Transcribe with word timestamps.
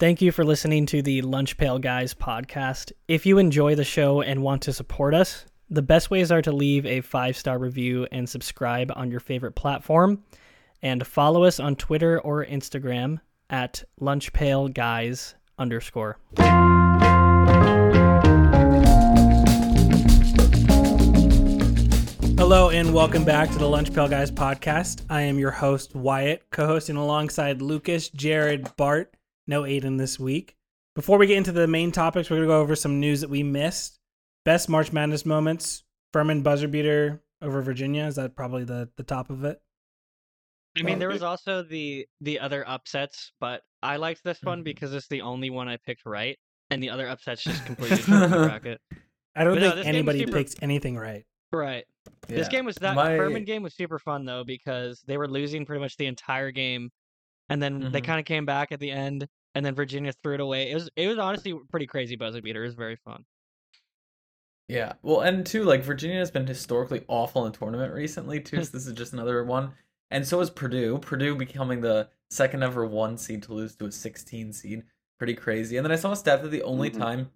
Thank 0.00 0.22
you 0.22 0.32
for 0.32 0.46
listening 0.46 0.86
to 0.86 1.02
the 1.02 1.20
Lunch 1.20 1.58
Pail 1.58 1.78
Guys 1.78 2.14
podcast. 2.14 2.90
If 3.06 3.26
you 3.26 3.36
enjoy 3.36 3.74
the 3.74 3.84
show 3.84 4.22
and 4.22 4.42
want 4.42 4.62
to 4.62 4.72
support 4.72 5.12
us, 5.12 5.44
the 5.68 5.82
best 5.82 6.10
ways 6.10 6.32
are 6.32 6.40
to 6.40 6.52
leave 6.52 6.86
a 6.86 7.02
five 7.02 7.36
star 7.36 7.58
review 7.58 8.06
and 8.10 8.26
subscribe 8.26 8.90
on 8.96 9.10
your 9.10 9.20
favorite 9.20 9.56
platform, 9.56 10.24
and 10.80 11.06
follow 11.06 11.44
us 11.44 11.60
on 11.60 11.76
Twitter 11.76 12.18
or 12.18 12.46
Instagram 12.46 13.20
at 13.50 13.84
lunchpailguys 14.00 15.34
underscore. 15.58 16.16
Hello 22.38 22.70
and 22.70 22.94
welcome 22.94 23.26
back 23.26 23.50
to 23.50 23.58
the 23.58 23.68
Lunch 23.68 23.92
Pail 23.92 24.08
Guys 24.08 24.30
podcast. 24.30 25.04
I 25.10 25.20
am 25.20 25.38
your 25.38 25.50
host 25.50 25.94
Wyatt, 25.94 26.44
co-hosting 26.50 26.96
alongside 26.96 27.60
Lucas, 27.60 28.08
Jarod, 28.08 28.74
Bart. 28.78 29.14
No 29.50 29.62
Aiden 29.62 29.98
this 29.98 30.18
week. 30.18 30.56
Before 30.94 31.18
we 31.18 31.26
get 31.26 31.36
into 31.36 31.50
the 31.52 31.66
main 31.66 31.90
topics, 31.92 32.30
we're 32.30 32.36
gonna 32.36 32.46
go 32.46 32.60
over 32.60 32.76
some 32.76 33.00
news 33.00 33.20
that 33.20 33.28
we 33.30 33.42
missed. 33.42 33.98
Best 34.44 34.68
March 34.68 34.92
Madness 34.92 35.26
moments: 35.26 35.82
Furman 36.12 36.42
buzzer 36.42 36.68
beater 36.68 37.20
over 37.42 37.60
Virginia. 37.60 38.04
Is 38.04 38.14
that 38.14 38.36
probably 38.36 38.62
the 38.64 38.88
the 38.96 39.02
top 39.02 39.28
of 39.28 39.44
it? 39.44 39.60
I 40.78 40.82
mean, 40.82 41.00
there 41.00 41.08
was 41.08 41.24
also 41.24 41.62
the 41.64 42.06
the 42.20 42.38
other 42.38 42.66
upsets, 42.66 43.32
but 43.40 43.62
I 43.82 43.96
liked 43.96 44.22
this 44.22 44.38
one 44.42 44.60
Mhm. 44.60 44.64
because 44.64 44.94
it's 44.94 45.08
the 45.08 45.20
only 45.22 45.50
one 45.50 45.68
I 45.68 45.78
picked 45.78 46.06
right, 46.06 46.38
and 46.70 46.80
the 46.80 46.90
other 46.90 47.08
upsets 47.08 47.42
just 47.42 47.66
completely 47.66 47.96
threw 47.98 48.20
the 48.20 48.28
bracket. 48.28 48.80
I 49.34 49.42
don't 49.44 49.54
But 49.54 49.60
think 49.62 49.74
this 49.74 49.74
game 49.74 49.76
was 49.78 49.86
anybody 49.86 50.18
super- 50.20 50.32
picks 50.32 50.54
anything 50.62 50.96
right. 50.96 51.24
Right. 51.52 51.84
This 52.28 52.46
game 52.48 52.64
was 52.64 52.76
that 52.76 52.94
My- 52.94 53.16
Furman 53.16 53.44
game 53.44 53.64
was 53.64 53.74
super 53.74 53.98
fun 53.98 54.24
though 54.24 54.44
because 54.44 55.02
they 55.08 55.16
were 55.18 55.26
losing 55.28 55.66
pretty 55.66 55.80
much 55.80 55.96
the 55.96 56.06
entire 56.06 56.52
game, 56.52 56.90
and 57.48 57.60
then 57.60 57.90
they 57.90 58.00
Mhm. 58.00 58.04
kind 58.04 58.20
of 58.20 58.26
came 58.26 58.46
back 58.46 58.70
at 58.70 58.78
the 58.78 58.92
end, 58.92 59.26
and 59.54 59.64
then 59.64 59.74
Virginia 59.74 60.12
threw 60.22 60.34
it 60.34 60.40
away. 60.40 60.70
It 60.70 60.74
was 60.74 60.88
it 60.96 61.08
was 61.08 61.18
honestly 61.18 61.54
pretty 61.70 61.86
crazy 61.86 62.16
buzzer 62.16 62.40
beater. 62.42 62.62
It 62.62 62.66
was 62.68 62.74
very 62.74 62.96
fun. 62.96 63.24
Yeah. 64.68 64.92
Well, 65.02 65.20
and 65.20 65.44
too, 65.44 65.64
like 65.64 65.82
Virginia 65.82 66.18
has 66.18 66.30
been 66.30 66.46
historically 66.46 67.04
awful 67.08 67.46
in 67.46 67.52
tournament 67.52 67.92
recently 67.92 68.40
too. 68.40 68.56
so 68.64 68.70
this 68.72 68.86
is 68.86 68.92
just 68.92 69.12
another 69.12 69.42
one. 69.44 69.72
And 70.10 70.26
so 70.26 70.40
is 70.40 70.50
Purdue. 70.50 70.98
Purdue 70.98 71.34
becoming 71.36 71.80
the 71.80 72.08
second 72.30 72.62
ever 72.62 72.86
one 72.86 73.16
seed 73.18 73.42
to 73.44 73.54
lose 73.54 73.74
to 73.76 73.86
a 73.86 73.92
16 73.92 74.52
seed. 74.52 74.82
Pretty 75.18 75.34
crazy. 75.34 75.76
And 75.76 75.84
then 75.84 75.92
I 75.92 75.96
saw 75.96 76.12
a 76.12 76.16
stat 76.16 76.42
that 76.42 76.48
the 76.50 76.62
only 76.62 76.90
Mhm. 76.90 76.98
time 76.98 77.30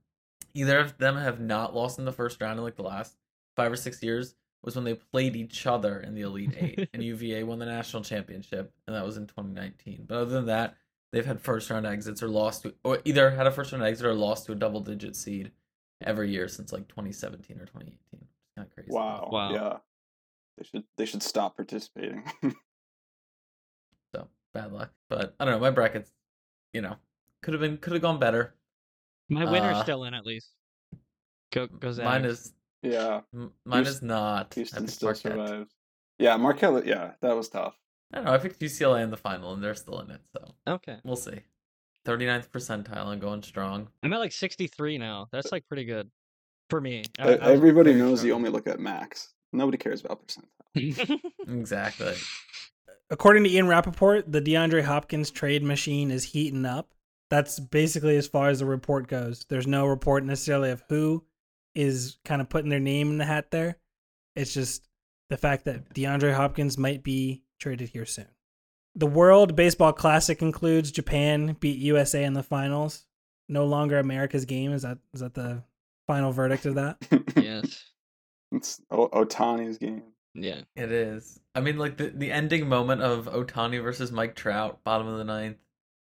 either 0.54 0.78
of 0.78 0.98
them 0.98 1.16
have 1.16 1.40
not 1.40 1.74
lost 1.74 1.98
in 1.98 2.04
the 2.04 2.12
first 2.12 2.40
round 2.40 2.58
in 2.58 2.64
like 2.64 2.76
the 2.76 2.82
last 2.82 3.16
five 3.56 3.70
or 3.72 3.76
six 3.76 4.02
years 4.02 4.34
was 4.62 4.74
when 4.76 4.84
they 4.84 4.94
played 4.94 5.36
each 5.36 5.66
other 5.66 6.00
in 6.00 6.14
the 6.14 6.22
Elite 6.22 6.54
Eight. 6.56 6.88
and 6.92 7.02
UVA 7.02 7.42
won 7.42 7.58
the 7.58 7.66
national 7.66 8.02
championship, 8.02 8.72
and 8.86 8.94
that 8.96 9.04
was 9.04 9.16
in 9.16 9.26
2019. 9.26 10.06
But 10.08 10.16
other 10.18 10.30
than 10.30 10.46
that, 10.46 10.76
they've 11.14 11.24
had 11.26 11.40
first 11.40 11.70
round 11.70 11.86
exits 11.86 12.22
or 12.22 12.28
lost 12.28 12.62
to, 12.62 12.74
or 12.84 13.00
either 13.04 13.30
had 13.30 13.46
a 13.46 13.50
first 13.50 13.72
round 13.72 13.84
exit 13.84 14.04
or 14.06 14.14
lost 14.14 14.46
to 14.46 14.52
a 14.52 14.54
double 14.54 14.80
digit 14.80 15.16
seed 15.16 15.52
every 16.02 16.30
year 16.30 16.48
since 16.48 16.72
like 16.72 16.86
2017 16.88 17.56
or 17.56 17.66
2018. 17.66 17.96
It's 18.12 18.20
kind 18.56 18.68
of 18.68 18.74
crazy. 18.74 18.90
Wow. 18.90 19.28
Wow. 19.32 19.52
Yeah. 19.52 19.76
They 20.58 20.64
should 20.64 20.84
they 20.98 21.06
should 21.06 21.22
stop 21.22 21.56
participating. 21.56 22.24
So 24.14 24.28
bad 24.52 24.72
luck. 24.72 24.90
But 25.08 25.34
I 25.40 25.44
don't 25.44 25.54
know. 25.54 25.60
My 25.60 25.70
brackets, 25.70 26.10
you 26.72 26.82
know, 26.82 26.96
could 27.42 27.54
have 27.54 27.60
been 27.60 27.78
could 27.78 27.92
have 27.94 28.02
gone 28.02 28.18
better. 28.18 28.54
My 29.28 29.44
winner's 29.44 29.76
Uh, 29.78 29.82
still 29.82 30.04
in 30.04 30.14
at 30.14 30.26
least. 30.26 30.50
Go 31.52 31.66
go 31.66 31.90
Zags. 31.92 32.04
Mine 32.04 32.24
is 32.24 32.52
yeah. 32.82 33.20
m- 33.34 33.52
mine 33.64 33.84
Houston- 33.84 33.96
is 33.96 34.02
not. 34.02 34.52
I 34.52 34.54
Houston 34.54 34.88
still 34.88 35.08
Marquette. 35.08 35.32
survives. 35.32 35.70
Yeah, 36.18 36.36
Marquette. 36.36 36.86
Yeah, 36.86 37.12
that 37.22 37.34
was 37.34 37.48
tough. 37.48 37.74
I 38.14 38.18
don't 38.18 38.26
know. 38.26 38.32
I 38.32 38.38
picked 38.38 38.60
UCLA 38.60 39.02
in 39.02 39.10
the 39.10 39.16
final, 39.16 39.52
and 39.52 39.62
they're 39.62 39.74
still 39.74 39.98
in 40.00 40.10
it. 40.10 40.20
So 40.32 40.54
okay. 40.68 40.98
we'll 41.02 41.16
see. 41.16 41.40
39th 42.06 42.48
percentile 42.50 43.08
and 43.08 43.20
going 43.20 43.42
strong. 43.42 43.88
I'm 44.02 44.12
at 44.12 44.20
like 44.20 44.32
63 44.32 44.98
now. 44.98 45.26
That's 45.32 45.50
like 45.50 45.66
pretty 45.66 45.84
good 45.84 46.10
for 46.70 46.80
me. 46.80 47.02
I- 47.18 47.22
I 47.22 47.30
was 47.30 47.40
Everybody 47.58 47.92
very 47.92 48.02
knows 48.02 48.24
you 48.24 48.32
only 48.34 48.50
look 48.50 48.68
at 48.68 48.78
max. 48.78 49.34
Nobody 49.52 49.78
cares 49.78 50.04
about 50.04 50.20
percentile. 50.26 51.20
Exactly. 51.48 52.14
According 53.10 53.44
to 53.44 53.50
Ian 53.50 53.68
Rapoport, 53.68 54.30
the 54.32 54.40
DeAndre 54.40 54.82
Hopkins 54.82 55.30
trade 55.30 55.62
machine 55.62 56.10
is 56.10 56.24
heating 56.24 56.64
up. 56.64 56.94
That's 57.30 57.60
basically 57.60 58.16
as 58.16 58.26
far 58.26 58.48
as 58.48 58.60
the 58.60 58.66
report 58.66 59.08
goes. 59.08 59.44
There's 59.48 59.66
no 59.66 59.86
report 59.86 60.24
necessarily 60.24 60.70
of 60.70 60.82
who 60.88 61.24
is 61.74 62.16
kind 62.24 62.40
of 62.40 62.48
putting 62.48 62.70
their 62.70 62.80
name 62.80 63.10
in 63.10 63.18
the 63.18 63.24
hat 63.24 63.50
there. 63.50 63.76
It's 64.36 64.54
just 64.54 64.88
the 65.30 65.36
fact 65.36 65.64
that 65.66 65.92
DeAndre 65.94 66.34
Hopkins 66.34 66.78
might 66.78 67.02
be 67.02 67.42
traded 67.64 67.88
here 67.88 68.04
soon. 68.06 68.28
The 68.94 69.06
World 69.06 69.56
Baseball 69.56 69.92
Classic 69.92 70.40
includes 70.42 70.92
Japan 70.92 71.56
beat 71.58 71.78
USA 71.78 72.22
in 72.22 72.34
the 72.34 72.42
finals. 72.42 73.06
No 73.48 73.64
longer 73.64 73.98
America's 73.98 74.44
game. 74.44 74.72
Is 74.72 74.82
that 74.82 74.98
is 75.14 75.20
that 75.20 75.34
the 75.34 75.62
final 76.06 76.30
verdict 76.30 76.66
of 76.66 76.74
that? 76.76 76.98
yes. 77.36 77.90
it's 78.52 78.80
o- 78.90 79.08
Ohtani's 79.08 79.78
game. 79.78 80.02
Yeah. 80.34 80.60
It 80.76 80.92
is. 80.92 81.40
I 81.54 81.60
mean, 81.60 81.78
like 81.78 81.96
the, 81.96 82.08
the 82.10 82.30
ending 82.30 82.68
moment 82.68 83.02
of 83.02 83.26
Ohtani 83.26 83.82
versus 83.82 84.12
Mike 84.12 84.34
Trout, 84.36 84.84
bottom 84.84 85.06
of 85.06 85.16
the 85.18 85.24
ninth, 85.24 85.56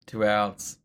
two 0.05 0.23
outs. 0.25 0.77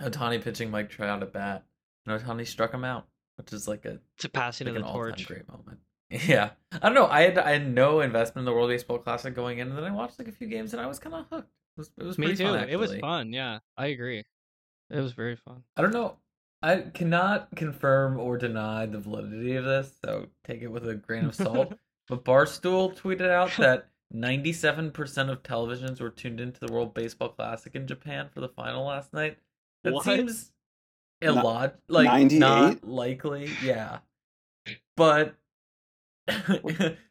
Ohtani 0.00 0.42
pitching 0.42 0.70
Mike 0.70 0.90
Trout 0.90 1.22
at 1.22 1.32
bat, 1.32 1.64
and 2.06 2.20
Ohtani 2.20 2.46
struck 2.46 2.72
him 2.74 2.84
out, 2.84 3.06
which 3.36 3.52
is 3.52 3.66
like 3.68 3.84
a 3.84 3.98
It's 4.16 4.24
a 4.24 4.28
passing 4.28 4.66
like 4.66 4.72
of 4.72 4.76
an 4.76 4.82
the 4.82 4.88
all-time 4.88 5.10
torch. 5.12 5.26
great 5.26 5.48
moment. 5.48 5.78
Yeah, 6.28 6.50
I 6.72 6.78
don't 6.78 6.94
know. 6.94 7.06
I 7.06 7.22
had 7.22 7.38
I 7.38 7.50
had 7.52 7.68
no 7.74 8.00
investment 8.00 8.42
in 8.42 8.44
the 8.46 8.52
World 8.52 8.68
Baseball 8.70 8.98
Classic 8.98 9.34
going 9.34 9.58
in, 9.58 9.68
and 9.68 9.76
then 9.76 9.84
I 9.84 9.90
watched 9.90 10.18
like 10.18 10.28
a 10.28 10.32
few 10.32 10.46
games, 10.46 10.72
and 10.72 10.80
I 10.80 10.86
was 10.86 10.98
kind 11.00 11.14
of 11.16 11.26
hooked. 11.30 11.48
It 11.76 11.78
was, 11.80 11.90
it 11.98 12.04
was 12.04 12.18
Me 12.18 12.36
too. 12.36 12.44
fun, 12.44 12.68
it 12.68 12.76
was 12.76 12.94
fun. 13.00 13.32
Yeah, 13.32 13.58
I 13.76 13.86
agree. 13.86 14.24
It 14.90 15.00
was 15.00 15.12
very 15.12 15.34
fun. 15.34 15.64
I 15.76 15.82
don't 15.82 15.92
know. 15.92 16.16
I 16.62 16.82
cannot 16.94 17.54
confirm 17.56 18.18
or 18.20 18.38
deny 18.38 18.86
the 18.86 18.98
validity 19.00 19.56
of 19.56 19.64
this, 19.64 19.92
so 20.04 20.28
take 20.44 20.62
it 20.62 20.68
with 20.68 20.88
a 20.88 20.94
grain 20.94 21.24
of 21.24 21.34
salt. 21.34 21.74
but 22.08 22.24
Barstool 22.24 22.96
tweeted 22.96 23.28
out 23.28 23.50
that 23.58 23.88
97% 24.14 25.30
of 25.30 25.42
televisions 25.42 26.00
were 26.00 26.10
tuned 26.10 26.40
into 26.40 26.60
the 26.64 26.72
World 26.72 26.94
Baseball 26.94 27.30
Classic 27.30 27.74
in 27.74 27.86
Japan 27.88 28.28
for 28.32 28.40
the 28.40 28.48
final 28.48 28.84
last 28.86 29.12
night. 29.12 29.36
That 29.82 29.92
What? 29.94 30.04
seems 30.04 30.52
Ni- 31.20 31.28
lot 31.30 31.76
like 31.88 32.06
98? 32.06 32.38
not 32.38 32.84
likely. 32.88 33.50
Yeah, 33.62 33.98
but 34.96 35.34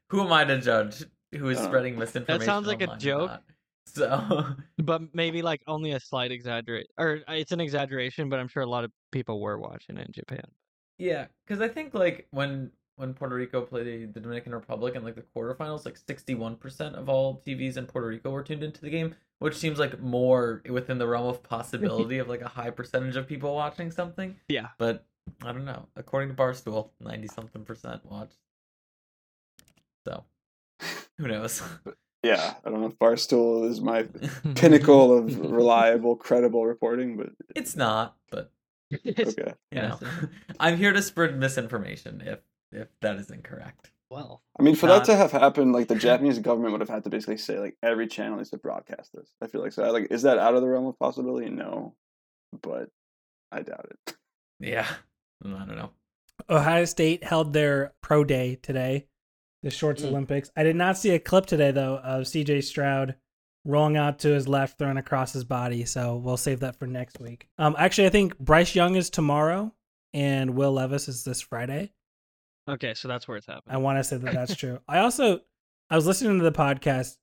who 0.09 0.21
am 0.21 0.33
I 0.33 0.43
to 0.45 0.59
judge 0.59 1.03
who 1.33 1.49
is 1.49 1.59
Uh, 1.59 1.65
spreading 1.65 1.97
misinformation? 1.97 2.39
That 2.39 2.45
sounds 2.45 2.67
like 2.67 2.81
a 2.81 2.95
joke. 2.97 3.41
So 3.85 4.55
but 4.77 5.13
maybe 5.13 5.41
like 5.41 5.61
only 5.67 5.91
a 5.91 5.99
slight 5.99 6.31
exaggerate, 6.31 6.87
or 6.97 7.19
uh, 7.27 7.33
it's 7.33 7.51
an 7.51 7.59
exaggeration. 7.59 8.29
But 8.29 8.39
I'm 8.39 8.47
sure 8.47 8.63
a 8.63 8.69
lot 8.69 8.83
of 8.83 8.91
people 9.11 9.41
were 9.41 9.59
watching 9.59 9.97
it 9.97 10.07
in 10.07 10.13
Japan. 10.13 10.45
Yeah, 10.97 11.27
because 11.45 11.61
I 11.61 11.67
think 11.67 11.93
like 11.93 12.27
when 12.31 12.71
when 12.95 13.13
Puerto 13.13 13.35
Rico 13.35 13.61
played 13.61 14.13
the 14.13 14.19
Dominican 14.19 14.53
Republic 14.53 14.95
in 14.95 15.03
like 15.03 15.15
the 15.15 15.25
quarterfinals, 15.35 15.85
like 15.85 15.97
sixty 15.97 16.35
one 16.35 16.55
percent 16.55 16.95
of 16.95 17.09
all 17.09 17.41
TVs 17.45 17.77
in 17.77 17.85
Puerto 17.85 18.07
Rico 18.07 18.31
were 18.31 18.43
tuned 18.43 18.63
into 18.63 18.81
the 18.81 18.89
game, 18.89 19.15
which 19.39 19.55
seems 19.55 19.79
like 19.79 19.99
more 19.99 20.61
within 20.69 20.97
the 20.97 21.07
realm 21.07 21.27
of 21.27 21.43
possibility 21.55 22.19
of 22.19 22.29
like 22.29 22.41
a 22.41 22.47
high 22.47 22.69
percentage 22.69 23.15
of 23.15 23.27
people 23.27 23.53
watching 23.53 23.91
something. 23.91 24.35
Yeah. 24.47 24.69
But 24.77 25.05
I 25.43 25.51
don't 25.51 25.65
know. 25.65 25.87
According 25.95 26.29
to 26.29 26.35
Barstool, 26.35 26.91
ninety 27.01 27.27
something 27.27 27.65
percent 27.65 28.05
watched. 28.05 28.37
So 30.05 30.23
who 31.17 31.27
knows? 31.27 31.61
Yeah, 32.23 32.53
I 32.65 32.69
don't 32.69 32.81
know 32.81 32.87
if 32.87 32.97
Barstool 32.99 33.69
is 33.69 33.81
my 33.81 34.03
pinnacle 34.55 35.17
of 35.17 35.39
reliable, 35.51 36.15
credible 36.15 36.65
reporting, 36.65 37.17
but 37.17 37.29
it's 37.55 37.75
not, 37.75 38.15
but 38.31 38.51
It's- 39.03 39.35
okay. 39.37 39.53
you 39.71 39.81
know, 39.81 39.99
I'm 40.59 40.77
here 40.77 40.93
to 40.93 41.01
spread 41.01 41.37
misinformation 41.37 42.21
if 42.25 42.39
if 42.71 42.87
that 43.01 43.17
is 43.17 43.29
incorrect. 43.29 43.91
well, 44.09 44.41
I 44.59 44.63
mean, 44.63 44.75
for 44.75 44.87
Not- 44.87 45.05
that 45.05 45.11
to 45.11 45.17
have 45.17 45.31
happened, 45.31 45.73
like 45.73 45.87
the 45.87 45.95
Japanese 45.95 46.39
government 46.39 46.71
would 46.71 46.81
have 46.81 46.89
had 46.89 47.03
to 47.03 47.09
basically 47.09 47.37
say 47.37 47.59
like 47.59 47.77
every 47.83 48.07
channel 48.07 48.37
needs 48.37 48.49
to 48.51 48.57
broadcast 48.57 49.11
this. 49.13 49.29
I 49.41 49.47
feel 49.47 49.61
like 49.61 49.73
so. 49.73 49.91
Like, 49.91 50.07
is 50.11 50.21
that 50.23 50.37
out 50.39 50.55
of 50.55 50.61
the 50.61 50.67
realm 50.69 50.85
of 50.87 50.97
possibility? 50.97 51.49
No, 51.49 51.93
but 52.61 52.89
I 53.51 53.61
doubt 53.63 53.87
it. 53.91 54.15
Yeah, 54.59 54.87
I 55.45 55.49
don't 55.65 55.75
know. 55.75 55.91
Ohio 56.49 56.85
State 56.85 57.23
held 57.23 57.53
their 57.53 57.93
pro 58.01 58.23
day 58.23 58.55
today, 58.55 59.07
the 59.63 59.71
shorts 59.71 60.03
Mm. 60.03 60.09
Olympics. 60.09 60.51
I 60.55 60.63
did 60.63 60.75
not 60.75 60.97
see 60.97 61.11
a 61.11 61.19
clip 61.19 61.45
today 61.45 61.71
though 61.71 61.97
of 61.97 62.23
CJ 62.27 62.61
Stroud 62.63 63.15
rolling 63.65 63.95
out 63.97 64.19
to 64.19 64.27
his 64.29 64.47
left, 64.47 64.77
throwing 64.77 64.97
across 64.97 65.31
his 65.33 65.45
body. 65.45 65.85
So 65.85 66.17
we'll 66.17 66.37
save 66.37 66.59
that 66.59 66.77
for 66.77 66.85
next 66.85 67.19
week. 67.19 67.47
Um, 67.57 67.75
actually, 67.79 68.07
I 68.07 68.09
think 68.09 68.37
Bryce 68.37 68.75
Young 68.75 68.95
is 68.95 69.09
tomorrow, 69.09 69.73
and 70.13 70.55
Will 70.55 70.73
Levis 70.73 71.07
is 71.07 71.23
this 71.23 71.41
Friday. 71.41 71.91
okay, 72.69 72.93
so 72.93 73.07
that's 73.07 73.27
where 73.27 73.37
it's 73.37 73.47
happening. 73.47 73.73
I 73.73 73.77
want 73.79 73.99
to 73.99 74.03
say 74.03 74.17
that 74.17 74.33
that's 74.33 74.55
true. 74.55 74.79
I 74.87 74.99
also, 74.99 75.39
I 75.89 75.95
was 75.95 76.05
listening 76.05 76.37
to 76.39 76.43
the 76.43 76.51
podcast. 76.51 77.17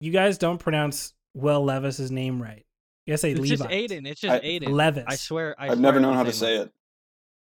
You 0.00 0.10
guys 0.10 0.36
don't 0.38 0.58
pronounce 0.58 1.14
Will 1.34 1.64
Levis's 1.64 2.10
name 2.10 2.42
right. 2.42 2.64
You 3.06 3.12
guys 3.12 3.20
say 3.20 3.30
It's 3.32 3.40
Levi. 3.40 3.54
just 3.56 3.68
Aiden. 3.70 4.06
It's 4.06 4.20
just 4.20 4.32
I- 4.34 4.40
Aiden. 4.40 4.70
Levis. 4.70 5.04
I 5.06 5.14
swear. 5.16 5.54
I 5.58 5.68
I've 5.70 5.78
never 5.80 6.00
known 6.00 6.14
how 6.14 6.22
to 6.24 6.32
say 6.32 6.58
one. 6.58 6.66
it. 6.68 6.72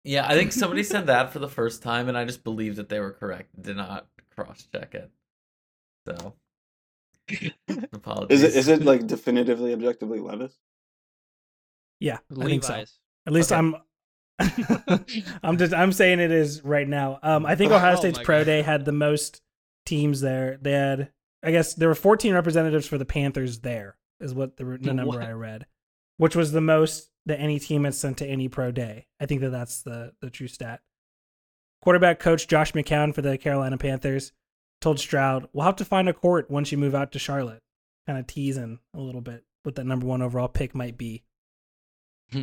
Yeah, 0.04 0.26
I 0.28 0.34
think 0.34 0.52
somebody 0.52 0.82
said 0.82 1.06
that 1.06 1.32
for 1.32 1.38
the 1.38 1.49
first 1.49 1.82
time, 1.82 2.08
and 2.08 2.19
I 2.19 2.25
just 2.25 2.43
believed 2.44 2.76
that 2.76 2.88
they 2.88 2.99
were 3.00 3.12
correct. 3.12 3.50
Did 3.62 3.76
not 3.76 4.06
cross 4.37 4.67
check 4.75 4.94
it. 4.94 5.11
So, 6.06 6.34
apologies. 7.93 8.43
Is 8.43 8.55
it 8.55 8.58
is 8.58 8.69
it 8.69 8.84
like 8.84 9.06
definitively 9.06 9.73
objectively 9.73 10.20
Levis? 10.20 10.56
Yeah, 12.00 12.19
I 12.38 12.44
think 12.44 12.64
so. 12.64 12.84
At 13.26 13.32
least 13.32 13.52
Okay. 13.52 13.58
I'm. 13.58 13.76
I'm 15.43 15.56
just 15.58 15.73
I'm 15.73 15.93
saying 15.93 16.19
it 16.19 16.32
is 16.32 16.64
right 16.64 16.88
now. 16.88 17.20
Um, 17.23 17.46
I 17.46 17.55
think 17.55 17.70
Ohio 17.70 17.93
Oh 17.93 17.96
State's 17.96 18.19
my 18.19 18.25
pro 18.25 18.38
God. 18.40 18.46
day 18.46 18.62
had 18.62 18.84
the 18.84 18.93
most 18.93 19.40
teams 19.87 20.20
there. 20.20 20.58
They 20.61 20.73
had, 20.73 21.12
I 21.44 21.52
guess, 21.52 21.75
there 21.75 21.88
were 21.88 21.94
14 21.94 22.35
representatives 22.35 22.87
for 22.88 22.99
the 22.99 23.05
Panthers. 23.05 23.61
There 23.61 23.96
is 24.20 24.35
what 24.35 24.56
the, 24.56 24.64
the 24.64 24.93
number 24.94 25.19
What? 25.19 25.23
I 25.23 25.32
read, 25.32 25.67
which 26.17 26.35
was 26.35 26.50
the 26.50 26.61
most 26.61 27.11
that 27.26 27.38
any 27.38 27.61
team 27.61 27.85
has 27.85 27.96
sent 27.99 28.19
to 28.19 28.26
any 28.26 28.49
pro 28.49 28.73
day. 28.73 29.06
I 29.20 29.26
think 29.26 29.43
that 29.43 29.50
that's 29.50 29.82
the 29.82 30.12
the 30.20 30.31
true 30.31 30.49
stat. 30.49 30.81
Quarterback 31.82 32.19
coach 32.20 32.46
Josh 32.49 32.73
McCown 32.73 33.14
for 33.14 33.23
the 33.23 33.37
Carolina 33.37 33.76
Panthers 33.76 34.32
told 34.81 34.99
Stroud, 35.00 35.49
"We'll 35.52 35.67
have 35.67 35.76
to 35.76 35.84
find 35.84 36.08
a 36.08 36.12
court 36.12 36.50
once 36.50 36.73
you 36.73 36.79
move 36.79 36.94
out 36.94 37.12
to 37.12 37.19
Charlotte." 37.19 37.62
Kind 38.06 38.19
of 38.19 38.26
teasing 38.26 38.79
a 38.94 39.00
little 39.00 39.20
bit 39.20 39.44
what 39.62 39.75
that 39.76 39.87
number 39.87 40.06
one 40.06 40.23
overall 40.23 40.49
pick 40.49 40.75
might 40.75 40.96
be. 40.99 41.23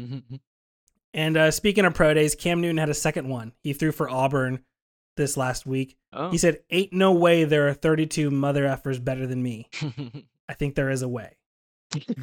And 1.14 1.38
uh, 1.38 1.50
speaking 1.50 1.86
of 1.86 1.96
pro 1.96 2.14
days, 2.14 2.36
Cam 2.36 2.62
Newton 2.62 2.78
had 2.78 2.90
a 2.90 2.94
second 2.94 3.28
one. 3.30 3.54
He 3.64 3.74
threw 3.74 3.92
for 3.92 4.08
Auburn 4.08 4.64
this 5.18 5.38
last 5.38 5.66
week. 5.66 5.98
oh. 6.14 6.30
He 6.30 6.38
said, 6.38 6.60
"Ain't 6.70 6.94
no 6.94 7.14
way 7.14 7.46
there 7.46 7.68
are 7.68 7.74
32 7.74 8.30
mother 8.30 8.66
effers 8.66 9.04
better 9.04 9.26
than 9.26 9.42
me. 9.42 9.68
I 10.48 10.54
think 10.54 10.76
there 10.76 10.92
is 10.92 11.02
a 11.02 11.08
way." 11.08 11.36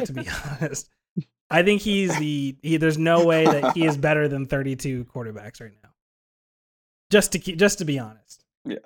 To 0.04 0.12
be 0.12 0.28
honest, 0.60 0.88
I 1.50 1.64
think 1.64 1.82
he's 1.82 2.16
the. 2.16 2.56
He, 2.62 2.76
there's 2.76 2.96
no 2.96 3.26
way 3.26 3.44
that 3.44 3.74
he 3.74 3.84
is 3.84 3.96
better 3.96 4.28
than 4.28 4.46
32 4.46 5.06
quarterbacks 5.06 5.60
right 5.60 5.72
now. 5.82 5.90
Just 7.16 7.32
to 7.32 7.38
keep, 7.38 7.56
just 7.58 7.78
to 7.78 7.86
be 7.86 7.98
honest. 7.98 8.44
Yeah. 8.66 8.76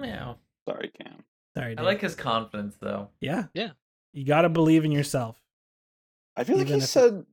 Yeah. 0.00 0.34
Sorry, 0.66 0.90
Cam. 0.98 1.24
Sorry, 1.54 1.76
I 1.76 1.82
like 1.82 2.00
his 2.00 2.14
confidence 2.14 2.74
though. 2.80 3.10
Yeah, 3.20 3.44
Yeah. 3.52 3.72
You 4.14 4.24
got 4.24 4.42
to 4.42 4.48
believe 4.48 4.86
in 4.86 4.92
yourself. 4.92 5.38
I 6.38 6.44
feel 6.44 6.56
like 6.56 6.68
he 6.68 6.74
if- 6.74 6.84
said, 6.84 7.26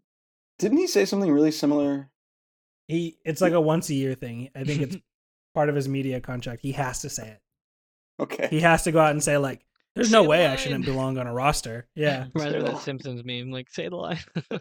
didn't 0.59 0.79
he 0.79 0.87
say 0.87 1.05
something 1.05 1.31
really 1.31 1.51
similar? 1.51 2.09
He. 2.89 3.17
It's 3.23 3.39
like 3.39 3.53
a 3.53 3.61
once 3.61 3.89
a 3.89 3.93
year 3.93 4.15
thing. 4.15 4.49
I 4.53 4.65
think 4.65 4.81
it's 4.81 4.97
part 5.53 5.69
of 5.69 5.75
his 5.75 5.87
media 5.87 6.19
contract. 6.19 6.61
He 6.61 6.73
has 6.73 7.03
to 7.03 7.09
say 7.09 7.29
it. 7.29 7.41
Okay. 8.21 8.47
He 8.49 8.59
has 8.59 8.83
to 8.83 8.91
go 8.91 8.99
out 8.99 9.11
and 9.11 9.23
say 9.23 9.37
like, 9.37 9.65
"There's 9.95 10.11
no 10.11 10.23
the 10.23 10.29
way 10.29 10.45
I 10.45 10.57
shouldn't 10.57 10.83
belong 10.83 11.17
on 11.17 11.25
a 11.25 11.33
roster." 11.33 11.87
Yeah. 11.95 12.25
Rather 12.35 12.49
me 12.49 12.51
Say 12.51 12.57
of 12.57 12.65
the 12.65 12.71
that. 12.73 12.81
Simpsons 12.81 13.23
meme, 13.23 13.49
like 13.51 13.69
say 13.69 13.87
the 13.87 13.95
line. 13.95 14.19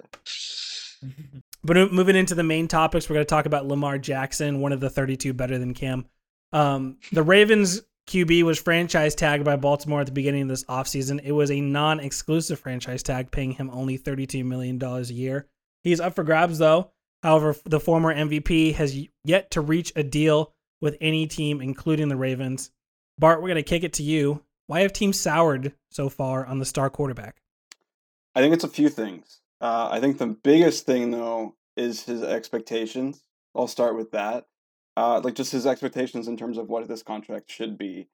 But 1.64 1.92
moving 1.92 2.16
into 2.16 2.34
the 2.34 2.42
main 2.42 2.66
topics, 2.66 3.08
we're 3.08 3.14
going 3.14 3.26
to 3.26 3.30
talk 3.30 3.46
about 3.46 3.66
Lamar 3.66 3.96
Jackson, 3.96 4.60
one 4.60 4.72
of 4.72 4.80
the 4.80 4.90
32 4.90 5.32
better 5.32 5.58
than 5.58 5.74
Cam. 5.74 6.06
Um, 6.52 6.98
the 7.12 7.22
Ravens 7.22 7.82
QB 8.08 8.42
was 8.42 8.58
franchise 8.58 9.14
tagged 9.14 9.44
by 9.44 9.54
Baltimore 9.56 10.00
at 10.00 10.06
the 10.06 10.12
beginning 10.12 10.42
of 10.42 10.48
this 10.48 10.64
offseason. 10.64 11.20
It 11.22 11.32
was 11.32 11.50
a 11.50 11.60
non 11.60 12.00
exclusive 12.00 12.58
franchise 12.58 13.02
tag, 13.02 13.30
paying 13.30 13.52
him 13.52 13.70
only 13.72 13.96
$32 13.96 14.44
million 14.44 14.82
a 14.82 15.00
year. 15.02 15.46
He's 15.84 16.00
up 16.00 16.14
for 16.14 16.24
grabs, 16.24 16.58
though. 16.58 16.90
However, 17.22 17.54
the 17.64 17.80
former 17.80 18.12
MVP 18.12 18.74
has 18.74 18.98
yet 19.24 19.52
to 19.52 19.60
reach 19.60 19.92
a 19.94 20.02
deal 20.02 20.52
with 20.80 20.96
any 21.00 21.28
team, 21.28 21.60
including 21.60 22.08
the 22.08 22.16
Ravens. 22.16 22.72
Bart, 23.18 23.40
we're 23.40 23.48
going 23.48 23.56
to 23.56 23.62
kick 23.62 23.84
it 23.84 23.92
to 23.94 24.02
you. 24.02 24.42
Why 24.66 24.80
have 24.80 24.92
teams 24.92 25.20
soured 25.20 25.72
so 25.90 26.08
far 26.08 26.44
on 26.44 26.58
the 26.58 26.64
star 26.64 26.90
quarterback? 26.90 27.40
I 28.34 28.40
think 28.40 28.54
it's 28.54 28.64
a 28.64 28.68
few 28.68 28.88
things. 28.88 29.41
Uh, 29.62 29.88
I 29.92 30.00
think 30.00 30.18
the 30.18 30.26
biggest 30.26 30.84
thing 30.84 31.12
though 31.12 31.54
is 31.76 32.02
his 32.02 32.22
expectations. 32.22 33.22
I'll 33.54 33.68
start 33.68 33.96
with 33.96 34.10
that. 34.10 34.46
Uh, 34.96 35.20
like 35.22 35.34
just 35.34 35.52
his 35.52 35.66
expectations 35.66 36.28
in 36.28 36.36
terms 36.36 36.58
of 36.58 36.68
what 36.68 36.86
this 36.88 37.02
contract 37.02 37.50
should 37.50 37.78
be. 37.78 38.08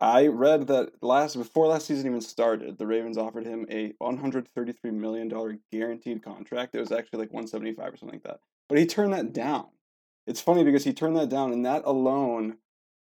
I 0.00 0.26
read 0.26 0.66
that 0.66 0.92
last 1.02 1.36
before 1.36 1.68
last 1.68 1.86
season 1.86 2.06
even 2.06 2.20
started, 2.20 2.78
the 2.78 2.86
Ravens 2.86 3.16
offered 3.16 3.46
him 3.46 3.66
a 3.70 3.92
one 3.98 4.16
hundred 4.16 4.48
thirty 4.48 4.72
three 4.72 4.90
million 4.90 5.28
dollar 5.28 5.58
guaranteed 5.70 6.22
contract. 6.22 6.74
It 6.74 6.80
was 6.80 6.92
actually 6.92 7.20
like 7.20 7.32
one 7.32 7.46
seventy 7.46 7.72
five 7.72 7.92
or 7.92 7.96
something 7.96 8.18
like 8.18 8.24
that, 8.24 8.40
but 8.68 8.78
he 8.78 8.86
turned 8.86 9.12
that 9.12 9.32
down. 9.32 9.66
It's 10.26 10.40
funny 10.40 10.64
because 10.64 10.84
he 10.84 10.92
turned 10.92 11.16
that 11.16 11.28
down, 11.28 11.52
and 11.52 11.64
that 11.64 11.82
alone 11.84 12.56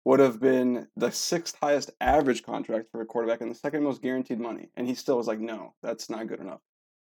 would 0.05 0.21
have 0.21 0.39
been 0.39 0.89
the 0.97 1.11
sixth 1.11 1.57
highest 1.63 1.91
average 2.01 2.43
contract 2.43 2.89
for 2.91 3.01
a 3.01 3.07
quarterback 3.07 3.41
and 3.41 3.51
the 3.51 3.55
second 3.55 3.83
most 3.83 4.03
guaranteed 4.03 4.39
money. 4.39 4.69
And 4.77 4.87
he 4.87 4.95
still 4.95 5.17
was 5.17 5.27
like, 5.27 5.41
no, 5.41 5.75
that's 5.83 6.11
not 6.11 6.27
good 6.27 6.41
enough. 6.41 6.61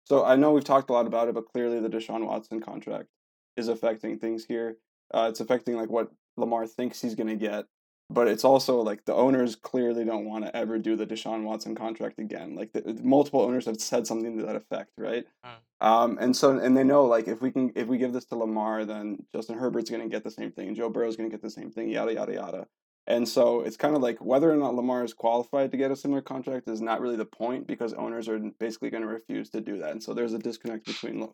So 0.04 0.24
I 0.24 0.36
know 0.36 0.52
we've 0.52 0.64
talked 0.64 0.90
a 0.90 0.92
lot 0.92 1.06
about 1.06 1.28
it, 1.28 1.34
but 1.34 1.46
clearly 1.46 1.80
the 1.80 1.88
Deshaun 1.88 2.26
Watson 2.26 2.60
contract 2.60 3.08
is 3.56 3.68
affecting 3.68 4.18
things 4.18 4.44
here. 4.44 4.76
Uh, 5.14 5.28
it's 5.30 5.40
affecting 5.40 5.76
like 5.76 5.90
what 5.90 6.10
Lamar 6.36 6.66
thinks 6.66 7.00
he's 7.00 7.14
going 7.14 7.28
to 7.28 7.36
get, 7.36 7.66
but 8.10 8.28
it's 8.28 8.44
also 8.44 8.80
like 8.80 9.04
the 9.04 9.14
owners 9.14 9.54
clearly 9.56 10.04
don't 10.04 10.24
want 10.24 10.44
to 10.44 10.56
ever 10.56 10.78
do 10.78 10.96
the 10.96 11.06
Deshaun 11.06 11.44
Watson 11.44 11.74
contract 11.74 12.18
again. 12.18 12.54
Like 12.56 12.72
the, 12.72 12.98
multiple 13.02 13.42
owners 13.42 13.66
have 13.66 13.80
said 13.80 14.06
something 14.06 14.38
to 14.38 14.46
that 14.46 14.56
effect, 14.56 14.90
right? 14.98 15.26
Um, 15.80 16.16
and 16.20 16.34
so 16.36 16.58
and 16.58 16.76
they 16.76 16.84
know 16.84 17.04
like 17.04 17.28
if 17.28 17.40
we 17.42 17.50
can 17.50 17.72
if 17.74 17.88
we 17.88 17.98
give 17.98 18.12
this 18.12 18.24
to 18.26 18.36
Lamar, 18.36 18.84
then 18.84 19.18
Justin 19.32 19.58
Herbert's 19.58 19.90
going 19.90 20.02
to 20.02 20.08
get 20.08 20.24
the 20.24 20.30
same 20.30 20.52
thing, 20.52 20.74
Joe 20.74 20.88
Burrow's 20.88 21.16
going 21.16 21.28
to 21.28 21.34
get 21.34 21.42
the 21.42 21.50
same 21.50 21.70
thing, 21.70 21.88
yada 21.88 22.14
yada 22.14 22.32
yada. 22.34 22.66
And 23.06 23.28
so 23.28 23.62
it's 23.62 23.76
kind 23.76 23.96
of 23.96 24.02
like 24.02 24.18
whether 24.18 24.50
or 24.50 24.56
not 24.56 24.76
Lamar 24.76 25.04
is 25.04 25.12
qualified 25.12 25.72
to 25.72 25.76
get 25.76 25.90
a 25.90 25.96
similar 25.96 26.22
contract 26.22 26.68
is 26.68 26.80
not 26.80 27.00
really 27.00 27.16
the 27.16 27.24
point 27.24 27.66
because 27.66 27.92
owners 27.94 28.28
are 28.28 28.38
basically 28.60 28.90
going 28.90 29.02
to 29.02 29.08
refuse 29.08 29.50
to 29.50 29.60
do 29.60 29.78
that. 29.78 29.90
And 29.90 30.02
so 30.02 30.14
there's 30.14 30.34
a 30.34 30.38
disconnect 30.38 30.86
between 30.86 31.28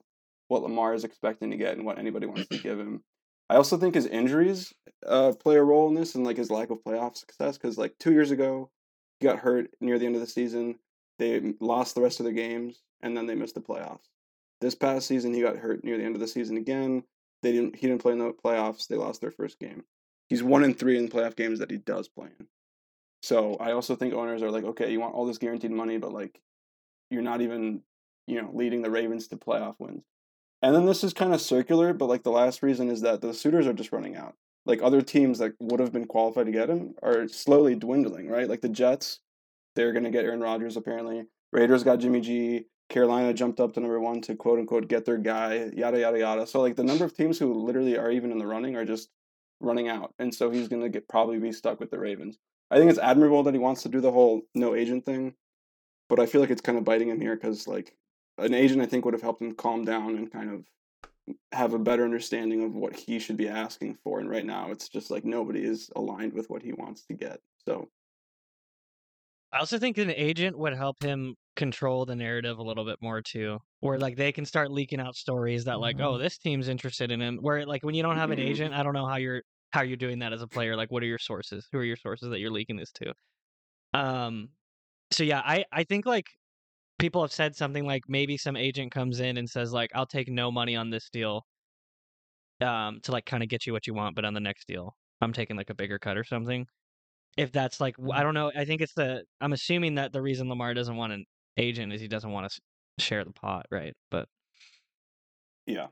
what 0.48 0.62
Lamar 0.62 0.94
is 0.94 1.04
expecting 1.04 1.50
to 1.50 1.58
get 1.58 1.76
and 1.76 1.84
what 1.84 1.98
anybody 1.98 2.26
wants 2.26 2.48
to 2.48 2.58
give 2.58 2.78
him. 2.78 3.02
I 3.50 3.56
also 3.56 3.76
think 3.76 3.94
his 3.94 4.06
injuries 4.06 4.72
uh, 5.06 5.32
play 5.32 5.56
a 5.56 5.62
role 5.62 5.88
in 5.88 5.94
this 5.94 6.14
and 6.14 6.24
like 6.24 6.36
his 6.38 6.50
lack 6.50 6.70
of 6.70 6.82
playoff 6.84 7.16
success 7.16 7.58
because 7.58 7.78
like 7.78 7.94
two 7.98 8.12
years 8.12 8.30
ago 8.30 8.70
he 9.20 9.26
got 9.26 9.38
hurt 9.38 9.70
near 9.80 9.98
the 9.98 10.06
end 10.06 10.14
of 10.14 10.20
the 10.22 10.26
season. 10.26 10.78
They 11.18 11.54
lost 11.60 11.94
the 11.94 12.02
rest 12.02 12.20
of 12.20 12.24
their 12.24 12.32
games 12.32 12.82
and 13.02 13.16
then 13.16 13.26
they 13.26 13.34
missed 13.34 13.54
the 13.54 13.60
playoffs. 13.60 14.08
This 14.60 14.74
past 14.74 15.06
season 15.06 15.34
he 15.34 15.42
got 15.42 15.56
hurt 15.56 15.84
near 15.84 15.98
the 15.98 16.04
end 16.04 16.14
of 16.14 16.20
the 16.20 16.28
season 16.28 16.56
again. 16.56 17.04
They 17.42 17.52
didn't. 17.52 17.76
He 17.76 17.86
didn't 17.86 18.02
play 18.02 18.12
in 18.12 18.18
the 18.18 18.32
playoffs. 18.32 18.88
They 18.88 18.96
lost 18.96 19.20
their 19.20 19.30
first 19.30 19.60
game 19.60 19.84
he's 20.28 20.42
one 20.42 20.64
in 20.64 20.74
three 20.74 20.98
in 20.98 21.08
playoff 21.08 21.36
games 21.36 21.58
that 21.58 21.70
he 21.70 21.78
does 21.78 22.08
play 22.08 22.28
in. 22.38 22.46
So 23.22 23.56
I 23.56 23.72
also 23.72 23.96
think 23.96 24.14
owners 24.14 24.42
are 24.42 24.50
like, 24.50 24.64
okay, 24.64 24.92
you 24.92 25.00
want 25.00 25.14
all 25.14 25.26
this 25.26 25.38
guaranteed 25.38 25.70
money, 25.70 25.98
but 25.98 26.12
like 26.12 26.40
you're 27.10 27.22
not 27.22 27.40
even, 27.40 27.82
you 28.26 28.40
know, 28.40 28.50
leading 28.52 28.82
the 28.82 28.90
Ravens 28.90 29.28
to 29.28 29.36
playoff 29.36 29.76
wins. 29.78 30.04
And 30.62 30.74
then 30.74 30.86
this 30.86 31.04
is 31.04 31.12
kind 31.12 31.32
of 31.32 31.40
circular, 31.40 31.92
but 31.92 32.08
like 32.08 32.22
the 32.22 32.30
last 32.30 32.62
reason 32.62 32.90
is 32.90 33.00
that 33.02 33.20
the 33.20 33.34
suitors 33.34 33.66
are 33.66 33.72
just 33.72 33.92
running 33.92 34.16
out. 34.16 34.34
Like 34.66 34.82
other 34.82 35.02
teams 35.02 35.38
that 35.38 35.54
would 35.60 35.80
have 35.80 35.92
been 35.92 36.06
qualified 36.06 36.46
to 36.46 36.52
get 36.52 36.68
him 36.68 36.94
are 37.02 37.28
slowly 37.28 37.74
dwindling, 37.74 38.28
right? 38.28 38.48
Like 38.48 38.60
the 38.60 38.68
Jets, 38.68 39.20
they're 39.74 39.92
going 39.92 40.04
to 40.04 40.10
get 40.10 40.24
Aaron 40.24 40.40
Rodgers 40.40 40.76
apparently. 40.76 41.24
Raiders 41.52 41.84
got 41.84 42.00
Jimmy 42.00 42.20
G. 42.20 42.66
Carolina 42.88 43.34
jumped 43.34 43.60
up 43.60 43.74
to 43.74 43.80
number 43.80 44.00
one 44.00 44.20
to 44.22 44.34
quote 44.34 44.58
unquote 44.58 44.88
get 44.88 45.04
their 45.04 45.18
guy, 45.18 45.70
yada 45.74 46.00
yada 46.00 46.18
yada. 46.18 46.46
So 46.46 46.60
like 46.60 46.76
the 46.76 46.84
number 46.84 47.04
of 47.04 47.14
teams 47.14 47.38
who 47.38 47.52
literally 47.52 47.96
are 47.96 48.10
even 48.10 48.32
in 48.32 48.38
the 48.38 48.46
running 48.46 48.76
are 48.76 48.84
just 48.84 49.10
running 49.60 49.88
out, 49.88 50.14
and 50.18 50.34
so 50.34 50.50
he's 50.50 50.68
going 50.68 50.82
to 50.82 50.88
get 50.88 51.08
probably 51.08 51.38
be 51.38 51.52
stuck 51.52 51.80
with 51.80 51.90
the 51.90 51.98
Ravens. 51.98 52.38
I 52.70 52.78
think 52.78 52.90
it's 52.90 52.98
admirable 52.98 53.42
that 53.44 53.54
he 53.54 53.60
wants 53.60 53.82
to 53.82 53.88
do 53.88 54.00
the 54.00 54.12
whole 54.12 54.42
no 54.54 54.74
agent 54.74 55.04
thing, 55.04 55.34
but 56.08 56.20
I 56.20 56.26
feel 56.26 56.40
like 56.40 56.50
it's 56.50 56.60
kind 56.60 56.78
of 56.78 56.84
biting 56.84 57.08
him 57.08 57.20
here 57.20 57.34
because 57.34 57.66
like 57.66 57.94
an 58.38 58.54
agent 58.54 58.82
I 58.82 58.86
think 58.86 59.04
would 59.04 59.14
have 59.14 59.22
helped 59.22 59.42
him 59.42 59.54
calm 59.54 59.84
down 59.84 60.16
and 60.16 60.30
kind 60.30 60.50
of 60.50 60.64
have 61.52 61.74
a 61.74 61.78
better 61.78 62.04
understanding 62.04 62.64
of 62.64 62.74
what 62.74 62.94
he 62.94 63.18
should 63.18 63.36
be 63.36 63.48
asking 63.48 63.98
for. 64.02 64.20
And 64.20 64.30
right 64.30 64.46
now, 64.46 64.70
it's 64.70 64.88
just 64.88 65.10
like 65.10 65.24
nobody 65.24 65.64
is 65.64 65.90
aligned 65.96 66.32
with 66.32 66.48
what 66.48 66.62
he 66.62 66.72
wants 66.72 67.04
to 67.06 67.14
get. 67.14 67.40
So 67.64 67.88
I 69.52 69.58
also 69.58 69.78
think 69.78 69.98
an 69.98 70.10
agent 70.10 70.58
would 70.58 70.74
help 70.74 71.02
him 71.02 71.36
control 71.58 72.06
the 72.06 72.16
narrative 72.16 72.58
a 72.58 72.64
little 72.64 72.86
bit 72.86 72.98
more 73.02 73.22
too. 73.22 73.60
Where 73.80 73.98
like 74.00 74.16
they 74.16 74.32
can 74.32 74.46
start 74.46 74.72
leaking 74.72 75.00
out 75.00 75.16
stories 75.16 75.66
that 75.66 75.80
like, 75.80 76.00
oh, 76.00 76.18
this 76.18 76.38
team's 76.38 76.68
interested 76.68 77.12
in 77.12 77.20
him. 77.22 77.38
Where 77.42 77.66
like 77.66 77.84
when 77.84 77.96
you 77.96 78.02
don't 78.04 78.16
have 78.18 78.30
an 78.32 78.38
Mhm. 78.38 78.40
agent, 78.40 78.74
I 78.74 78.82
don't 78.84 78.94
know 78.94 79.06
how 79.06 79.16
you're 79.18 79.42
how 79.72 79.82
you're 79.82 79.98
doing 79.98 80.20
that 80.20 80.32
as 80.34 80.42
a 80.42 80.48
player. 80.48 80.76
Like 80.76 80.90
what 80.92 81.02
are 81.04 81.06
your 81.06 81.18
sources? 81.18 81.68
Who 81.72 81.78
are 81.80 81.84
your 81.84 81.96
sources 81.98 82.30
that 82.30 82.40
you're 82.40 82.52
leaking 82.52 82.76
this 82.78 82.92
to? 82.94 83.14
Um 83.94 84.50
so 85.12 85.24
yeah, 85.24 85.42
I 85.44 85.64
I 85.72 85.84
think 85.84 86.06
like 86.06 86.26
people 86.98 87.22
have 87.22 87.32
said 87.32 87.56
something 87.56 87.86
like 87.86 88.04
maybe 88.08 88.38
some 88.38 88.56
agent 88.56 88.92
comes 88.92 89.20
in 89.20 89.38
and 89.38 89.50
says 89.50 89.72
like 89.72 89.90
I'll 89.94 90.06
take 90.06 90.28
no 90.28 90.52
money 90.52 90.76
on 90.76 90.90
this 90.90 91.10
deal 91.10 91.46
um 92.60 93.00
to 93.02 93.12
like 93.12 93.26
kind 93.26 93.42
of 93.42 93.48
get 93.48 93.66
you 93.66 93.72
what 93.72 93.86
you 93.86 93.94
want, 93.94 94.16
but 94.16 94.24
on 94.24 94.34
the 94.34 94.40
next 94.40 94.66
deal 94.66 94.96
I'm 95.20 95.32
taking 95.32 95.56
like 95.56 95.70
a 95.70 95.74
bigger 95.74 95.98
cut 95.98 96.16
or 96.16 96.24
something. 96.24 96.66
If 97.36 97.52
that's 97.52 97.80
like 97.80 97.96
i 98.12 98.22
don't 98.22 98.34
know, 98.34 98.52
I 98.54 98.64
think 98.64 98.80
it's 98.80 98.94
the 98.94 99.24
I'm 99.40 99.52
assuming 99.52 99.94
that 99.96 100.12
the 100.12 100.22
reason 100.22 100.48
Lamar 100.48 100.74
doesn't 100.74 100.96
want 100.96 101.12
an 101.12 101.24
agent 101.58 101.92
is 101.92 102.00
he 102.00 102.08
doesn't 102.08 102.32
want 102.32 102.50
to 102.50 102.60
share 103.04 103.24
the 103.24 103.32
pot, 103.32 103.66
right? 103.70 103.94
But 104.10 104.28
yeah, 105.66 105.88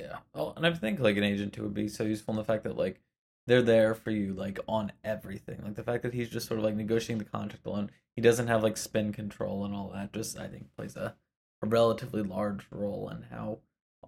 Yeah. 0.00 0.18
Oh, 0.34 0.52
and 0.56 0.66
I 0.66 0.72
think 0.72 0.98
like 1.00 1.16
an 1.16 1.24
agent 1.24 1.52
too 1.52 1.62
would 1.62 1.74
be 1.74 1.88
so 1.88 2.04
useful 2.04 2.32
in 2.32 2.38
the 2.38 2.44
fact 2.44 2.64
that 2.64 2.76
like 2.76 3.00
they're 3.46 3.62
there 3.62 3.94
for 3.94 4.10
you 4.10 4.32
like 4.34 4.58
on 4.66 4.92
everything. 5.04 5.60
Like 5.62 5.74
the 5.76 5.82
fact 5.82 6.02
that 6.02 6.14
he's 6.14 6.30
just 6.30 6.48
sort 6.48 6.58
of 6.58 6.64
like 6.64 6.74
negotiating 6.74 7.18
the 7.18 7.24
contract 7.30 7.66
alone. 7.66 7.90
He 8.16 8.22
doesn't 8.22 8.48
have 8.48 8.62
like 8.62 8.76
spin 8.76 9.12
control 9.12 9.64
and 9.64 9.74
all 9.74 9.90
that. 9.94 10.12
Just 10.12 10.38
I 10.38 10.48
think 10.48 10.74
plays 10.76 10.96
a, 10.96 11.14
a 11.62 11.66
relatively 11.66 12.22
large 12.22 12.66
role 12.70 13.08
in 13.10 13.22
how 13.30 13.58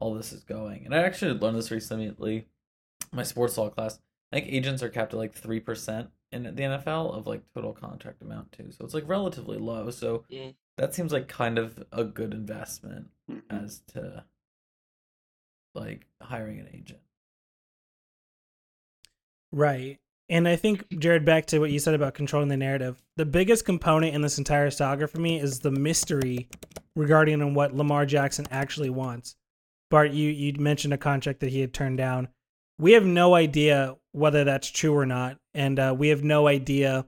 all 0.01 0.15
this 0.15 0.33
is 0.33 0.45
going. 0.45 0.85
And 0.85 0.95
I 0.95 0.99
actually 0.99 1.33
learned 1.39 1.59
this 1.59 1.71
recently. 1.71 2.47
My 3.13 3.23
sports 3.23 3.57
law 3.59 3.69
class. 3.71 4.01
I 4.33 4.41
think 4.41 4.53
agents 4.53 4.83
are 4.83 4.89
capped 4.89 5.13
at 5.15 5.19
like 5.19 5.35
three 5.35 5.61
percent 5.61 6.11
in 6.33 6.43
the 6.43 6.51
NFL 6.63 7.15
of 7.17 7.27
like 7.27 7.43
total 7.55 7.73
contract 7.73 8.23
amount 8.23 8.53
too. 8.53 8.71
So 8.73 8.85
it's 8.85 8.95
like 8.95 9.09
relatively 9.09 9.59
low. 9.59 9.91
So 9.91 10.25
Yeah. 10.29 10.51
that 10.77 10.95
seems 10.95 11.13
like 11.13 11.29
kind 11.29 11.59
of 11.59 11.85
a 11.93 12.05
good 12.05 12.33
investment 12.35 13.09
Mhm. 13.31 13.43
as 13.51 13.81
to 13.89 14.25
like 15.75 16.07
hiring 16.21 16.59
an 16.61 16.69
agent. 16.73 17.01
Right. 19.53 19.99
And 20.29 20.49
I 20.49 20.57
think, 20.57 20.89
Jarod, 20.89 21.25
back 21.25 21.47
to 21.47 21.61
what 21.61 21.71
you 21.71 21.79
said 21.79 21.95
about 21.95 22.15
controlling 22.15 22.49
the 22.49 22.57
narrative, 22.57 23.01
the 23.17 23.25
biggest 23.25 23.65
component 23.65 24.15
in 24.15 24.23
this 24.23 24.39
entire 24.39 24.71
saga 24.71 25.07
for 25.07 25.21
me 25.21 25.39
is 25.39 25.61
the 25.61 25.71
mystery 25.71 26.49
regarding 26.97 27.41
on 27.43 27.55
what 27.55 27.75
Lamar 27.75 28.05
Jackson 28.07 28.47
actually 28.51 28.91
wants. 28.91 29.37
Bart, 29.89 30.11
you, 30.11 30.31
you 30.31 30.55
mentioned 30.55 30.93
a 30.93 30.99
contract 30.99 31.39
that 31.41 31.51
he 31.51 31.61
had 31.61 31.73
turned 31.73 31.99
down. 31.99 32.29
We 32.79 32.93
have 32.93 33.05
no 33.05 33.35
idea 33.35 33.97
whether 34.13 34.45
that's 34.45 34.71
true 34.71 34.95
or 34.95 35.07
not. 35.07 35.39
And 35.55 35.79
uh, 35.79 35.95
we 35.97 36.09
have 36.09 36.25
no 36.25 36.47
idea 36.47 37.07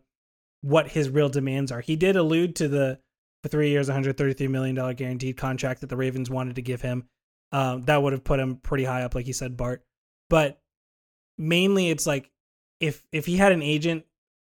what 0.60 0.88
his 0.88 1.08
real 1.08 1.28
demands 1.28 1.72
are. 1.72 1.80
He 1.80 1.96
did 1.96 2.16
allude 2.16 2.56
to 2.56 2.68
the 2.68 2.98
for 3.42 3.48
three 3.48 3.70
years, 3.70 3.88
$133 3.88 4.48
million 4.50 4.74
guaranteed 4.94 5.36
contract 5.36 5.80
that 5.80 5.88
the 5.88 5.96
Ravens 5.96 6.28
wanted 6.28 6.56
to 6.56 6.62
give 6.62 6.82
him. 6.82 7.08
Um, 7.52 7.82
that 7.82 8.02
would 8.02 8.12
have 8.12 8.24
put 8.24 8.40
him 8.40 8.56
pretty 8.56 8.84
high 8.84 9.02
up, 9.02 9.14
like 9.14 9.26
you 9.26 9.32
said, 9.32 9.56
Bart. 9.56 9.84
But 10.28 10.60
mainly, 11.38 11.88
it's 11.88 12.06
like 12.06 12.30
if 12.80 13.02
if 13.12 13.26
he 13.26 13.36
had 13.36 13.52
an 13.52 13.62
agent, 13.62 14.04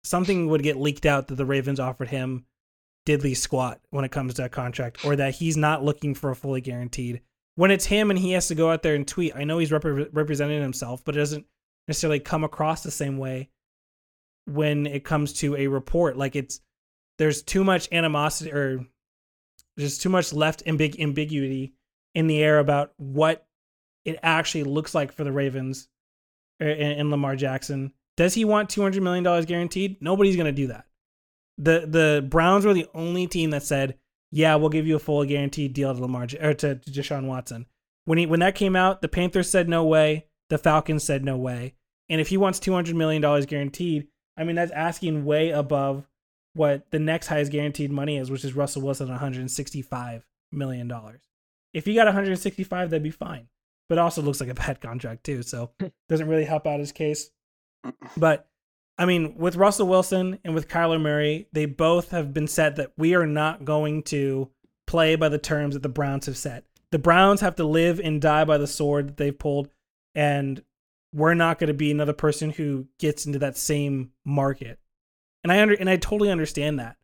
something 0.03 0.47
would 0.47 0.63
get 0.63 0.77
leaked 0.77 1.05
out 1.05 1.27
that 1.27 1.35
the 1.35 1.45
Ravens 1.45 1.79
offered 1.79 2.09
him 2.09 2.45
diddly 3.05 3.35
squat 3.35 3.81
when 3.89 4.05
it 4.05 4.11
comes 4.11 4.35
to 4.35 4.45
a 4.45 4.49
contract, 4.49 5.03
or 5.03 5.15
that 5.15 5.35
he's 5.35 5.57
not 5.57 5.83
looking 5.83 6.15
for 6.15 6.29
a 6.29 6.35
fully 6.35 6.61
guaranteed. 6.61 7.21
When 7.55 7.71
it's 7.71 7.85
him 7.85 8.09
and 8.09 8.19
he 8.19 8.31
has 8.31 8.47
to 8.49 8.55
go 8.55 8.69
out 8.69 8.83
there 8.83 8.95
and 8.95 9.07
tweet, 9.07 9.35
I 9.35 9.45
know 9.45 9.57
he's 9.59 9.71
rep- 9.71 9.83
representing 10.11 10.61
himself, 10.61 11.03
but 11.05 11.15
it 11.15 11.19
doesn't 11.19 11.45
necessarily 11.87 12.19
come 12.19 12.43
across 12.43 12.83
the 12.83 12.91
same 12.91 13.17
way 13.17 13.49
when 14.45 14.85
it 14.85 15.03
comes 15.03 15.33
to 15.33 15.55
a 15.55 15.67
report. 15.67 16.17
Like 16.17 16.35
it's 16.35 16.59
there's 17.17 17.41
too 17.41 17.63
much 17.63 17.87
animosity 17.91 18.51
or 18.51 18.85
there's 19.77 19.97
too 19.97 20.09
much 20.09 20.33
left 20.33 20.65
ambig- 20.65 20.99
ambiguity 20.99 21.73
in 22.13 22.27
the 22.27 22.41
air 22.43 22.59
about 22.59 22.93
what 22.97 23.45
it 24.03 24.19
actually 24.21 24.63
looks 24.63 24.93
like 24.93 25.11
for 25.11 25.23
the 25.23 25.31
Ravens 25.31 25.87
and, 26.59 26.69
and 26.69 27.09
Lamar 27.09 27.35
Jackson. 27.35 27.93
Does 28.17 28.33
he 28.33 28.45
want 28.45 28.69
two 28.69 28.81
hundred 28.81 29.03
million 29.03 29.23
dollars 29.23 29.45
guaranteed? 29.45 30.01
Nobody's 30.01 30.35
gonna 30.35 30.51
do 30.51 30.67
that. 30.67 30.85
the 31.57 31.85
The 31.87 32.27
Browns 32.27 32.65
were 32.65 32.73
the 32.73 32.87
only 32.93 33.27
team 33.27 33.49
that 33.51 33.63
said, 33.63 33.97
"Yeah, 34.35 34.55
we'll 34.55 34.67
give 34.67 34.85
you 34.85 34.97
a 34.97 34.99
full 34.99 35.23
guaranteed 35.23 35.71
deal 35.71 35.95
to 35.95 36.01
Lamar 36.01 36.27
or 36.41 36.53
to, 36.53 36.75
Deshaun 36.75 37.25
Watson." 37.25 37.67
When 38.03 38.17
he 38.17 38.25
when 38.25 38.41
that 38.41 38.53
came 38.53 38.75
out, 38.75 39.01
the 39.01 39.07
Panthers 39.07 39.49
said 39.49 39.69
no 39.69 39.85
way. 39.85 40.27
The 40.49 40.57
Falcons 40.57 41.05
said 41.05 41.23
no 41.23 41.37
way. 41.37 41.75
And 42.09 42.19
if 42.19 42.27
he 42.27 42.35
wants 42.35 42.59
two 42.59 42.73
hundred 42.73 42.97
million 42.97 43.21
dollars 43.21 43.45
guaranteed, 43.45 44.09
I 44.35 44.43
mean 44.43 44.57
that's 44.57 44.73
asking 44.73 45.23
way 45.23 45.51
above 45.51 46.05
what 46.53 46.91
the 46.91 46.99
next 46.99 47.27
highest 47.27 47.53
guaranteed 47.53 47.91
money 47.91 48.17
is, 48.17 48.29
which 48.29 48.43
is 48.43 48.53
Russell 48.53 48.81
Wilson, 48.81 49.07
one 49.07 49.17
hundred 49.17 49.49
sixty-five 49.49 50.25
million 50.51 50.89
dollars. 50.89 51.21
If 51.73 51.85
he 51.85 51.95
got 51.95 52.05
one 52.05 52.13
hundred 52.13 52.37
sixty-five, 52.37 52.89
that'd 52.89 53.03
be 53.03 53.11
fine. 53.11 53.47
But 53.87 53.99
also 53.99 54.21
looks 54.21 54.41
like 54.41 54.49
a 54.49 54.53
bad 54.55 54.81
contract 54.81 55.23
too, 55.23 55.43
so 55.43 55.71
doesn't 56.09 56.27
really 56.27 56.43
help 56.43 56.67
out 56.67 56.79
his 56.81 56.91
case. 56.91 57.29
But 58.17 58.49
I 58.97 59.05
mean, 59.05 59.35
with 59.37 59.57
Russell 59.57 59.87
Wilson 59.87 60.39
and 60.43 60.55
with 60.55 60.69
Kyler 60.69 61.01
Murray, 61.01 61.47
they 61.51 61.65
both 61.65 62.11
have 62.11 62.33
been 62.33 62.47
set 62.47 62.77
that 62.77 62.91
we 62.97 63.13
are 63.13 63.25
not 63.25 63.65
going 63.65 64.03
to 64.03 64.49
play 64.87 65.15
by 65.15 65.29
the 65.29 65.37
terms 65.37 65.75
that 65.75 65.83
the 65.83 65.89
Browns 65.89 66.27
have 66.27 66.37
set. 66.37 66.63
The 66.91 66.99
Browns 66.99 67.41
have 67.41 67.55
to 67.55 67.65
live 67.65 67.99
and 67.99 68.21
die 68.21 68.45
by 68.45 68.57
the 68.57 68.67
sword 68.67 69.09
that 69.09 69.17
they've 69.17 69.37
pulled, 69.37 69.69
and 70.13 70.63
we're 71.13 71.33
not 71.33 71.59
going 71.59 71.67
to 71.67 71.73
be 71.73 71.91
another 71.91 72.13
person 72.13 72.51
who 72.51 72.87
gets 72.99 73.25
into 73.25 73.39
that 73.39 73.57
same 73.57 74.11
market. 74.23 74.79
And 75.43 75.51
I 75.51 75.61
under 75.61 75.73
and 75.73 75.89
I 75.89 75.97
totally 75.97 76.31
understand 76.31 76.79
that. 76.79 76.95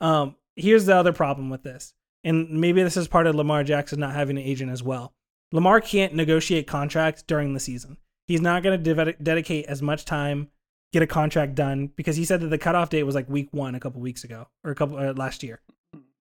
Um, 0.00 0.36
here's 0.56 0.86
the 0.86 0.96
other 0.96 1.12
problem 1.12 1.48
with 1.48 1.62
this, 1.62 1.94
and 2.24 2.60
maybe 2.60 2.82
this 2.82 2.96
is 2.96 3.08
part 3.08 3.26
of 3.26 3.36
Lamar 3.36 3.62
Jackson 3.62 4.00
not 4.00 4.14
having 4.14 4.36
an 4.36 4.42
agent 4.42 4.72
as 4.72 4.82
well. 4.82 5.14
Lamar 5.52 5.80
can't 5.80 6.14
negotiate 6.14 6.66
contracts 6.66 7.22
during 7.22 7.54
the 7.54 7.60
season. 7.60 7.98
He's 8.26 8.40
not 8.40 8.64
going 8.64 8.82
to 8.82 8.94
de- 8.94 9.12
dedicate 9.22 9.66
as 9.66 9.80
much 9.80 10.04
time 10.04 10.48
get 10.92 11.02
a 11.02 11.06
contract 11.06 11.54
done 11.54 11.88
because 11.96 12.16
he 12.16 12.24
said 12.24 12.40
that 12.40 12.48
the 12.48 12.58
cutoff 12.58 12.90
date 12.90 13.02
was 13.02 13.14
like 13.14 13.28
week 13.28 13.48
one 13.50 13.74
a 13.74 13.80
couple 13.80 14.00
weeks 14.00 14.24
ago 14.24 14.48
or 14.64 14.70
a 14.70 14.74
couple 14.74 14.96
uh, 14.96 15.12
last 15.14 15.42
year, 15.42 15.60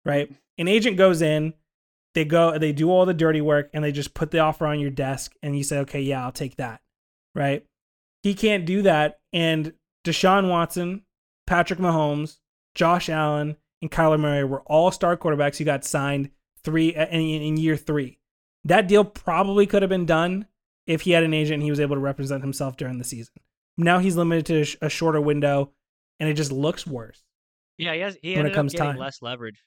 right? 0.04 0.32
An 0.58 0.68
agent 0.68 0.96
goes 0.96 1.22
in, 1.22 1.54
they 2.14 2.24
go, 2.24 2.58
they 2.58 2.72
do 2.72 2.90
all 2.90 3.06
the 3.06 3.14
dirty 3.14 3.40
work, 3.40 3.70
and 3.72 3.82
they 3.82 3.92
just 3.92 4.14
put 4.14 4.30
the 4.30 4.38
offer 4.38 4.66
on 4.66 4.80
your 4.80 4.90
desk, 4.90 5.34
and 5.42 5.56
you 5.56 5.64
say, 5.64 5.78
okay, 5.78 6.00
yeah, 6.00 6.24
I'll 6.24 6.32
take 6.32 6.56
that, 6.56 6.80
right? 7.34 7.64
He 8.22 8.34
can't 8.34 8.66
do 8.66 8.82
that, 8.82 9.20
and 9.32 9.72
Deshaun 10.04 10.48
Watson, 10.48 11.02
Patrick 11.46 11.78
Mahomes, 11.78 12.38
Josh 12.74 13.08
Allen, 13.08 13.56
and 13.80 13.90
Kyler 13.90 14.20
Murray 14.20 14.44
were 14.44 14.62
all 14.62 14.90
star 14.90 15.16
quarterbacks 15.16 15.56
who 15.56 15.64
got 15.64 15.84
signed 15.84 16.30
three 16.62 16.94
uh, 16.94 17.06
in, 17.06 17.20
in 17.20 17.56
year 17.56 17.76
three. 17.76 18.18
That 18.64 18.86
deal 18.86 19.04
probably 19.04 19.66
could 19.66 19.82
have 19.82 19.88
been 19.88 20.06
done 20.06 20.46
if 20.86 21.02
he 21.02 21.12
had 21.12 21.24
an 21.24 21.34
agent 21.34 21.54
and 21.54 21.62
he 21.62 21.70
was 21.70 21.80
able 21.80 21.96
to 21.96 22.00
represent 22.00 22.42
himself 22.42 22.76
during 22.76 22.98
the 22.98 23.04
season. 23.04 23.34
Now 23.78 23.98
he's 23.98 24.16
limited 24.16 24.46
to 24.46 24.60
a, 24.60 24.64
sh- 24.64 24.76
a 24.82 24.88
shorter 24.88 25.20
window, 25.20 25.72
and 26.20 26.28
it 26.28 26.34
just 26.34 26.52
looks 26.52 26.86
worse. 26.86 27.22
Yeah, 27.78 27.94
he 27.94 28.00
has. 28.00 28.16
He 28.22 28.36
When 28.36 28.46
it 28.46 28.54
comes 28.54 28.74
up 28.74 28.78
getting 28.78 28.92
time. 28.92 29.00
less 29.00 29.22
leverage 29.22 29.62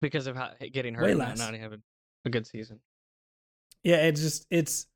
because 0.00 0.26
of 0.26 0.36
how, 0.36 0.50
getting 0.72 0.94
hurt. 0.94 1.04
Way 1.04 1.10
and 1.10 1.18
less. 1.18 1.38
Not 1.38 1.54
having 1.54 1.82
a 2.24 2.30
good 2.30 2.46
season. 2.46 2.80
Yeah, 3.82 3.96
it's 4.06 4.20
just 4.20 4.46
it's. 4.50 4.86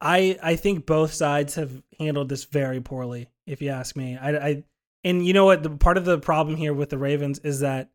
I 0.00 0.38
I 0.42 0.56
think 0.56 0.86
both 0.86 1.12
sides 1.12 1.54
have 1.54 1.82
handled 1.98 2.28
this 2.28 2.44
very 2.44 2.80
poorly, 2.80 3.28
if 3.46 3.62
you 3.62 3.70
ask 3.70 3.96
me. 3.96 4.16
I 4.16 4.36
I 4.36 4.64
and 5.02 5.26
you 5.26 5.32
know 5.32 5.44
what? 5.44 5.62
The 5.62 5.70
part 5.70 5.98
of 5.98 6.04
the 6.04 6.18
problem 6.18 6.56
here 6.56 6.74
with 6.74 6.90
the 6.90 6.98
Ravens 6.98 7.38
is 7.40 7.60
that 7.60 7.90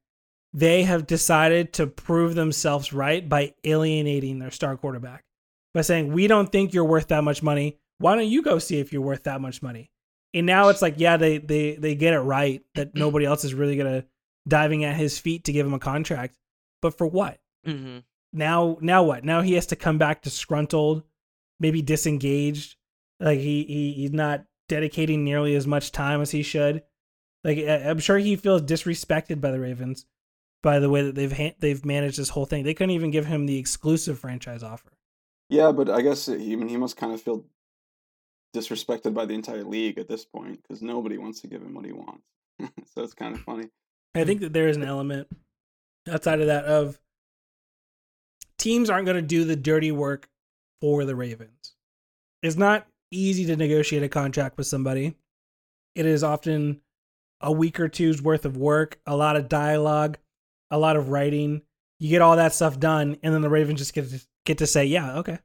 they 0.54 0.84
have 0.84 1.08
decided 1.08 1.74
to 1.74 1.88
prove 1.88 2.36
themselves 2.36 2.92
right 2.92 3.28
by 3.28 3.54
alienating 3.64 4.40
their 4.40 4.52
star 4.52 4.76
quarterback 4.78 5.24
by 5.74 5.82
saying 5.82 6.12
we 6.12 6.26
don't 6.28 6.52
think 6.52 6.74
you're 6.74 6.84
worth 6.86 7.10
that 7.10 7.24
much 7.24 7.44
money. 7.44 7.78
Why 8.00 8.16
don't 8.16 8.28
you 8.28 8.42
go 8.42 8.60
see 8.60 8.80
if 8.80 8.92
you're 8.92 9.02
worth 9.02 9.24
that 9.24 9.40
much 9.42 9.62
money? 9.62 9.92
And 10.34 10.46
now 10.46 10.70
it's 10.70 10.82
like, 10.82 10.96
yeah, 10.98 11.18
they 11.18 11.38
they 11.38 11.76
they 11.76 11.96
get 11.96 12.14
it 12.14 12.20
right 12.20 12.62
that 12.76 12.96
nobody 12.96 13.26
else 13.26 13.44
is 13.44 13.54
really 13.54 13.78
gonna 13.78 14.06
diving 14.48 14.84
at 14.84 14.96
his 14.96 15.20
feet 15.20 15.44
to 15.46 15.52
give 15.52 15.66
him 15.66 15.74
a 15.74 15.80
contract. 15.80 16.36
But 16.82 16.98
for 16.98 17.06
what? 17.08 17.40
Mm-hmm. 17.68 18.00
now 18.32 18.78
now 18.80 19.04
what 19.04 19.26
now 19.26 19.42
he 19.42 19.54
has 19.56 19.66
to 19.68 19.76
come 19.76 19.98
back 19.98 20.22
disgruntled 20.22 21.04
maybe 21.60 21.82
disengaged 21.82 22.78
like 23.20 23.40
he, 23.40 23.66
he 23.66 23.92
he's 23.92 24.14
not 24.14 24.46
dedicating 24.70 25.26
nearly 25.26 25.56
as 25.56 25.68
much 25.68 25.92
time 25.92 26.22
as 26.22 26.32
he 26.32 26.42
should 26.42 26.82
like 27.44 27.58
I- 27.58 27.90
i'm 27.90 28.00
sure 28.00 28.18
he 28.18 28.38
feels 28.38 28.62
disrespected 28.62 29.42
by 29.42 29.52
the 29.52 29.60
ravens 29.60 30.06
by 30.64 30.80
the 30.80 30.90
way 30.90 31.02
that 31.02 31.16
they've 31.16 31.36
ha- 31.36 31.56
they've 31.60 31.84
managed 31.84 32.18
this 32.18 32.30
whole 32.30 32.46
thing 32.46 32.64
they 32.64 32.74
couldn't 32.74 32.92
even 32.96 33.12
give 33.12 33.26
him 33.26 33.46
the 33.46 33.58
exclusive 33.58 34.20
franchise 34.20 34.64
offer 34.64 34.94
Yeah, 35.50 35.74
but 35.74 35.90
I 35.90 36.02
guess 36.02 36.28
he, 36.28 36.54
I 36.54 36.56
mean, 36.56 36.70
he 36.70 36.78
must 36.78 36.96
kind 36.96 37.12
of 37.14 37.22
feel 37.22 37.44
disrespected 38.56 39.14
by 39.14 39.26
the 39.26 39.34
entire 39.34 39.64
league 39.64 39.98
at 40.00 40.08
this 40.08 40.26
point 40.26 40.62
because 40.62 40.82
nobody 40.82 41.18
wants 41.18 41.42
to 41.42 41.48
give 41.48 41.62
him 41.62 41.74
what 41.74 41.86
he 41.86 41.92
wants. 41.92 42.24
so 42.94 43.04
it's 43.04 43.14
kind 43.14 43.36
of 43.36 43.42
funny. 43.42 43.70
i 44.16 44.26
think 44.26 44.42
that 44.42 44.52
there 44.52 44.68
is 44.68 44.76
an 44.76 44.84
element 44.84 45.28
outside 46.12 46.42
of 46.42 46.48
that 46.48 46.66
of 46.66 47.00
teams 48.58 48.90
aren't 48.90 49.06
going 49.06 49.16
to 49.16 49.22
do 49.22 49.46
the 49.46 49.56
dirty 49.56 49.92
work 49.92 50.28
for 50.82 51.06
the 51.06 51.16
ravens 51.16 51.76
it's 52.42 52.58
not 52.58 52.88
easy 53.12 53.46
to 53.46 53.56
negotiate 53.56 54.04
a 54.04 54.10
contract 54.10 54.58
with 54.58 54.68
somebody. 54.68 55.16
It 55.96 56.06
is 56.06 56.24
often 56.24 56.82
a 57.42 57.52
week 57.52 57.80
or 57.80 57.90
two's 57.90 58.22
worth 58.22 58.46
of 58.46 58.58
work, 58.58 59.00
a 59.06 59.16
lot 59.16 59.36
of 59.36 59.50
dialogue, 59.50 60.18
a 60.72 60.78
lot 60.78 60.96
of 60.96 61.10
writing. 61.10 61.62
You 62.00 62.10
get 62.10 62.22
all 62.22 62.36
that 62.36 62.54
stuff 62.54 62.80
done, 62.80 63.18
and 63.24 63.34
then 63.34 63.42
the 63.42 63.50
Ravens 63.50 63.80
just 63.80 63.94
get 63.94 64.10
to, 64.10 64.22
get 64.46 64.60
to 64.60 64.68
say, 64.68 64.86
"Yeah, 64.86 65.18
okay, 65.18 65.40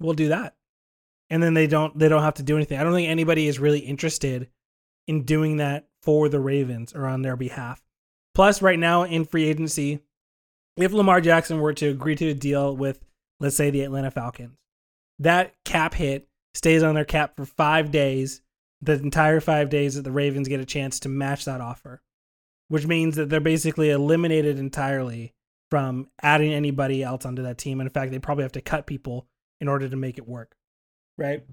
we'll 0.00 0.14
do 0.14 0.28
that," 0.28 0.55
and 1.30 1.42
then 1.42 1.54
they 1.54 1.66
don't 1.66 1.98
they 1.98 2.08
don't 2.08 2.22
have 2.22 2.34
to 2.34 2.42
do 2.42 2.56
anything. 2.56 2.78
I 2.78 2.82
don't 2.82 2.92
think 2.92 3.08
anybody 3.08 3.48
is 3.48 3.58
really 3.58 3.80
interested 3.80 4.48
in 5.06 5.24
doing 5.24 5.58
that 5.58 5.88
for 6.02 6.28
the 6.28 6.40
Ravens 6.40 6.94
or 6.94 7.06
on 7.06 7.22
their 7.22 7.36
behalf. 7.36 7.82
Plus, 8.34 8.60
right 8.60 8.78
now 8.78 9.04
in 9.04 9.24
free 9.24 9.48
agency, 9.48 10.00
if 10.76 10.92
Lamar 10.92 11.20
Jackson 11.20 11.58
were 11.60 11.72
to 11.74 11.88
agree 11.88 12.16
to 12.16 12.30
a 12.30 12.34
deal 12.34 12.76
with, 12.76 13.04
let's 13.40 13.56
say, 13.56 13.70
the 13.70 13.82
Atlanta 13.82 14.10
Falcons, 14.10 14.56
that 15.18 15.54
cap 15.64 15.94
hit 15.94 16.28
stays 16.54 16.82
on 16.82 16.94
their 16.94 17.04
cap 17.04 17.36
for 17.36 17.46
five 17.46 17.90
days, 17.90 18.42
the 18.82 18.92
entire 18.92 19.40
five 19.40 19.70
days 19.70 19.94
that 19.94 20.02
the 20.02 20.12
Ravens 20.12 20.48
get 20.48 20.60
a 20.60 20.66
chance 20.66 21.00
to 21.00 21.08
match 21.08 21.44
that 21.46 21.60
offer, 21.60 22.02
which 22.68 22.86
means 22.86 23.16
that 23.16 23.30
they're 23.30 23.40
basically 23.40 23.90
eliminated 23.90 24.58
entirely 24.58 25.32
from 25.70 26.08
adding 26.22 26.52
anybody 26.52 27.02
else 27.02 27.24
onto 27.24 27.42
that 27.42 27.58
team. 27.58 27.80
And 27.80 27.88
in 27.88 27.92
fact, 27.92 28.12
they 28.12 28.18
probably 28.18 28.44
have 28.44 28.52
to 28.52 28.60
cut 28.60 28.86
people 28.86 29.26
in 29.60 29.68
order 29.68 29.88
to 29.88 29.96
make 29.96 30.18
it 30.18 30.28
work, 30.28 30.56
right? 31.16 31.44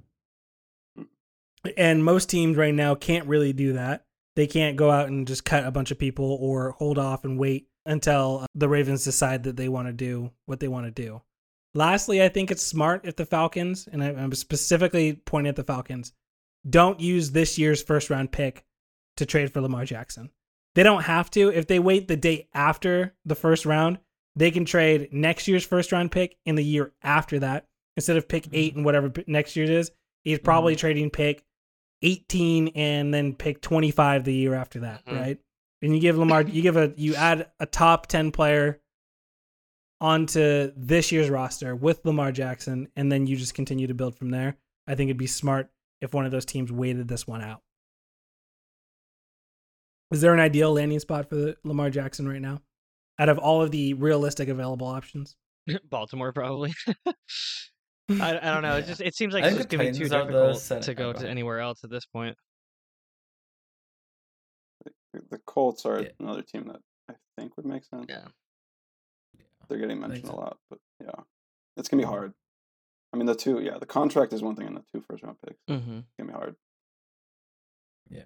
And 1.77 2.03
most 2.03 2.29
teams 2.29 2.57
right 2.57 2.73
now 2.73 2.95
can't 2.95 3.27
really 3.27 3.53
do 3.53 3.73
that. 3.73 4.05
They 4.35 4.47
can't 4.47 4.77
go 4.77 4.89
out 4.89 5.07
and 5.07 5.27
just 5.27 5.45
cut 5.45 5.65
a 5.65 5.71
bunch 5.71 5.91
of 5.91 5.99
people 5.99 6.37
or 6.41 6.71
hold 6.71 6.97
off 6.97 7.23
and 7.23 7.39
wait 7.39 7.67
until 7.85 8.39
uh, 8.43 8.45
the 8.55 8.69
Ravens 8.69 9.03
decide 9.03 9.43
that 9.43 9.57
they 9.57 9.69
want 9.69 9.87
to 9.87 9.93
do 9.93 10.31
what 10.45 10.59
they 10.59 10.67
want 10.67 10.85
to 10.85 10.91
do. 10.91 11.21
Lastly, 11.75 12.21
I 12.21 12.29
think 12.29 12.51
it's 12.51 12.63
smart 12.63 13.01
if 13.05 13.15
the 13.15 13.25
Falcons, 13.25 13.87
and 13.91 14.03
I'm 14.03 14.33
specifically 14.33 15.13
pointing 15.13 15.49
at 15.49 15.55
the 15.55 15.63
Falcons, 15.63 16.13
don't 16.69 16.99
use 16.99 17.31
this 17.31 17.57
year's 17.57 17.81
first 17.81 18.09
round 18.09 18.31
pick 18.31 18.63
to 19.17 19.25
trade 19.25 19.51
for 19.51 19.61
Lamar 19.61 19.85
Jackson. 19.85 20.29
They 20.75 20.83
don't 20.83 21.03
have 21.03 21.29
to. 21.31 21.49
If 21.49 21.67
they 21.67 21.79
wait 21.79 22.07
the 22.07 22.15
day 22.15 22.47
after 22.53 23.15
the 23.25 23.35
first 23.35 23.65
round, 23.65 23.99
they 24.35 24.51
can 24.51 24.65
trade 24.65 25.09
next 25.11 25.47
year's 25.47 25.65
first 25.65 25.91
round 25.91 26.11
pick 26.11 26.37
in 26.45 26.55
the 26.55 26.63
year 26.63 26.93
after 27.03 27.39
that 27.39 27.67
instead 27.97 28.17
of 28.17 28.27
pick 28.27 28.47
eight 28.53 28.75
and 28.75 28.83
whatever 28.85 29.11
next 29.27 29.55
year's 29.55 29.69
is, 29.69 29.91
he's 30.23 30.39
probably 30.39 30.75
trading 30.75 31.09
pick 31.09 31.43
18 32.01 32.69
and 32.75 33.13
then 33.13 33.33
pick 33.33 33.61
25 33.61 34.23
the 34.25 34.33
year 34.33 34.53
after 34.53 34.81
that, 34.81 35.05
Mhm. 35.05 35.19
right? 35.19 35.39
And 35.81 35.93
you 35.93 35.99
give 36.01 36.17
Lamar, 36.17 36.41
you 36.43 36.61
give 36.61 36.75
a, 36.77 36.93
you 36.97 37.15
add 37.15 37.49
a 37.59 37.65
top 37.65 38.07
10 38.07 38.31
player 38.31 38.81
onto 40.01 40.71
this 40.75 41.11
year's 41.11 41.29
roster 41.29 41.75
with 41.75 42.03
Lamar 42.05 42.31
Jackson, 42.33 42.89
and 42.95 43.09
then 43.11 43.25
you 43.27 43.37
just 43.37 43.53
continue 43.53 43.87
to 43.87 43.93
build 43.93 44.17
from 44.17 44.31
there. 44.31 44.57
I 44.87 44.95
think 44.95 45.07
it'd 45.09 45.17
be 45.17 45.27
smart 45.27 45.69
if 46.01 46.13
one 46.13 46.25
of 46.25 46.31
those 46.31 46.45
teams 46.45 46.71
waited 46.71 47.07
this 47.07 47.25
one 47.25 47.41
out. 47.41 47.61
Is 50.11 50.19
there 50.21 50.33
an 50.33 50.39
ideal 50.39 50.73
landing 50.73 50.99
spot 50.99 51.29
for 51.29 51.35
the 51.35 51.57
Lamar 51.63 51.89
Jackson 51.89 52.27
right 52.27 52.41
now? 52.41 52.61
Out 53.17 53.29
of 53.29 53.37
all 53.37 53.61
of 53.61 53.71
the 53.71 53.93
realistic 53.93 54.49
available 54.49 54.87
options? 54.87 55.35
Baltimore 55.89 56.33
probably. 56.33 56.73
I, 58.09 58.37
I 58.37 58.53
don't 58.53 58.61
know. 58.63 58.75
It's 58.77 58.87
Yeah. 58.87 58.91
just 58.91 59.01
it 59.01 59.15
seems 59.15 59.33
like 59.33 59.43
I 59.43 59.47
it's 59.47 59.57
just 59.57 59.69
gonna 59.69 59.83
be 59.85 59.91
too 59.91 60.09
Titans 60.09 60.11
are 60.13 60.25
the 60.31 60.53
difficult 60.53 60.83
to 60.83 60.93
go 60.93 61.13
to 61.13 61.29
anywhere 61.29 61.59
else 61.59 61.83
at 61.83 61.89
this 61.89 62.05
point. 62.05 62.35
The 65.29 65.37
Colts 65.45 65.85
are 65.85 66.01
Yeah. 66.01 66.09
another 66.19 66.41
team 66.41 66.67
that 66.67 66.81
I 67.09 67.13
think 67.37 67.55
would 67.55 67.65
make 67.65 67.85
sense. 67.85 68.05
Yeah. 68.09 68.27
They're 69.67 69.77
getting 69.77 69.99
mentioned 69.99 70.29
a 70.29 70.35
lot, 70.35 70.57
but 70.69 70.79
yeah, 70.99 71.23
it's 71.77 71.87
gonna 71.87 72.01
be 72.03 72.07
hard. 72.07 72.33
I 73.13 73.17
mean, 73.17 73.27
the 73.27 73.35
two, 73.35 73.59
yeah, 73.61 73.77
the 73.77 73.85
contract 73.85 74.33
is 74.33 74.41
one 74.41 74.55
thing, 74.55 74.67
and 74.67 74.75
the 74.77 74.83
two 74.91 75.01
first 75.01 75.23
round 75.23 75.37
picks 75.41 75.59
Mm-hmm. 75.69 75.99
it's 75.99 76.07
gonna 76.17 76.31
be 76.31 76.37
hard. 76.37 76.55
Yeah. 78.09 78.25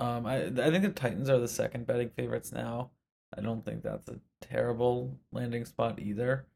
Um, 0.00 0.26
I 0.26 0.46
I 0.46 0.50
think 0.70 0.82
the 0.82 0.90
Titans 0.92 1.28
are 1.28 1.38
the 1.38 1.48
second 1.48 1.86
betting 1.86 2.10
favorites 2.10 2.50
now. 2.50 2.90
I 3.36 3.40
don't 3.42 3.64
think 3.64 3.82
that's 3.82 4.08
a 4.08 4.20
terrible 4.40 5.20
landing 5.30 5.64
spot 5.64 6.00
either. 6.00 6.46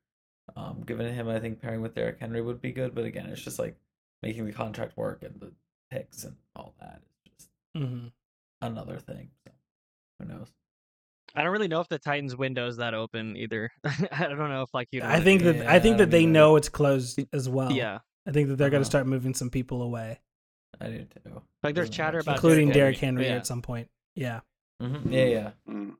Um, 0.57 0.83
given 0.87 1.13
him, 1.13 1.29
I 1.29 1.41
think 1.41 1.61
pairing 1.61 1.81
with 1.81 1.95
Derrick 1.95 2.19
Henry 2.21 2.41
would 2.43 2.61
be 2.61 2.73
good, 2.73 2.95
but 2.95 3.05
again, 3.05 3.27
it's 3.27 3.41
just 3.43 3.59
like 3.59 3.77
making 4.23 4.45
the 4.47 4.53
contract 4.53 4.97
work 4.97 5.23
and 5.23 5.41
the 5.41 5.53
picks 5.91 6.25
and 6.25 6.37
all 6.55 6.75
that 6.81 7.01
is 7.27 7.33
just 7.39 7.51
Mm-hmm. 7.77 8.09
another 8.63 8.99
thing. 8.99 9.31
So 9.47 9.53
who 10.21 10.27
knows? 10.27 10.49
I 11.35 11.43
don't 11.43 11.51
really 11.53 11.67
know 11.69 11.81
if 11.81 11.89
the 11.89 11.99
Titans 11.99 12.37
window 12.37 12.69
is 12.69 12.77
that 12.77 12.95
open 12.95 13.37
either. 13.37 13.73
I 14.13 14.29
don't 14.29 14.39
know 14.51 14.63
if 14.63 14.73
like 14.73 14.89
you. 14.93 15.03
I 15.03 15.19
think 15.21 15.43
that 15.43 15.67
I 15.67 15.81
think 15.81 15.99
that 15.99 16.11
they 16.11 16.27
me 16.27 16.33
know 16.33 16.57
it's 16.57 16.69
closed 16.69 17.19
as 17.33 17.49
well. 17.49 17.73
Yeah, 17.73 17.99
I 18.27 18.31
think 18.31 18.49
that 18.49 18.57
they're 18.57 18.71
going 18.71 18.81
Uh-huh. 18.83 18.85
to 18.85 18.91
start 18.91 19.07
moving 19.07 19.35
some 19.35 19.51
people 19.51 19.83
away, 19.83 20.21
I 20.81 20.87
do 20.89 21.05
too. 21.25 21.43
like 21.65 21.75
there's 21.75 21.91
chatter 21.91 22.19
about 22.21 22.37
including 22.37 22.67
Derrick 22.69 22.75
Derrick 22.75 22.99
Henry 22.99 23.27
Yeah. 23.27 23.37
at 23.37 23.47
some 23.49 23.63
point. 23.63 23.89
Yeah. 24.15 24.41
hmm 24.81 25.11
Yeah, 25.13 25.25
yeah. 25.25 25.51
Mm. 25.69 25.95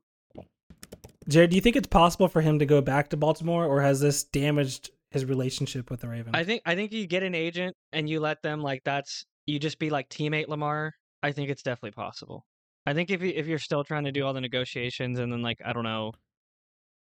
Jarod, 1.29 1.49
do 1.49 1.55
you 1.55 1.61
think 1.61 1.75
it's 1.75 1.87
possible 1.87 2.27
for 2.27 2.41
him 2.41 2.59
to 2.59 2.65
go 2.65 2.81
back 2.81 3.09
to 3.09 3.17
Baltimore, 3.17 3.65
or 3.65 3.81
has 3.81 3.99
this 3.99 4.23
damaged 4.23 4.91
his 5.11 5.25
relationship 5.25 5.89
with 5.89 6.01
the 6.01 6.07
Ravens? 6.07 6.35
I 6.35 6.43
think 6.43 6.61
I 6.65 6.75
think 6.75 6.91
you 6.91 7.07
get 7.07 7.23
an 7.23 7.33
agent 7.33 7.75
and 7.91 8.07
you 8.07 8.19
let 8.19 8.41
them 8.43 8.61
like 8.61 8.81
that's 8.83 9.25
you 9.45 9.59
just 9.59 9.79
be 9.79 9.89
like 9.89 10.09
teammate 10.09 10.47
Lamar. 10.47 10.93
I 11.23 11.31
think 11.31 11.49
it's 11.49 11.63
definitely 11.63 11.91
possible. 11.91 12.45
I 12.85 12.93
think 12.93 13.09
if 13.09 13.23
you 13.23 13.33
if 13.35 13.47
you're 13.47 13.57
still 13.57 13.83
trying 13.83 14.03
to 14.03 14.11
do 14.11 14.23
all 14.25 14.33
the 14.33 14.41
negotiations 14.41 15.17
and 15.17 15.31
then 15.31 15.41
like 15.41 15.59
I 15.65 15.73
don't 15.73 15.83
know, 15.83 16.11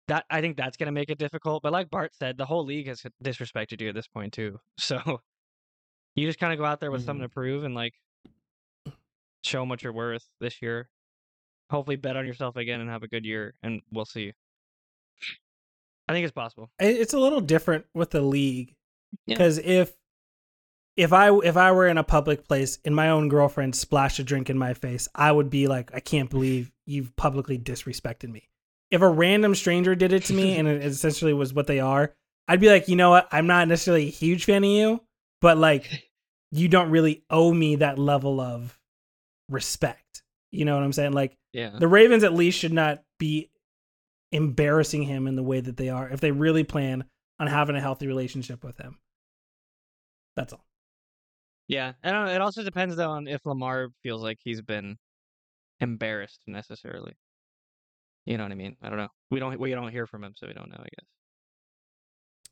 that 0.09 0.25
I 0.31 0.41
think 0.41 0.57
that's 0.57 0.77
gonna 0.77 0.93
make 0.93 1.11
it 1.11 1.19
difficult. 1.19 1.63
But 1.63 1.73
like 1.73 1.91
Bart 1.91 2.15
said, 2.15 2.37
the 2.37 2.47
whole 2.47 2.65
league 2.65 2.87
has 2.87 3.03
disrespected 3.23 3.81
you 3.81 3.89
at 3.89 3.95
this 3.95 4.09
point 4.09 4.33
too. 4.33 4.59
So 4.79 5.21
you 6.15 6.29
just 6.29 6.39
kind 6.39 6.53
of 6.53 6.59
go 6.61 6.65
out 6.65 6.79
there 6.79 6.93
with 6.93 7.05
something 7.05 7.25
mm-hmm. 7.25 7.31
to 7.31 7.35
prove 7.35 7.65
and 7.65 7.75
like 7.75 7.95
show 9.43 9.61
them 9.61 9.69
what 9.69 9.83
you're 9.83 9.93
worth 9.93 10.25
this 10.41 10.63
year. 10.63 10.89
Hopefully, 11.71 11.97
bet 11.97 12.17
on 12.17 12.27
yourself 12.27 12.57
again 12.57 12.81
and 12.81 12.91
have 12.91 13.03
a 13.03 13.09
good 13.09 13.25
year, 13.25 13.55
and 13.63 13.81
we'll 13.91 14.05
see. 14.05 14.33
I 16.09 16.13
think 16.13 16.25
it's 16.25 16.35
possible. 16.35 16.71
It's 16.79 17.15
a 17.15 17.19
little 17.19 17.41
different 17.41 17.87
with 17.95 18.11
the 18.11 18.21
league 18.21 18.75
Yeah. 19.27 19.37
because 19.37 19.59
if 19.59 19.95
if 20.97 21.13
I 21.13 21.35
if 21.39 21.57
I 21.57 21.73
were 21.73 21.89
in 21.89 21.99
a 21.99 22.05
public 22.05 22.47
place 22.47 22.79
and 22.85 22.95
my 22.95 23.09
own 23.11 23.29
girlfriend 23.29 23.75
splashed 23.75 24.19
a 24.19 24.25
drink 24.25 24.51
in 24.51 24.59
my 24.59 24.75
face, 24.75 25.09
I 25.15 25.33
would 25.33 25.51
be 25.51 25.67
like, 25.67 25.91
I 25.95 26.01
can't 26.01 26.31
believe 26.31 26.71
you've 26.87 27.17
publicly 27.17 27.59
disrespected 27.59 28.31
me. 28.31 28.49
If 28.91 29.01
a 29.01 29.09
random 29.09 29.55
stranger 29.55 29.95
did 29.95 30.13
it 30.13 30.25
to 30.25 30.35
me 30.35 30.57
and 30.59 30.69
it 30.69 30.85
essentially 30.85 31.33
was 31.33 31.55
what 31.55 31.67
they 31.67 31.81
are, 31.81 32.13
I'd 32.47 32.61
be 32.61 32.69
like, 32.69 32.89
you 32.89 32.97
know 32.97 33.11
what? 33.11 33.27
I'm 33.33 33.47
not 33.47 33.67
necessarily 33.67 34.07
a 34.07 34.11
huge 34.11 34.45
fan 34.45 34.63
of 34.63 34.71
you, 34.71 35.01
but 35.41 35.57
like, 35.57 35.91
you 36.53 36.69
don't 36.69 36.91
really 36.91 37.25
owe 37.31 37.53
me 37.53 37.77
that 37.77 37.99
level 37.99 38.41
of 38.41 38.79
respect. 39.49 40.23
You 40.55 40.65
know 40.65 40.75
what 40.75 40.85
I'm 40.85 40.93
saying? 40.93 41.13
Like, 41.13 41.37
Yeah. 41.53 41.77
the 41.79 41.89
Ravens 41.89 42.25
at 42.25 42.33
least 42.35 42.59
should 42.59 42.73
not 42.73 43.03
be 43.19 43.51
embarrassing 44.33 45.03
him 45.03 45.27
in 45.27 45.37
the 45.37 45.43
way 45.43 45.61
that 45.61 45.77
they 45.77 45.89
are 45.91 46.09
if 46.09 46.21
they 46.21 46.33
really 46.33 46.65
plan 46.65 47.05
on 47.39 47.47
having 47.47 47.77
a 47.77 47.81
healthy 47.81 48.07
relationship 48.07 48.65
with 48.65 48.77
him. 48.79 48.99
That's 50.37 50.53
all. 50.53 50.65
Yeah, 51.69 51.93
know. 52.03 52.27
It 52.27 52.41
also 52.41 52.63
depends 52.63 52.97
though 52.97 53.11
on 53.11 53.27
if 53.27 53.47
Lamar 53.47 53.89
feels 54.03 54.23
like 54.23 54.39
he's 54.43 54.61
been 54.61 54.97
embarrassed 55.81 56.41
necessarily. 56.47 57.15
You 58.27 58.37
know 58.39 58.45
what 58.45 58.53
I 58.53 58.57
mean? 58.57 58.77
I 58.83 58.89
don't 58.89 58.99
know. 58.99 59.09
We 59.31 59.39
don't 59.41 59.59
we 59.59 59.71
don't 59.71 59.91
hear 59.91 60.07
from 60.07 60.25
him, 60.25 60.35
so 60.37 60.47
we 60.47 60.53
don't 60.53 60.69
know. 60.71 60.79
I 60.79 60.89
guess. 60.97 61.07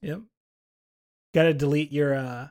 Yep. 0.03 0.21
Got 1.35 1.43
to 1.45 1.55
delete 1.55 1.93
your 1.93 2.15
uh 2.15 2.49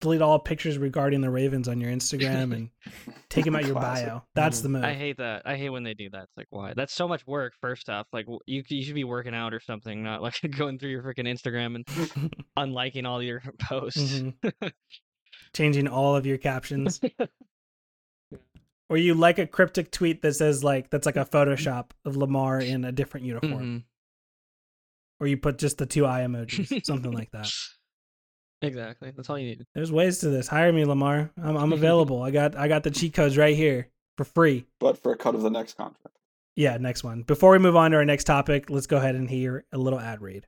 delete 0.00 0.20
all 0.22 0.38
pictures 0.38 0.76
regarding 0.78 1.20
the 1.22 1.30
Ravens 1.30 1.68
on 1.68 1.80
your 1.80 1.90
Instagram 1.90 2.52
and 2.54 2.70
take 3.30 3.44
them 3.44 3.56
out 3.56 3.64
your 3.64 3.74
bio. 3.74 4.22
That's 4.34 4.60
the 4.60 4.68
move. 4.68 4.84
I 4.84 4.92
hate 4.94 5.16
that. 5.18 5.42
I 5.46 5.56
hate 5.56 5.70
when 5.70 5.82
they 5.84 5.94
do 5.94 6.10
that. 6.10 6.24
It's 6.24 6.36
like 6.36 6.46
why? 6.50 6.74
That's 6.74 6.92
so 6.92 7.08
much 7.08 7.26
work. 7.26 7.54
First 7.60 7.88
off, 7.88 8.06
like 8.12 8.26
you 8.46 8.62
you 8.68 8.84
should 8.84 8.94
be 8.94 9.04
working 9.04 9.34
out 9.34 9.54
or 9.54 9.60
something, 9.60 10.02
not 10.02 10.22
like 10.22 10.38
going 10.56 10.78
through 10.78 10.90
your 10.90 11.02
freaking 11.02 11.26
Instagram 11.26 11.76
and 11.76 11.86
unliking 12.58 13.06
all 13.06 13.22
your 13.22 13.42
posts. 13.60 14.20
Mhm. 14.20 14.72
Changing 15.54 15.88
all 15.88 16.14
of 16.16 16.26
your 16.26 16.38
captions. 16.38 17.00
or 18.88 18.96
you 18.96 19.14
like 19.14 19.38
a 19.38 19.46
cryptic 19.46 19.90
tweet 19.90 20.22
that 20.22 20.34
says 20.34 20.62
like 20.62 20.90
that's 20.90 21.06
like 21.06 21.16
a 21.16 21.24
Photoshop 21.24 21.90
of 22.04 22.16
Lamar 22.16 22.60
in 22.60 22.84
a 22.84 22.92
different 22.92 23.26
uniform. 23.26 23.52
Mhm. 23.52 23.84
Or 25.20 25.26
you 25.26 25.38
put 25.38 25.58
just 25.58 25.78
the 25.78 25.86
two 25.86 26.04
eye 26.04 26.20
emojis, 26.20 26.84
something 26.84 27.10
like 27.12 27.30
that. 27.30 27.50
Exactly. 28.66 29.12
That's 29.14 29.30
all 29.30 29.38
you 29.38 29.46
need. 29.46 29.66
There's 29.74 29.92
ways 29.92 30.18
to 30.18 30.28
this. 30.28 30.48
Hire 30.48 30.72
me, 30.72 30.84
Lamar. 30.84 31.30
I'm, 31.42 31.56
I'm 31.56 31.72
available. 31.74 32.22
I 32.22 32.30
got 32.30 32.56
I 32.56 32.68
got 32.68 32.82
the 32.82 32.90
cheat 32.90 33.14
codes 33.14 33.36
right 33.36 33.56
here 33.56 33.88
for 34.16 34.24
free. 34.24 34.66
But 34.80 35.02
for 35.02 35.12
a 35.12 35.16
cut 35.16 35.34
of 35.34 35.42
the 35.42 35.50
next 35.50 35.76
contract. 35.76 36.16
Yeah, 36.54 36.78
next 36.78 37.04
one. 37.04 37.22
Before 37.22 37.52
we 37.52 37.58
move 37.58 37.76
on 37.76 37.90
to 37.90 37.98
our 37.98 38.04
next 38.04 38.24
topic, 38.24 38.70
let's 38.70 38.86
go 38.86 38.96
ahead 38.96 39.14
and 39.14 39.28
hear 39.28 39.64
a 39.72 39.78
little 39.78 40.00
ad 40.00 40.22
read. 40.22 40.46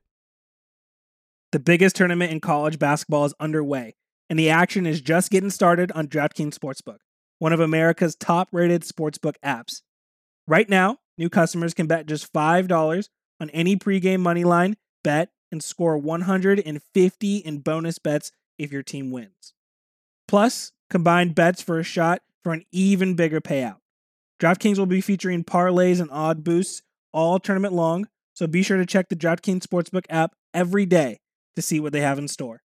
The 1.51 1.59
biggest 1.59 1.95
tournament 1.95 2.31
in 2.31 2.39
college 2.39 2.79
basketball 2.79 3.25
is 3.25 3.33
underway, 3.39 3.95
and 4.29 4.37
the 4.37 4.49
action 4.49 4.85
is 4.85 5.01
just 5.01 5.31
getting 5.31 5.51
started 5.51 5.91
on 5.91 6.07
DraftKings 6.07 6.57
Sportsbook, 6.57 6.97
one 7.37 7.53
of 7.53 7.59
America's 7.59 8.15
top-rated 8.15 8.83
sportsbook 8.83 9.35
apps. 9.43 9.81
Right 10.47 10.69
now, 10.69 10.97
new 11.17 11.29
customers 11.29 11.75
can 11.75 11.85
bet 11.87 12.07
just 12.07 12.31
$5 12.33 13.09
on 13.39 13.49
any 13.51 13.75
pregame 13.75 14.19
money 14.19 14.43
line, 14.43 14.77
bet, 15.03 15.29
and 15.51 15.63
score 15.63 15.97
150 15.97 17.37
in 17.37 17.59
bonus 17.59 17.99
bets 17.99 18.31
if 18.57 18.71
your 18.71 18.83
team 18.83 19.11
wins. 19.11 19.53
Plus, 20.27 20.71
combined 20.89 21.35
bets 21.35 21.61
for 21.61 21.79
a 21.79 21.83
shot 21.83 22.21
for 22.43 22.53
an 22.53 22.63
even 22.71 23.15
bigger 23.15 23.41
payout. 23.41 23.77
DraftKings 24.39 24.77
will 24.77 24.85
be 24.85 25.01
featuring 25.01 25.43
parlays 25.43 25.99
and 25.99 26.09
odd 26.11 26.43
boosts 26.43 26.81
all 27.11 27.39
tournament 27.39 27.73
long, 27.73 28.07
so 28.33 28.47
be 28.47 28.63
sure 28.63 28.77
to 28.77 28.85
check 28.85 29.09
the 29.09 29.15
DraftKings 29.15 29.63
Sportsbook 29.63 30.05
app 30.09 30.33
every 30.53 30.85
day 30.85 31.19
to 31.55 31.61
see 31.61 31.79
what 31.79 31.91
they 31.91 32.01
have 32.01 32.17
in 32.17 32.27
store. 32.27 32.61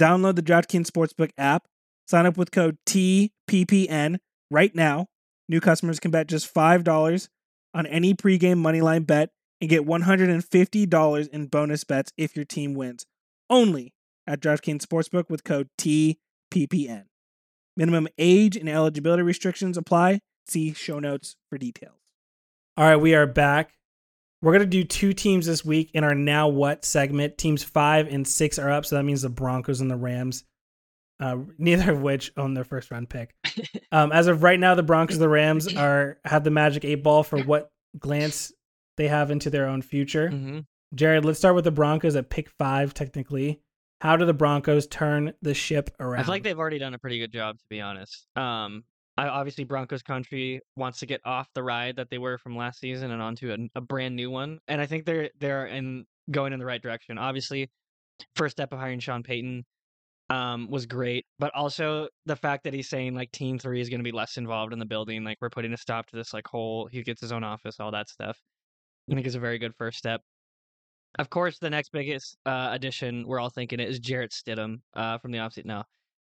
Download 0.00 0.34
the 0.34 0.42
DraftKings 0.42 0.86
Sportsbook 0.86 1.30
app, 1.38 1.66
sign 2.06 2.26
up 2.26 2.36
with 2.36 2.50
code 2.50 2.78
TPPN 2.86 4.18
right 4.50 4.74
now. 4.74 5.06
New 5.48 5.60
customers 5.60 6.00
can 6.00 6.10
bet 6.10 6.26
just 6.26 6.52
$5 6.52 7.28
on 7.74 7.86
any 7.86 8.14
pregame 8.14 8.56
moneyline 8.56 9.06
bet 9.06 9.30
and 9.62 9.70
get 9.70 9.86
$150 9.86 11.28
in 11.28 11.46
bonus 11.46 11.84
bets 11.84 12.12
if 12.18 12.34
your 12.34 12.44
team 12.44 12.74
wins. 12.74 13.06
Only 13.48 13.94
at 14.26 14.40
DraftKings 14.40 14.84
Sportsbook 14.84 15.30
with 15.30 15.44
code 15.44 15.68
TPPN. 15.78 17.04
Minimum 17.76 18.08
age 18.18 18.56
and 18.56 18.68
eligibility 18.68 19.22
restrictions 19.22 19.78
apply. 19.78 20.20
See 20.48 20.74
show 20.74 20.98
notes 20.98 21.36
for 21.48 21.58
details. 21.58 21.94
All 22.76 22.84
right, 22.84 22.96
we 22.96 23.14
are 23.14 23.26
back. 23.26 23.74
We're 24.42 24.52
going 24.52 24.64
to 24.64 24.66
do 24.66 24.82
two 24.82 25.12
teams 25.12 25.46
this 25.46 25.64
week 25.64 25.92
in 25.94 26.02
our 26.02 26.16
Now 26.16 26.48
What 26.48 26.84
segment. 26.84 27.38
Teams 27.38 27.62
five 27.62 28.08
and 28.08 28.26
six 28.26 28.58
are 28.58 28.68
up, 28.68 28.84
so 28.84 28.96
that 28.96 29.04
means 29.04 29.22
the 29.22 29.28
Broncos 29.28 29.80
and 29.80 29.88
the 29.88 29.96
Rams, 29.96 30.42
uh, 31.20 31.36
neither 31.56 31.92
of 31.92 32.02
which 32.02 32.32
own 32.36 32.54
their 32.54 32.64
first 32.64 32.90
round 32.90 33.08
pick. 33.08 33.32
Um, 33.92 34.10
as 34.10 34.26
of 34.26 34.42
right 34.42 34.58
now, 34.58 34.74
the 34.74 34.82
Broncos 34.82 35.16
and 35.16 35.22
the 35.22 35.28
Rams 35.28 35.68
are 35.76 36.18
have 36.24 36.44
the 36.44 36.50
magic 36.50 36.82
eight 36.86 37.02
ball 37.02 37.22
for 37.22 37.38
what 37.42 37.70
glance 37.98 38.50
they 38.96 39.08
have 39.08 39.30
into 39.30 39.50
their 39.50 39.66
own 39.66 39.82
future. 39.82 40.30
hmm 40.30 40.60
Jarod, 40.94 41.24
let's 41.24 41.38
start 41.38 41.54
with 41.54 41.64
the 41.64 41.70
Broncos 41.70 42.16
at 42.16 42.28
pick 42.28 42.50
five, 42.50 42.92
technically. 42.92 43.62
How 44.02 44.16
do 44.16 44.26
the 44.26 44.34
Broncos 44.34 44.86
turn 44.86 45.32
the 45.40 45.54
ship 45.54 45.90
around? 45.98 46.20
I 46.20 46.22
feel 46.24 46.34
like 46.34 46.42
they've 46.42 46.58
already 46.58 46.78
done 46.78 46.92
a 46.92 46.98
pretty 46.98 47.18
good 47.18 47.32
job, 47.32 47.56
to 47.56 47.64
be 47.70 47.80
honest. 47.80 48.26
Um, 48.36 48.84
I, 49.16 49.28
obviously 49.28 49.64
Broncos 49.64 50.02
country 50.02 50.60
wants 50.76 51.00
to 51.00 51.06
get 51.06 51.20
off 51.24 51.48
the 51.54 51.62
ride 51.62 51.96
that 51.96 52.08
they 52.10 52.18
were 52.18 52.38
from 52.38 52.56
last 52.56 52.80
season 52.80 53.10
and 53.10 53.22
onto 53.22 53.52
a, 53.52 53.78
a 53.78 53.80
brand 53.80 54.16
new 54.16 54.30
one, 54.30 54.58
and 54.68 54.80
I 54.80 54.86
think 54.86 55.04
they're 55.04 55.30
they're 55.38 55.66
in 55.66 56.04
going 56.30 56.52
in 56.52 56.58
the 56.58 56.66
right 56.66 56.82
direction. 56.82 57.18
Obviously, 57.18 57.70
first 58.36 58.56
step 58.56 58.72
of 58.72 58.78
hiring 58.78 59.00
Sean 59.00 59.22
Payton 59.22 59.64
um, 60.30 60.68
was 60.70 60.86
great, 60.86 61.26
but 61.38 61.52
also 61.54 62.08
the 62.26 62.36
fact 62.36 62.64
that 62.64 62.74
he's 62.74 62.88
saying 62.88 63.14
like 63.14 63.30
Team 63.32 63.58
Three 63.58 63.80
is 63.80 63.88
going 63.88 64.00
to 64.00 64.04
be 64.04 64.12
less 64.12 64.36
involved 64.36 64.72
in 64.72 64.78
the 64.78 64.86
building, 64.86 65.24
like 65.24 65.38
we're 65.40 65.50
putting 65.50 65.72
a 65.72 65.76
stop 65.76 66.06
to 66.06 66.16
this 66.16 66.32
like 66.32 66.46
whole 66.46 66.88
he 66.90 67.02
gets 67.02 67.20
his 67.20 67.32
own 67.32 67.44
office, 67.44 67.80
all 67.80 67.92
that 67.92 68.08
stuff. 68.08 68.38
I 69.10 69.14
think 69.14 69.26
is 69.26 69.34
a 69.34 69.40
very 69.40 69.58
good 69.58 69.74
first 69.76 69.98
step. 69.98 70.20
Of 71.18 71.28
course, 71.28 71.58
the 71.58 71.70
next 71.70 71.90
biggest 71.92 72.36
uh, 72.46 72.68
addition 72.72 73.26
we're 73.26 73.40
all 73.40 73.50
thinking 73.50 73.80
is 73.80 73.98
Jarrett 73.98 74.32
Stidham 74.32 74.80
uh, 74.94 75.18
from 75.18 75.32
the 75.32 75.38
offseason. 75.38 75.66
No, 75.66 75.82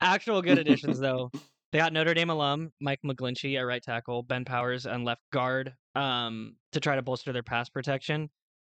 actual 0.01 0.43
good 0.43 0.59
additions 0.59 0.99
though. 0.99 1.31
They 1.73 1.79
got 1.79 1.93
Notre 1.93 2.15
Dame 2.15 2.31
alum 2.31 2.71
Mike 2.81 3.01
McGlinchey 3.05 3.59
at 3.59 3.63
right 3.63 3.83
tackle, 3.83 4.23
Ben 4.23 4.45
Powers 4.45 4.87
on 4.87 5.05
left 5.05 5.23
guard 5.33 5.75
um, 5.97 6.55
to 6.73 6.81
try 6.81 6.95
to 6.95 7.03
bolster 7.03 7.33
their 7.33 7.43
pass 7.43 7.69
protection. 7.69 8.31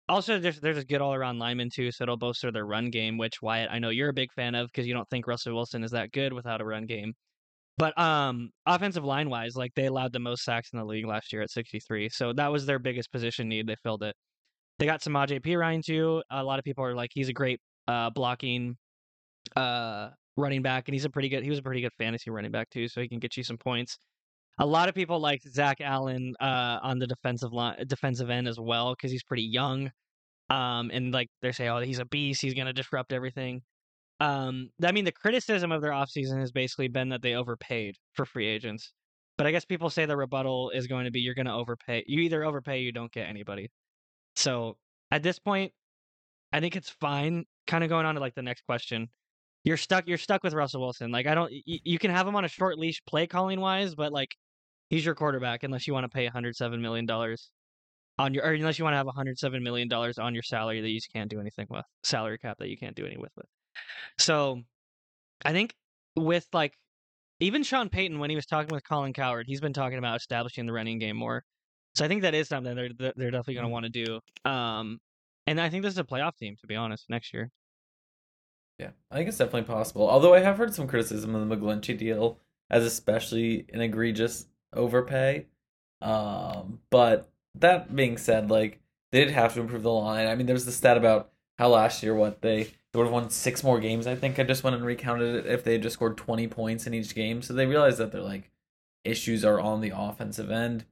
Also, 0.10 0.40
there's 0.40 0.62
there's 0.62 0.78
a 0.78 0.86
good 0.86 1.02
all 1.02 1.14
around 1.14 1.38
lineman 1.38 1.70
too, 1.70 1.92
so 1.92 2.04
it'll 2.04 2.16
bolster 2.16 2.50
their 2.50 2.66
run 2.66 2.90
game, 2.90 3.18
which 3.18 3.42
Wyatt 3.42 3.70
I 3.70 3.80
know 3.80 3.90
you're 3.90 4.10
a 4.10 4.14
big 4.14 4.32
fan 4.32 4.56
of 4.56 4.68
because 4.68 4.88
you 4.88 4.94
don't 4.94 5.08
think 5.10 5.28
Russell 5.28 5.54
Wilson 5.54 5.84
is 5.84 5.92
that 5.92 6.14
good 6.14 6.32
without 6.32 6.62
a 6.62 6.66
run 6.66 6.86
game. 6.86 7.14
But 7.78 7.98
um, 8.00 8.50
offensive 8.66 9.06
line 9.06 9.30
wise, 9.30 9.56
like 9.56 9.72
they 9.76 9.86
allowed 9.86 10.12
the 10.12 10.20
most 10.20 10.44
sacks 10.44 10.70
in 10.74 10.80
the 10.80 10.86
league 10.86 11.06
last 11.06 11.32
year 11.32 11.44
at 11.44 11.52
63, 11.52 12.10
so 12.10 12.34
that 12.34 12.52
was 12.52 12.66
their 12.66 12.80
biggest 12.80 13.12
position 13.12 13.48
need. 13.48 13.68
They 13.68 13.76
filled 13.84 14.04
it. 14.04 14.16
They 14.80 14.86
got 14.86 15.02
Samaje 15.02 15.40
Perine 15.42 15.84
too. 15.84 16.24
A 16.32 16.44
lot 16.44 16.60
of 16.60 16.66
people 16.66 16.84
are 16.84 16.96
like 16.96 17.12
he's 17.14 17.30
a 17.30 17.34
great 17.34 17.60
uh, 17.88 18.10
blocking 18.10 18.76
uh, 19.56 20.10
running 20.38 20.64
back, 20.64 20.88
and 20.88 20.96
he's 20.96 21.06
a 21.06 21.10
pretty 21.10 21.30
good. 21.30 21.44
He 21.44 21.50
was 21.50 21.60
a 21.60 21.64
pretty 21.64 21.82
good 21.82 21.94
fantasy 22.00 22.32
running 22.32 22.52
back 22.52 22.70
too, 22.72 22.88
so 22.88 23.02
he 23.02 23.08
can 23.08 23.20
get 23.20 23.38
you 23.38 23.44
some 23.44 23.58
points. 23.58 23.98
A 24.60 24.66
lot 24.66 24.90
of 24.90 24.96
people 24.96 25.20
like 25.20 25.42
Zach 25.48 25.80
Allen 25.82 26.34
uh, 26.40 26.80
on 26.82 26.98
the 26.98 27.06
defensive 27.06 27.54
line, 27.54 27.76
defensive 27.88 28.32
end 28.32 28.48
as 28.48 28.60
well, 28.60 28.96
because 28.96 29.12
he's 29.12 29.24
pretty 29.24 29.44
young. 29.44 29.92
Um, 30.50 30.90
and 30.92 31.14
like 31.14 31.28
they 31.42 31.52
say, 31.52 31.68
oh, 31.68 31.80
he's 31.80 32.00
a 32.00 32.06
beast. 32.06 32.42
He's 32.42 32.56
gonna 32.56 32.74
disrupt 32.74 33.14
everything. 33.14 33.62
Um, 34.20 34.70
I 34.84 34.92
mean, 34.92 35.06
the 35.06 35.12
criticism 35.12 35.72
of 35.72 35.82
their 35.82 35.92
offseason 35.92 36.40
has 36.40 36.52
basically 36.52 36.88
been 36.88 37.10
that 37.10 37.22
they 37.22 37.36
overpaid 37.36 37.96
for 38.14 38.26
free 38.26 38.48
agents. 38.48 38.92
But 39.38 39.46
I 39.46 39.52
guess 39.52 39.66
people 39.66 39.90
say 39.90 40.06
the 40.06 40.18
rebuttal 40.18 40.72
is 40.72 40.88
going 40.88 41.06
to 41.06 41.12
be 41.12 41.20
you're 41.20 41.36
going 41.36 41.46
to 41.46 41.54
overpay. 41.54 42.04
You 42.08 42.22
either 42.22 42.44
overpay, 42.44 42.82
you 42.82 42.92
don't 42.92 43.12
get 43.12 43.30
anybody. 43.30 43.70
So 44.36 44.78
at 45.12 45.22
this 45.22 45.38
point, 45.38 45.72
I 46.52 46.60
think 46.60 46.76
it's 46.76 46.90
fine. 46.90 47.46
Kind 47.68 47.84
of 47.84 47.90
going 47.90 48.06
on 48.06 48.16
to 48.16 48.22
like 48.22 48.34
the 48.36 48.42
next 48.42 48.66
question. 48.66 49.10
You're 49.64 49.78
stuck. 49.78 50.08
You're 50.08 50.18
stuck 50.18 50.44
with 50.44 50.54
Russell 50.54 50.82
Wilson. 50.82 51.12
Like 51.12 51.28
I 51.28 51.36
don't. 51.36 51.52
You, 51.52 51.80
you 51.84 52.00
can 52.00 52.10
have 52.12 52.28
him 52.28 52.36
on 52.36 52.46
a 52.46 52.48
short 52.48 52.80
leash, 52.80 53.02
play 53.06 53.28
calling 53.28 53.60
wise, 53.60 53.96
but 53.96 54.12
like 54.12 54.30
he's 54.90 55.06
your 55.06 55.16
quarterback 55.16 55.64
unless 55.64 55.86
you 55.88 55.94
want 55.94 56.06
to 56.06 56.10
pay 56.10 56.24
107 56.24 56.82
million 56.82 57.06
dollars 57.06 57.52
on 58.18 58.34
your, 58.34 58.44
or 58.44 58.54
unless 58.54 58.80
you 58.80 58.86
want 58.86 58.94
to 58.94 58.98
have 58.98 59.06
107 59.06 59.64
million 59.64 59.88
dollars 59.88 60.18
on 60.18 60.34
your 60.34 60.44
salary 60.44 60.82
that 60.82 60.90
you 60.90 61.00
can't 61.14 61.30
do 61.30 61.40
anything 61.40 61.68
with, 61.70 61.86
salary 62.04 62.38
cap 62.38 62.58
that 62.60 62.70
you 62.70 62.78
can't 62.78 62.96
do 62.96 63.06
anything 63.06 63.22
with. 63.22 63.32
So, 64.18 64.64
I 65.46 65.52
think 65.52 65.74
with 66.16 66.48
like 66.54 66.74
even 67.40 67.64
Sean 67.64 67.90
Payton 67.90 68.20
when 68.20 68.30
he 68.30 68.36
was 68.36 68.46
talking 68.46 68.74
with 68.74 68.88
Colin 68.88 69.14
Cowherd, 69.14 69.46
he's 69.48 69.62
been 69.62 69.74
talking 69.74 69.98
about 69.98 70.18
establishing 70.18 70.66
the 70.66 70.74
running 70.74 71.00
game 71.00 71.18
more. 71.18 71.44
So 71.96 72.06
I 72.06 72.08
think 72.08 72.22
that 72.24 72.34
is 72.34 72.48
something 72.48 72.76
they're 72.76 72.90
they're 73.16 73.32
definitely 73.32 73.56
going 73.56 73.66
to 73.66 73.70
want 73.70 73.86
to 73.86 74.06
do. 74.06 74.20
Um, 74.50 75.00
and 75.46 75.60
I 75.60 75.70
think 75.70 75.84
this 75.84 75.94
is 75.94 76.00
a 76.00 76.04
playoff 76.04 76.36
team 76.38 76.56
to 76.62 76.68
be 76.68 76.76
honest 76.76 77.10
next 77.10 77.34
year. 77.34 77.52
Yeah, 78.80 78.92
I 79.10 79.16
think 79.16 79.30
it's 79.30 79.38
definitely 79.38 79.64
possible. 79.64 80.08
Although 80.08 80.36
I 80.36 80.40
have 80.40 80.58
heard 80.58 80.74
some 80.74 80.88
criticism 80.88 81.34
of 81.34 81.48
the 81.48 81.56
McGlinchey 81.56 81.98
deal 81.98 82.40
as 82.70 82.84
especially 82.84 83.66
an 83.74 83.82
egregious 83.82 84.46
overpay. 84.74 85.48
Um, 86.02 86.80
but 86.90 87.32
that 87.56 87.96
being 87.96 88.18
said, 88.18 88.52
like 88.52 88.80
they 89.12 89.24
did 89.24 89.34
have 89.34 89.54
to 89.54 89.62
improve 89.62 89.84
the 89.84 89.92
line. 89.92 90.28
I 90.28 90.36
mean, 90.36 90.46
there's 90.46 90.66
the 90.66 90.72
stat 90.72 90.98
about 90.98 91.32
how 91.58 91.70
last 91.70 92.04
year 92.04 92.14
what 92.14 92.42
they 92.42 92.74
they 92.92 92.98
would 92.98 93.06
have 93.06 93.14
won 93.14 93.30
six 93.30 93.64
more 93.64 93.80
games. 93.80 94.08
I 94.08 94.16
think 94.16 94.40
I 94.40 94.44
just 94.44 94.64
went 94.64 94.76
and 94.76 94.86
recounted 94.86 95.36
it 95.36 95.46
if 95.46 95.64
they 95.64 95.74
had 95.74 95.84
just 95.84 95.94
scored 95.94 96.18
20 96.18 96.48
points 96.48 96.88
in 96.88 96.94
each 96.94 97.14
game. 97.14 97.42
So 97.42 97.54
they 97.54 97.66
realized 97.66 97.98
that 97.98 98.12
their 98.12 98.22
like 98.22 98.52
issues 99.04 99.44
are 99.44 99.60
on 99.60 99.82
the 99.82 99.94
offensive 99.96 100.50
end, 100.50 100.86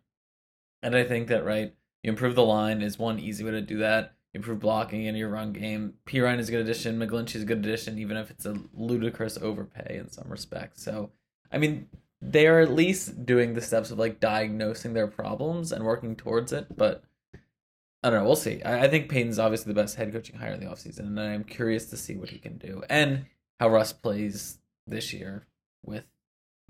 and 0.82 0.96
I 0.96 1.04
think 1.04 1.28
that 1.30 1.46
right, 1.46 1.74
you 2.04 2.10
improve 2.10 2.36
the 2.36 2.44
line 2.44 2.82
is 2.82 3.00
one 3.00 3.20
easy 3.20 3.44
way 3.44 3.52
to 3.52 3.62
do 3.62 3.80
that. 3.80 4.14
You 4.34 4.40
improve 4.40 4.60
blocking 4.60 5.06
in 5.06 5.16
your 5.16 5.30
run 5.30 5.54
game. 5.54 5.96
Perine 6.06 6.40
is 6.40 6.50
a 6.50 6.52
good 6.52 6.62
addition. 6.62 7.00
McGlinchey 7.00 7.38
is 7.38 7.44
a 7.44 7.46
good 7.46 7.60
addition, 7.60 7.98
even 7.98 8.18
if 8.18 8.30
it's 8.30 8.46
a 8.46 8.58
ludicrous 8.74 9.38
overpay 9.38 9.98
in 9.98 10.12
some 10.12 10.28
respects. 10.30 10.84
So, 10.84 11.12
I 11.52 11.58
mean, 11.58 11.88
they 12.22 12.48
are 12.48 12.60
at 12.60 12.74
least 12.74 13.26
doing 13.26 13.54
the 13.54 13.62
steps 13.62 13.92
of 13.92 13.98
like 13.98 14.20
diagnosing 14.20 14.94
their 14.94 15.08
problems 15.08 15.72
and 15.72 15.84
working 15.84 16.16
towards 16.16 16.52
it. 16.52 16.68
But 16.76 17.04
I 18.06 18.12
don't 18.12 18.20
know. 18.20 18.26
We'll 18.28 18.36
see. 18.36 18.62
I, 18.62 18.84
I 18.84 18.88
think 18.88 19.10
Payton's 19.10 19.40
obviously 19.40 19.74
the 19.74 19.82
best 19.82 19.96
head 19.96 20.12
coaching 20.12 20.36
hire 20.36 20.52
in 20.54 20.60
the 20.60 20.68
offseason, 20.68 21.00
and 21.00 21.20
I'm 21.20 21.44
curious 21.44 21.88
to 21.88 21.98
see 21.98 22.16
what 22.16 22.30
he 22.30 22.38
can 22.38 22.60
do 22.60 22.84
and 22.88 23.26
how 23.60 23.70
Russ 23.70 23.94
plays 23.94 24.60
this 24.86 25.12
year 25.12 25.48
with 25.84 26.06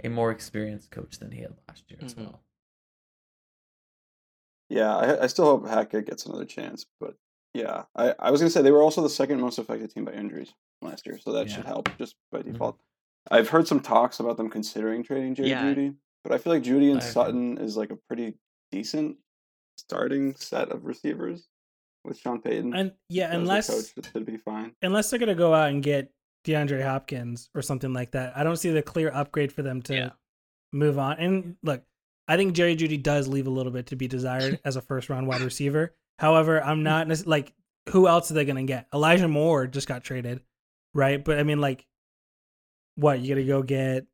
a 0.02 0.08
more 0.08 0.32
experienced 0.32 0.92
coach 0.92 1.20
than 1.20 1.32
he 1.32 1.42
had 1.42 1.54
last 1.68 1.84
year 1.90 2.00
as 2.02 2.14
Mhm. 2.14 2.20
well. 2.20 2.42
Yeah, 4.70 4.96
I, 4.96 5.24
I 5.24 5.28
still 5.28 5.46
hope 5.46 5.68
Hackett 5.68 6.08
gets 6.08 6.26
another 6.26 6.46
chance, 6.46 6.86
but 7.02 7.16
yeah, 7.54 7.84
I, 7.96 8.16
I 8.18 8.32
was 8.32 8.40
gonna 8.40 8.50
say 8.50 8.62
they 8.62 8.72
were 8.72 8.82
also 8.82 9.02
the 9.02 9.10
second 9.10 9.42
most 9.42 9.58
affected 9.60 9.92
team 9.92 10.06
by 10.06 10.14
injuries 10.14 10.54
last 10.82 11.06
year, 11.06 11.20
so 11.20 11.34
that 11.34 11.50
should 11.50 11.66
help 11.66 11.90
just 11.98 12.16
by 12.32 12.40
Mhm. 12.44 12.54
default. 12.54 12.80
I've 13.30 13.50
heard 13.50 13.68
some 13.68 13.82
talks 13.82 14.22
about 14.22 14.38
them 14.38 14.50
considering 14.50 15.04
trading 15.04 15.36
Jerry 15.36 15.50
Yeah. 15.50 15.64
Jeudy, 15.64 15.96
but 16.24 16.32
I 16.32 16.38
feel 16.38 16.54
like 16.54 16.64
Jeudy 16.64 16.92
and 16.92 17.00
I 17.02 17.04
agree. 17.04 17.12
Sutton 17.12 17.58
is 17.58 17.76
like 17.76 17.92
a 17.92 17.96
pretty 17.96 18.38
decent 18.72 19.18
starting 19.76 20.36
set 20.36 20.72
of 20.72 20.86
receivers 20.86 21.48
with 22.04 22.20
Sean 22.20 22.42
Payton. 22.42 22.74
And 22.76 22.94
yeah, 23.10 23.34
unless 23.34 23.70
coach, 23.70 24.12
should 24.14 24.26
be 24.26 24.38
fine. 24.38 24.74
unless 24.82 25.10
they're 25.10 25.20
gonna 25.20 25.36
go 25.36 25.54
out 25.54 25.70
and 25.70 25.84
get 25.84 26.12
DeAndre 26.46 26.84
Hopkins 26.84 27.50
or 27.56 27.62
something 27.62 27.94
like 27.94 28.12
that, 28.12 28.38
I 28.38 28.44
don't 28.44 28.58
see 28.58 28.70
the 28.70 28.82
clear 28.82 29.12
upgrade 29.12 29.52
for 29.52 29.64
them 29.64 29.82
to 29.84 29.96
Yeah. 29.96 30.10
move 30.72 31.00
on. 31.00 31.18
And 31.18 31.58
look, 31.64 31.84
I 32.28 32.38
think 32.38 32.54
Jerry 32.54 32.76
Jeudy 32.76 33.02
does 33.02 33.28
leave 33.28 33.48
a 33.48 33.52
little 33.52 33.72
bit 33.72 33.88
to 33.88 33.96
be 33.96 34.08
desired 34.08 34.60
as 34.66 34.76
a 34.76 34.82
first 34.82 35.10
round 35.10 35.28
wide 35.28 35.42
receiver. 35.42 35.96
However, 36.20 36.64
I'm 36.64 36.80
mm. 36.80 36.84
not 36.84 37.28
like 37.28 37.54
who 37.90 38.08
else 38.08 38.32
are 38.32 38.34
they 38.34 38.46
gonna 38.46 38.64
get? 38.64 38.88
Elijah 38.94 39.28
Moore 39.28 39.68
just 39.68 39.88
got 39.88 40.04
traded, 40.04 40.42
right? 40.94 41.24
But 41.24 41.40
I 41.40 41.44
mean, 41.44 41.62
like, 41.62 41.86
what 42.96 43.20
you 43.20 43.30
gotta 43.30 43.46
go 43.46 43.62
get 43.62 44.08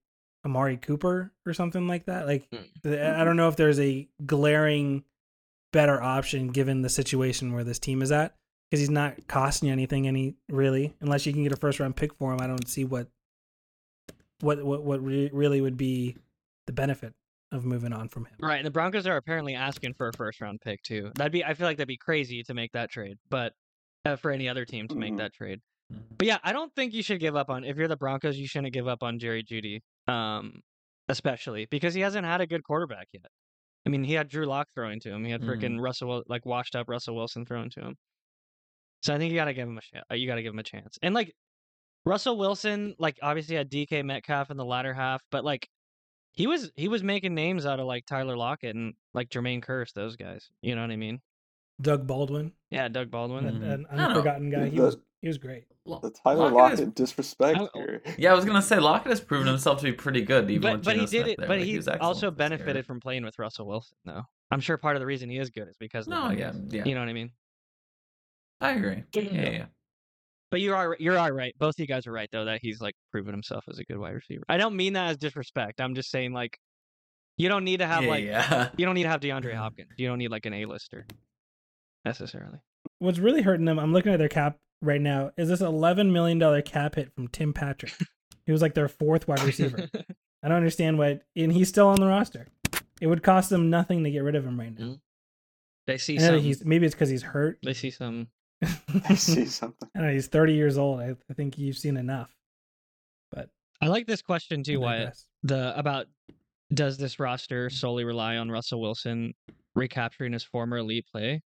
Amari 0.46 0.78
Cooper 0.78 1.32
or 1.46 1.54
something 1.54 1.88
like 1.88 2.06
that? 2.06 2.28
Like, 2.28 2.50
mm. 2.50 3.16
I 3.16 3.24
don't 3.24 3.38
know 3.38 3.48
if 3.48 3.56
there's 3.56 3.80
a 3.80 4.10
glaring 4.26 5.04
better 5.72 6.02
option 6.02 6.48
given 6.50 6.82
the 6.82 6.90
situation 6.90 7.54
where 7.54 7.64
this 7.64 7.80
team 7.80 8.02
is 8.02 8.12
at 8.12 8.36
because 8.70 8.80
he's 8.82 8.90
not 8.90 9.16
costing 9.28 9.68
you 9.68 9.74
anything 9.74 10.08
any 10.08 10.36
really 10.50 10.94
unless 11.02 11.26
you 11.26 11.34
can 11.34 11.44
get 11.44 11.52
a 11.52 11.58
first 11.58 11.80
round 11.80 11.96
pick 11.96 12.14
for 12.16 12.34
him. 12.34 12.42
I 12.42 12.48
don't 12.48 12.68
see 12.68 12.84
what 12.86 13.08
what 14.42 14.64
what 14.64 14.84
what 14.84 15.04
re- 15.04 15.30
really 15.32 15.62
would 15.62 15.78
be 15.78 16.18
the 16.68 16.74
benefit 16.74 17.14
of 17.52 17.66
moving 17.66 17.94
on 17.94 18.08
from 18.08 18.26
him. 18.26 18.36
Right, 18.42 18.58
and 18.58 18.66
the 18.66 18.72
Broncos 18.72 19.06
are 19.06 19.18
apparently 19.18 19.56
asking 19.56 19.94
for 19.96 20.08
a 20.08 20.14
first 20.14 20.40
round 20.42 20.62
pick 20.62 20.82
too. 20.84 21.12
That'd 21.16 21.32
be 21.32 21.44
I 21.44 21.54
feel 21.54 21.68
like 21.68 21.78
that'd 21.78 21.88
be 21.88 21.98
crazy 21.98 22.44
to 22.44 22.54
make 22.54 22.72
that 22.74 22.90
trade, 22.90 23.18
but 23.30 23.54
uh, 24.06 24.16
for 24.16 24.32
any 24.32 24.48
other 24.50 24.66
team 24.66 24.88
to 24.88 24.96
make 24.96 25.14
Mhm. 25.14 25.18
that 25.18 25.34
trade. 25.34 25.60
Mhm. 25.94 26.00
But 26.18 26.28
yeah, 26.28 26.38
I 26.44 26.54
don't 26.54 26.74
think 26.76 26.94
you 26.94 27.04
should 27.04 27.20
give 27.20 27.36
up 27.36 27.50
on 27.50 27.64
if 27.64 27.78
you're 27.78 27.88
the 27.88 27.98
Broncos, 27.98 28.38
you 28.38 28.48
shouldn't 28.48 28.74
give 28.74 28.88
up 28.88 29.04
on 29.04 29.20
Jerry 29.20 29.44
Jeudy. 29.44 29.82
Um 30.08 30.62
especially 31.10 31.66
because 31.66 31.94
he 31.94 32.00
hasn't 32.02 32.26
had 32.26 32.40
a 32.42 32.48
good 32.48 32.64
quarterback 32.64 33.08
yet. 33.12 33.26
I 33.86 33.90
mean, 33.90 34.04
he 34.04 34.14
had 34.14 34.28
Drew 34.30 34.46
Lock 34.46 34.68
throwing 34.76 35.00
to 35.02 35.10
him. 35.12 35.26
He 35.26 35.32
had 35.32 35.42
freaking 35.42 35.78
Mhm. 35.78 35.82
Russell 35.82 36.24
like 36.28 36.46
washed 36.46 36.76
up 36.76 36.88
Russell 36.88 37.16
Wilson 37.16 37.46
throwing 37.46 37.70
to 37.72 37.80
him. 37.82 37.96
So 39.02 39.14
I 39.16 39.18
think 39.18 39.32
you 39.32 39.38
got 39.40 39.46
to 39.46 39.54
give 39.54 39.68
him 39.68 39.78
a 39.78 39.82
shot. 39.82 40.04
You 40.18 40.28
got 40.28 40.36
to 40.36 40.44
give 40.44 40.54
him 40.54 40.60
a 40.60 40.64
chance. 40.64 41.00
And 41.02 41.16
like 41.16 41.34
Russell 42.06 42.38
Wilson, 42.38 42.94
like 43.00 43.18
obviously 43.24 43.56
had 43.56 43.70
DK 43.72 44.04
Metcalf 44.04 44.52
in 44.52 44.58
the 44.58 44.66
latter 44.66 44.94
half, 44.94 45.24
but 45.32 45.44
like 45.44 45.68
he 46.34 46.46
was 46.48 46.72
he 46.76 46.88
was 46.88 47.02
making 47.04 47.34
names 47.34 47.66
out 47.66 47.80
of 47.80 47.88
like 47.88 48.06
Tyler 48.06 48.38
Lockett 48.38 48.76
and 48.76 48.94
like 49.14 49.30
Jermaine 49.30 49.64
Kearse, 49.64 49.94
those 49.94 50.16
guys. 50.16 50.50
You 50.62 50.76
know 50.76 50.82
what 50.82 50.92
I 50.92 50.96
mean? 50.98 51.20
Doug 51.82 52.06
Baldwin, 52.06 52.52
Yeah, 52.70 52.88
Doug 52.90 53.10
Baldwin. 53.10 53.46
An, 53.48 53.64
an 53.64 53.64
I 53.64 53.96
don't 53.96 53.98
know. 53.98 54.06
unforgotten 54.10 54.50
guy. 54.52 54.70
He 54.70 54.80
was 54.80 54.98
he 55.22 55.28
was 55.28 55.38
great. 55.38 55.66
The 55.86 56.12
Tyler 56.24 56.50
Lockett 56.52 56.56
Lockett 56.58 56.80
is- 56.80 56.94
disrespect 56.94 57.60
I- 57.60 57.68
here. 57.74 58.02
Yeah, 58.18 58.32
I 58.32 58.36
was 58.36 58.46
gonna 58.46 58.62
say 58.62 58.80
Lockett 58.80 59.10
has 59.12 59.22
proven 59.22 59.48
himself 59.48 59.80
to 59.80 59.84
be 59.86 59.94
pretty 59.94 60.22
good, 60.22 60.50
even 60.50 60.62
But 60.62 60.74
with 60.78 60.86
but 60.86 60.96
he 60.98 61.06
did 61.06 61.28
it. 61.28 61.38
there. 61.38 61.48
But 61.48 61.60
Like, 61.60 61.68
he 61.68 61.78
was 61.78 61.88
excellent 61.88 62.04
also 62.04 62.20
this 62.30 62.40
year. 62.40 62.50
benefited 62.50 62.86
from 62.86 63.00
playing 63.00 63.24
with 63.24 63.38
Russell 63.40 63.68
Wilson, 63.68 63.98
though. 64.06 64.24
I'm 64.52 64.60
sure 64.60 64.78
part 64.78 64.96
of 64.96 65.00
the 65.00 65.06
reason 65.06 65.30
he 65.30 65.38
is 65.38 65.50
good 65.50 65.68
is 65.68 65.78
because 65.80 66.08
of 66.08 66.12
No, 66.12 66.30
yeah, 66.32 66.52
yeah, 66.70 66.84
You 66.86 66.94
know 66.96 67.02
what 67.02 67.10
I 67.10 67.14
mean? 67.14 67.32
I 68.60 68.72
agree. 68.72 69.04
Yeah, 69.14 69.22
yeah, 69.22 69.50
yeah. 69.50 69.66
But 70.52 70.60
you 70.62 70.74
are 70.76 70.96
you're 71.00 71.18
all 71.18 71.32
right. 71.32 71.56
Both 71.58 71.76
of 71.76 71.80
you 71.80 71.88
guys 71.88 72.06
are 72.08 72.12
right 72.12 72.30
though 72.32 72.46
that 72.46 72.60
he's 72.62 72.82
like 72.82 72.94
proven 73.12 73.34
himself 73.34 73.64
as 73.70 73.80
a 73.80 73.84
good 73.86 73.98
wide 73.98 74.14
receiver. 74.14 74.44
I 74.50 74.58
don't 74.58 74.76
mean 74.76 74.94
that 74.94 75.08
as 75.12 75.18
disrespect. 75.18 75.80
I'm 75.80 75.96
just 75.96 76.12
saying 76.12 76.34
like 76.34 76.60
you 77.38 77.48
don't 77.48 77.64
need 77.64 77.78
to 77.78 77.88
have 77.88 78.04
yeah, 78.04 78.10
like 78.10 78.26
yeah. 78.26 78.70
you 78.78 78.86
don't 78.86 78.96
need 78.96 79.04
to 79.04 79.10
have 79.10 79.22
DeAndre 79.22 79.54
Hopkins. 79.56 79.92
You 79.98 80.08
don't 80.10 80.18
need 80.20 80.30
like 80.30 80.46
an 80.46 80.54
A-lister 80.54 81.08
necessarily. 82.06 82.60
What's 83.00 83.18
really 83.20 83.42
hurting 83.42 83.66
them? 83.66 83.80
I'm 83.80 83.94
looking 83.94 84.12
at 84.12 84.20
their 84.20 84.28
cap 84.30 84.58
right 84.82 85.02
now. 85.02 85.32
Is 85.38 85.50
this 85.50 85.62
11 85.62 86.12
million 86.12 86.40
dollar 86.40 86.62
cap 86.62 86.96
hit 86.96 87.14
from 87.14 87.28
Tim 87.28 87.54
Patrick? 87.54 87.94
he 88.46 88.52
was 88.52 88.62
like 88.62 88.74
their 88.74 88.88
fourth 88.88 89.28
wide 89.28 89.44
receiver. 89.44 89.90
I 90.44 90.48
don't 90.48 90.58
understand 90.58 90.98
why, 90.98 91.20
and 91.36 91.52
he's 91.52 91.70
still 91.70 91.88
on 91.88 92.00
the 92.00 92.08
roster. 92.08 92.48
It 93.00 93.08
would 93.08 93.24
cost 93.24 93.50
them 93.50 93.70
nothing 93.70 94.04
to 94.04 94.12
get 94.12 94.24
rid 94.24 94.36
of 94.36 94.46
him 94.46 94.60
right 94.60 94.78
now. 94.78 94.86
Mm. 94.86 95.00
they 95.88 95.98
see 95.98 96.18
I 96.18 96.22
know 96.22 96.28
some. 96.38 96.40
he's 96.40 96.66
maybe 96.66 96.86
it's 96.86 96.96
because 96.96 97.10
he's 97.10 97.24
hurt. 97.24 97.60
They 97.64 97.74
see 97.74 97.92
some 97.92 98.28
I 99.10 99.16
see 99.16 99.46
something. 99.46 99.90
I 99.96 100.02
know, 100.02 100.12
he's 100.12 100.28
30 100.28 100.54
years 100.54 100.78
old. 100.78 101.00
I, 101.00 101.16
I 101.30 101.34
think 101.34 101.58
you've 101.58 101.78
seen 101.78 101.98
enough. 101.98 102.36
But 103.32 103.50
I 103.82 103.88
like 103.88 104.08
this 104.08 104.22
question 104.22 104.64
too, 104.64 104.80
Wyatt. 104.80 105.18
The 105.44 105.78
about 105.78 106.08
does 106.74 106.98
this 106.98 107.20
roster 107.20 107.70
solely 107.70 108.04
rely 108.04 108.38
on 108.38 108.50
Russell 108.50 108.82
Wilson 108.82 109.34
recapturing 109.76 110.34
his 110.34 110.44
former 110.44 110.78
elite 110.78 111.06
play? 111.12 111.42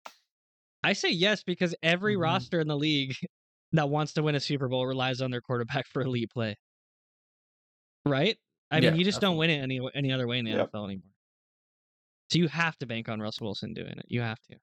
I 0.85 0.93
say 0.93 1.09
yes 1.09 1.43
because 1.43 1.73
every 1.83 2.13
Mm-hmm. 2.13 2.21
Mhm. 2.21 2.23
roster 2.23 2.59
in 2.59 2.67
the 2.67 2.77
league 2.77 3.15
that 3.73 3.89
wants 3.89 4.13
to 4.13 4.23
win 4.23 4.35
a 4.35 4.39
Super 4.39 4.67
Bowl 4.67 4.85
relies 4.85 5.21
on 5.21 5.31
their 5.31 5.41
quarterback 5.41 5.87
for 5.87 6.01
elite 6.01 6.29
play. 6.31 6.55
Right? 8.05 8.37
I 8.71 8.79
Yeah, 8.79 8.91
mean, 8.91 8.99
you 8.99 9.05
just 9.05 9.21
don't 9.21 9.37
win 9.37 9.49
it 9.49 9.57
any 9.61 9.79
any 9.93 10.11
other 10.11 10.27
way 10.27 10.39
in 10.39 10.45
the 10.45 10.51
Yep. 10.51 10.71
NFL 10.71 10.85
anymore. 10.85 11.11
So 12.31 12.39
you 12.39 12.47
have 12.47 12.77
to 12.79 12.85
bank 12.85 13.09
on 13.09 13.19
Russell 13.19 13.45
Wilson 13.47 13.73
doing 13.73 13.91
it. 13.97 14.05
You 14.07 14.21
have 14.21 14.39
to. 14.49 14.57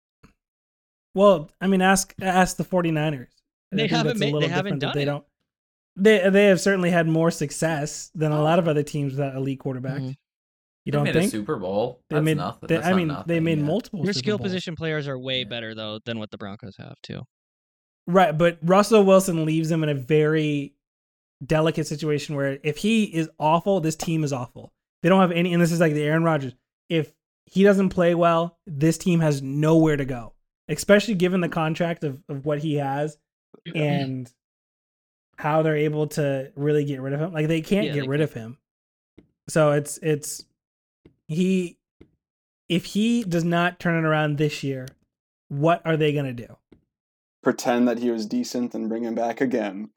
Well, 1.14 1.50
I 1.60 1.66
mean, 1.66 1.82
ask 1.82 2.14
ask 2.20 2.56
the 2.56 2.64
49ers. 2.64 3.28
I 3.72 3.76
They 3.76 3.86
haven't 3.88 4.18
made- 4.18 4.34
they 4.40 4.48
haven't 4.48 4.78
done 4.80 4.92
they 4.94 5.02
it. 5.02 5.06
don't. 5.06 5.24
They 5.96 6.28
they 6.30 6.46
have 6.46 6.60
certainly 6.60 6.90
had 6.90 7.06
more 7.06 7.30
success 7.30 8.10
than 8.14 8.32
a 8.32 8.42
lot 8.42 8.58
of 8.58 8.66
other 8.68 8.82
teams 8.82 9.12
without 9.12 9.36
elite 9.36 9.60
quarterbacks. 9.60 10.00
Mhm. 10.00 10.16
You 10.84 10.90
They 10.92 10.98
don't 10.98 11.12
think 11.12 11.30
Super 11.30 11.56
Bowl. 11.56 12.00
they 12.10 12.16
That's 12.16 12.24
made? 12.24 12.36
nothing. 12.38 12.66
they- 12.66 12.74
That's 12.74 12.86
I 12.86 12.90
not 12.90 12.96
mean, 12.96 13.08
they 13.08 13.14
nothing, 13.14 13.44
made 13.44 13.58
yeah. 13.58 13.64
multiple. 13.64 14.00
Your 14.04 14.12
Super 14.12 14.18
skill 14.24 14.38
Bowls. 14.38 14.46
position 14.46 14.74
players 14.76 15.06
are 15.06 15.18
way 15.18 15.44
better 15.44 15.74
though 15.74 16.00
than 16.04 16.18
what 16.18 16.30
the 16.30 16.38
Broncos 16.38 16.76
have 16.78 17.00
too. 17.02 17.22
Right, 18.08 18.36
but 18.36 18.58
Russell 18.62 19.04
Wilson 19.04 19.44
leaves 19.44 19.68
them 19.68 19.84
in 19.84 19.88
a 19.88 19.94
very 19.94 20.74
delicate 21.44 21.86
situation 21.86 22.34
where 22.34 22.58
if 22.64 22.78
he 22.78 23.04
is 23.04 23.28
awful, 23.38 23.80
this 23.80 23.94
team 23.94 24.24
is 24.24 24.32
awful. 24.32 24.72
They 25.02 25.08
don't 25.08 25.20
have 25.20 25.30
any, 25.32 25.52
and 25.52 25.62
this 25.62 25.70
is 25.72 25.78
like 25.80 25.94
the 25.94 26.02
Aaron 26.02 26.24
Rodgers. 26.24 26.52
If 26.88 27.12
he 27.46 27.62
doesn't 27.62 27.90
play 27.90 28.14
well, 28.16 28.58
this 28.66 28.98
team 28.98 29.20
has 29.20 29.40
nowhere 29.40 29.96
to 29.96 30.04
go, 30.04 30.32
especially 30.68 31.14
given 31.14 31.40
the 31.40 31.48
contract 31.48 32.02
of, 32.02 32.20
of 32.28 32.44
what 32.44 32.58
he 32.58 32.74
has 32.74 33.18
and 33.74 34.28
how 35.36 35.62
they're 35.62 35.76
able 35.76 36.08
to 36.08 36.50
really 36.56 36.84
get 36.84 37.00
rid 37.00 37.12
of 37.12 37.20
him. 37.20 37.32
Like 37.32 37.46
they 37.48 37.60
can't 37.60 37.86
Yeah, 37.86 37.92
get 37.94 38.00
they 38.02 38.08
rid 38.08 38.20
of 38.20 38.32
him. 38.32 38.58
So 39.48 39.72
it's 39.72 39.98
it's 40.02 40.44
he 41.28 41.78
if 42.68 42.86
he 42.86 43.22
does 43.24 43.44
not 43.44 43.78
turn 43.78 44.02
it 44.02 44.06
around 44.06 44.38
this 44.38 44.62
year, 44.62 44.88
what 45.48 45.82
are 45.84 45.96
they 45.96 46.12
gonna 46.12 46.32
do? 46.32 46.56
Pretend 47.42 47.88
that 47.88 47.98
he 47.98 48.10
was 48.10 48.26
decent 48.26 48.74
and 48.74 48.88
bring 48.88 49.04
him 49.04 49.14
back 49.14 49.40
again. 49.40 49.90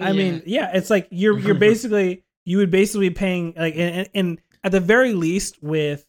I 0.00 0.12
mean, 0.12 0.42
yeah, 0.46 0.70
it's 0.74 0.90
like 0.90 1.08
you're 1.10 1.38
you're 1.38 1.54
basically 1.58 2.24
you 2.44 2.58
would 2.58 2.70
basically 2.70 3.08
be 3.08 3.14
paying 3.14 3.54
like 3.56 3.74
and, 3.74 3.96
and, 3.96 4.08
and 4.14 4.40
at 4.64 4.72
the 4.72 4.80
very 4.80 5.12
least 5.12 5.62
with 5.62 6.06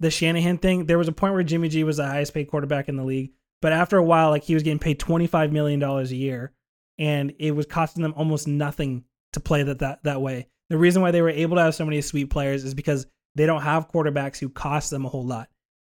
the 0.00 0.10
Shanahan 0.10 0.58
thing, 0.58 0.86
there 0.86 0.98
was 0.98 1.08
a 1.08 1.12
point 1.12 1.34
where 1.34 1.42
Jimmy 1.42 1.68
G 1.68 1.84
was 1.84 1.96
the 1.96 2.06
highest 2.06 2.34
paid 2.34 2.50
quarterback 2.50 2.88
in 2.88 2.96
the 2.96 3.04
league, 3.04 3.32
but 3.62 3.72
after 3.72 3.96
a 3.96 4.02
while, 4.02 4.30
like 4.30 4.44
he 4.44 4.54
was 4.54 4.62
getting 4.62 4.78
paid 4.78 4.98
twenty 4.98 5.26
five 5.26 5.52
million 5.52 5.80
dollars 5.80 6.12
a 6.12 6.16
year, 6.16 6.52
and 6.98 7.32
it 7.38 7.52
was 7.52 7.66
costing 7.66 8.02
them 8.02 8.14
almost 8.16 8.46
nothing 8.46 9.04
to 9.32 9.40
play 9.40 9.62
that 9.62 9.78
that 9.78 10.02
that 10.04 10.20
way. 10.20 10.48
The 10.68 10.78
reason 10.78 11.02
why 11.02 11.10
they 11.10 11.22
were 11.22 11.30
able 11.30 11.56
to 11.56 11.62
have 11.62 11.74
so 11.74 11.84
many 11.84 12.00
sweet 12.00 12.30
players 12.30 12.64
is 12.64 12.74
because 12.74 13.06
they 13.34 13.46
don't 13.46 13.62
have 13.62 13.90
quarterbacks 13.90 14.38
who 14.38 14.48
cost 14.48 14.90
them 14.90 15.04
a 15.04 15.08
whole 15.08 15.26
lot. 15.26 15.48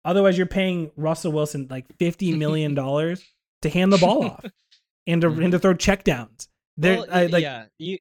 Otherwise, 0.03 0.37
you're 0.37 0.47
paying 0.47 0.91
Russell 0.95 1.31
Wilson 1.31 1.67
like 1.69 1.85
fifty 1.97 2.35
million 2.35 2.73
dollars 2.75 3.23
to 3.61 3.69
hand 3.69 3.91
the 3.91 3.97
ball 3.97 4.25
off 4.25 4.45
and 5.07 5.21
to 5.21 5.27
and 5.29 5.51
to 5.51 5.59
throw 5.59 5.73
checkdowns. 5.73 6.47
There, 6.77 6.97
Well, 6.97 7.07
I, 7.09 7.25
like 7.27 7.41
yeah, 7.41 7.65
you, 7.79 7.97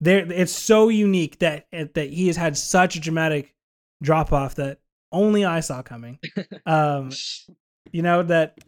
there 0.00 0.30
it's 0.30 0.52
so 0.52 0.88
unique 0.88 1.38
that 1.40 1.66
that 1.72 2.10
he 2.10 2.26
has 2.28 2.36
had 2.36 2.56
such 2.56 2.96
a 2.96 3.00
dramatic 3.00 3.54
drop 4.02 4.32
off 4.32 4.54
that 4.56 4.78
only 5.10 5.44
I 5.44 5.60
saw 5.60 5.82
coming. 5.82 6.18
Um, 6.66 7.10
you 7.92 8.02
know 8.02 8.22
that 8.22 8.58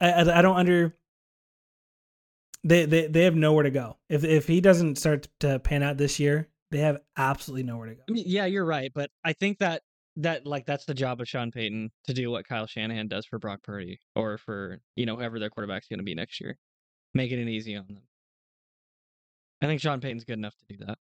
I, 0.00 0.12
I, 0.12 0.38
I 0.38 0.42
don't 0.42 0.56
under. 0.56 0.94
They, 2.64 2.84
they 2.84 3.08
they 3.08 3.24
have 3.24 3.34
nowhere 3.34 3.64
to 3.64 3.70
go. 3.70 3.96
If 4.08 4.22
if 4.22 4.46
he 4.46 4.60
doesn't 4.60 4.96
start 4.98 5.26
to 5.40 5.58
pan 5.58 5.82
out 5.82 5.96
this 5.96 6.20
year, 6.20 6.48
they 6.72 6.78
have 6.78 6.98
absolutely 7.16 7.62
nowhere 7.64 7.90
to 7.90 7.94
go. 7.94 8.02
I 8.08 8.12
mean, 8.12 8.24
yeah, 8.26 8.46
you're 8.46 8.64
right, 8.64 8.90
but 8.92 9.10
I 9.24 9.34
think 9.34 9.58
that 9.58 9.82
that 10.16 10.46
like 10.46 10.66
that's 10.66 10.86
the 10.86 10.94
job 10.94 11.20
of 11.20 11.28
Sean 11.28 11.50
Payton 11.52 11.90
to 12.04 12.14
do 12.14 12.30
what 12.30 12.48
Kyle 12.48 12.66
Shanahan 12.66 13.08
does 13.08 13.26
for 13.26 13.38
Brock 13.38 13.62
Purdy 13.62 14.00
or 14.16 14.38
for 14.38 14.80
you 14.96 15.06
know 15.06 15.16
whoever 15.16 15.38
their 15.38 15.50
quarterback's 15.50 15.86
going 15.88 16.00
to 16.00 16.04
be 16.04 16.14
next 16.14 16.40
year, 16.40 16.58
making 17.14 17.38
it 17.38 17.48
easy 17.48 17.76
on 17.76 17.86
them. 17.86 18.02
I 19.62 19.66
think 19.66 19.80
Sean 19.80 20.00
Payton's 20.00 20.24
good 20.24 20.38
enough 20.38 20.56
to 20.56 20.64
do 20.74 20.84
that. 20.86 20.98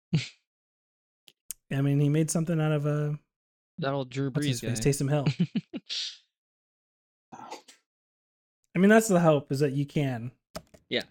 I 1.77 1.81
mean, 1.81 1.99
he 1.99 2.09
made 2.09 2.29
something 2.31 2.61
out 2.61 2.71
of 2.71 2.85
a 2.85 3.17
That 3.79 3.91
old 3.91 4.11
Drew 4.11 4.31
Brees 4.31 4.61
guy. 4.61 4.69
Taysom 4.69 5.09
Hill. 5.09 5.25
I 8.75 8.79
mean, 8.79 8.89
that's 8.89 9.07
the 9.07 9.19
hope 9.19 9.51
is 9.51 9.59
that 9.59 9.73
you 9.73 9.85
can. 9.85 10.31
Yeah. 10.89 11.03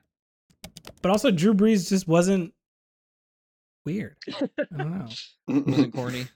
But 1.02 1.10
also, 1.10 1.30
Drew 1.30 1.54
Brees 1.54 1.88
just 1.88 2.06
wasn't 2.06 2.54
weird. 3.84 4.16
I 4.28 4.48
don't 4.76 4.98
know. 4.98 5.08
Wasn't 5.66 5.94
corny. 5.94 6.26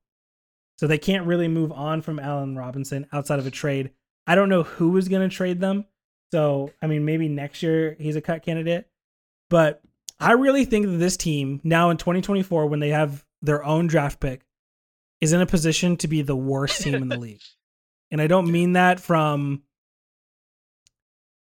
So 0.78 0.88
they 0.88 0.98
can't 0.98 1.28
really 1.28 1.50
move 1.50 1.74
on 1.74 2.02
from 2.02 2.18
Allen 2.18 2.56
Robinson 2.56 3.08
outside 3.12 3.40
of 3.40 3.46
a 3.46 3.52
trade. 3.52 3.92
I 4.28 4.36
don't 4.36 4.50
know 4.50 4.64
who 4.64 4.98
is 4.98 5.08
going 5.08 5.28
to 5.28 5.36
trade 5.36 5.60
them. 5.60 5.86
So, 6.32 6.72
I 6.82 6.88
mean, 6.88 7.06
maybe 7.06 7.28
next 7.28 7.62
year 7.62 7.96
he's 8.00 8.16
a 8.16 8.22
cut 8.22 8.44
candidate. 8.44 8.88
But 9.50 9.82
I 10.20 10.34
really 10.34 10.66
think 10.66 10.86
that 10.86 10.98
this 10.98 11.18
team 11.18 11.60
now 11.64 11.90
in 11.90 11.98
2024, 11.98 12.68
when 12.68 12.80
they 12.80 12.90
have 12.90 13.26
their 13.42 13.64
own 13.64 13.88
draft 13.88 14.20
pick, 14.20 14.42
is 15.20 15.34
in 15.34 15.42
a 15.42 15.46
position 15.46 15.98
to 15.98 16.08
be 16.08 16.22
the 16.22 16.36
worst 16.36 16.82
team 16.82 16.96
in 16.96 17.10
the 17.10 17.18
league. 17.20 17.42
And 18.12 18.22
I 18.22 18.28
don't 18.28 18.52
mean 18.52 18.74
that 18.74 19.00
from 19.00 19.64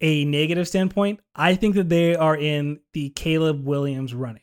a 0.01 0.25
negative 0.25 0.69
standpoint. 0.69 1.21
I 1.35 1.55
think 1.55 1.75
that 1.77 1.89
they 1.89 2.15
are 2.17 2.37
in 2.37 2.81
the 2.93 3.11
Caleb 3.11 3.65
Williams 3.65 4.15
running. 4.15 4.43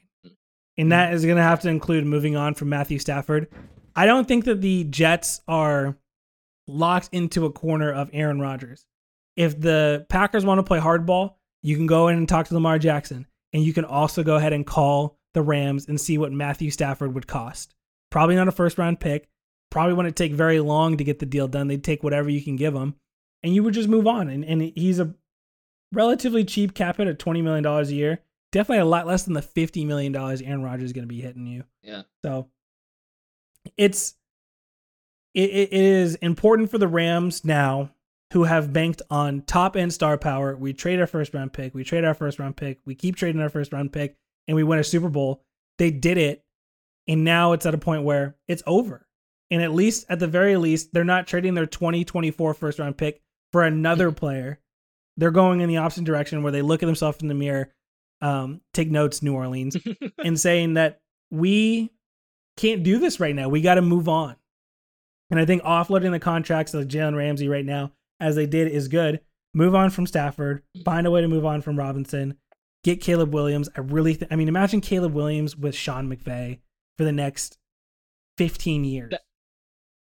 And 0.77 0.87
mm. 0.87 0.91
that 0.91 1.13
is 1.13 1.25
going 1.25 1.37
to 1.37 1.43
have 1.43 1.61
to 1.61 1.69
include 1.69 2.05
moving 2.05 2.35
on 2.35 2.53
from 2.53 2.69
Matthew 2.69 2.99
Stafford. 2.99 3.47
I 3.95 4.05
don't 4.05 4.27
think 4.27 4.45
that 4.45 4.61
the 4.61 4.85
Jets 4.85 5.41
are 5.47 5.95
locked 6.67 7.10
into 7.12 7.45
a 7.45 7.52
corner 7.52 7.91
of 7.91 8.10
Aaron 8.13 8.39
Rodgers. 8.39 8.86
If 9.36 9.60
the 9.60 10.06
Packers 10.10 10.45
want 10.45 10.60
to 10.60 10.63
play 10.63 10.80
hardball, 10.80 11.36
you 11.62 11.76
can 11.76 11.88
go 11.88 12.08
in 12.08 12.17
and 12.17 12.30
talk 12.30 12.47
to 12.47 12.54
Lamar 12.54 12.80
Jackson. 12.80 13.26
And 13.54 13.63
you 13.63 13.73
can 13.73 13.86
also 13.86 14.23
go 14.23 14.36
ahead 14.36 14.54
and 14.54 14.65
call 14.65 15.17
the 15.34 15.41
Rams 15.41 15.88
and 15.88 15.99
see 15.99 16.17
what 16.17 16.32
Matthew 16.32 16.71
Stafford 16.71 17.13
would 17.13 17.28
cost. 17.28 17.73
Probably 18.12 18.36
not 18.36 18.47
a 18.47 18.52
first 18.52 18.78
round 18.78 18.99
pick. 18.99 19.30
Probably 19.71 19.93
wouldn't 19.93 20.15
take 20.15 20.34
very 20.34 20.60
long 20.60 20.97
to 20.97 21.04
get 21.04 21.19
the 21.19 21.26
deal 21.26 21.47
done. 21.47 21.67
They'd 21.67 21.84
take 21.84 22.04
whatever 22.04 22.30
you 22.30 22.43
can 22.43 22.56
give 22.56 22.73
them, 22.73 22.95
And 23.41 23.56
you 23.56 23.63
would 23.63 23.73
just 23.73 23.89
move 23.89 24.06
on. 24.06 24.30
And, 24.30 24.45
and 24.45 24.62
he's 24.62 24.99
a 24.99 25.15
relatively 25.91 26.43
cheap 26.43 26.76
cap 26.76 26.97
hit 26.97 27.08
at 27.08 27.19
$20 27.19 27.43
million 27.43 27.65
a 27.65 27.84
year. 27.86 28.19
Definitely 28.52 28.82
a 28.82 28.86
lot 28.86 29.08
less 29.08 29.23
than 29.23 29.34
the 29.34 29.41
$50 29.41 29.86
million 29.88 30.15
Aaron 30.15 30.63
Rodgers 30.63 30.86
is 30.86 30.93
going 30.93 31.08
to 31.08 31.13
be 31.13 31.21
hitting 31.21 31.47
you. 31.47 31.63
Yeah. 31.82 32.04
So 32.23 32.49
it's 33.78 34.13
it, 35.33 35.49
it 35.49 35.73
is 35.73 36.15
important 36.15 36.69
for 36.69 36.77
the 36.77 36.87
Rams 36.87 37.43
now 37.43 37.91
who 38.33 38.45
have 38.45 38.73
banked 38.73 39.01
on 39.11 39.41
top 39.41 39.75
end 39.75 39.93
star 39.93 40.17
power. 40.17 40.55
We 40.55 40.73
trade 40.73 40.99
our 40.99 41.07
first 41.07 41.33
round 41.33 41.53
pick, 41.53 41.73
we 41.73 41.83
trade 41.83 42.03
our 42.03 42.13
first 42.13 42.39
round 42.39 42.57
pick, 42.57 42.79
we 42.85 42.95
keep 42.95 43.15
trading 43.15 43.41
our 43.41 43.49
first 43.49 43.71
round 43.71 43.93
pick, 43.93 44.17
and 44.47 44.55
we 44.55 44.63
win 44.63 44.79
a 44.79 44.83
Super 44.83 45.09
Bowl. 45.09 45.43
They 45.77 45.91
did 45.91 46.17
it, 46.17 46.43
and 47.07 47.23
now 47.23 47.53
it's 47.53 47.65
at 47.65 47.73
a 47.73 47.79
point 47.79 48.03
where 48.03 48.35
it's 48.47 48.63
over. 48.65 49.07
And 49.51 49.61
at 49.61 49.73
least, 49.73 50.05
at 50.09 50.19
the 50.19 50.27
very 50.27 50.57
least, 50.57 50.93
they're 50.93 51.03
not 51.03 51.27
trading 51.27 51.53
their 51.53 51.67
2024 51.67 52.53
first 52.55 52.79
round 52.79 52.97
pick 52.97 53.21
for 53.51 53.63
another 53.63 54.11
player. 54.11 54.59
They're 55.17 55.31
going 55.31 55.61
in 55.61 55.69
the 55.69 55.77
opposite 55.77 56.05
direction 56.05 56.41
where 56.41 56.51
they 56.51 56.63
look 56.63 56.81
at 56.81 56.87
themselves 56.87 57.21
in 57.21 57.27
the 57.27 57.35
mirror, 57.35 57.71
um, 58.21 58.61
take 58.73 58.89
notes, 58.89 59.21
New 59.21 59.35
Orleans, 59.35 59.77
and 60.23 60.39
saying 60.39 60.73
that 60.73 61.01
we 61.29 61.91
can't 62.57 62.81
do 62.81 62.97
this 62.97 63.19
right 63.19 63.35
now. 63.35 63.47
We 63.49 63.61
got 63.61 63.75
to 63.75 63.83
move 63.83 64.09
on. 64.09 64.35
And 65.29 65.39
I 65.39 65.45
think 65.45 65.63
offloading 65.63 66.12
the 66.12 66.19
contracts 66.19 66.73
of 66.73 66.88
Jalen 66.88 67.15
Ramsey 67.15 67.47
right 67.47 67.65
now, 67.65 67.91
as 68.19 68.36
they 68.36 68.45
did, 68.45 68.71
is 68.71 68.88
good. 68.88 69.21
Move 69.53 69.75
on 69.75 69.89
from 69.89 70.07
Stafford. 70.07 70.63
Find 70.83 71.07
a 71.07 71.12
way 71.12 71.21
to 71.21 71.27
move 71.27 71.45
on 71.45 71.62
from 71.62 71.77
Robinson. 71.77 72.38
Get 72.83 73.01
Caleb 73.01 73.33
Williams. 73.33 73.69
I 73.77 73.81
really, 73.81 74.15
th- 74.15 74.31
I 74.31 74.36
mean, 74.36 74.47
imagine 74.47 74.81
Caleb 74.81 75.13
Williams 75.13 75.55
with 75.55 75.75
Sean 75.75 76.09
McVay 76.09 76.59
for 76.97 77.03
the 77.03 77.12
next 77.12 77.57
15 78.38 78.83
years. 78.83 79.13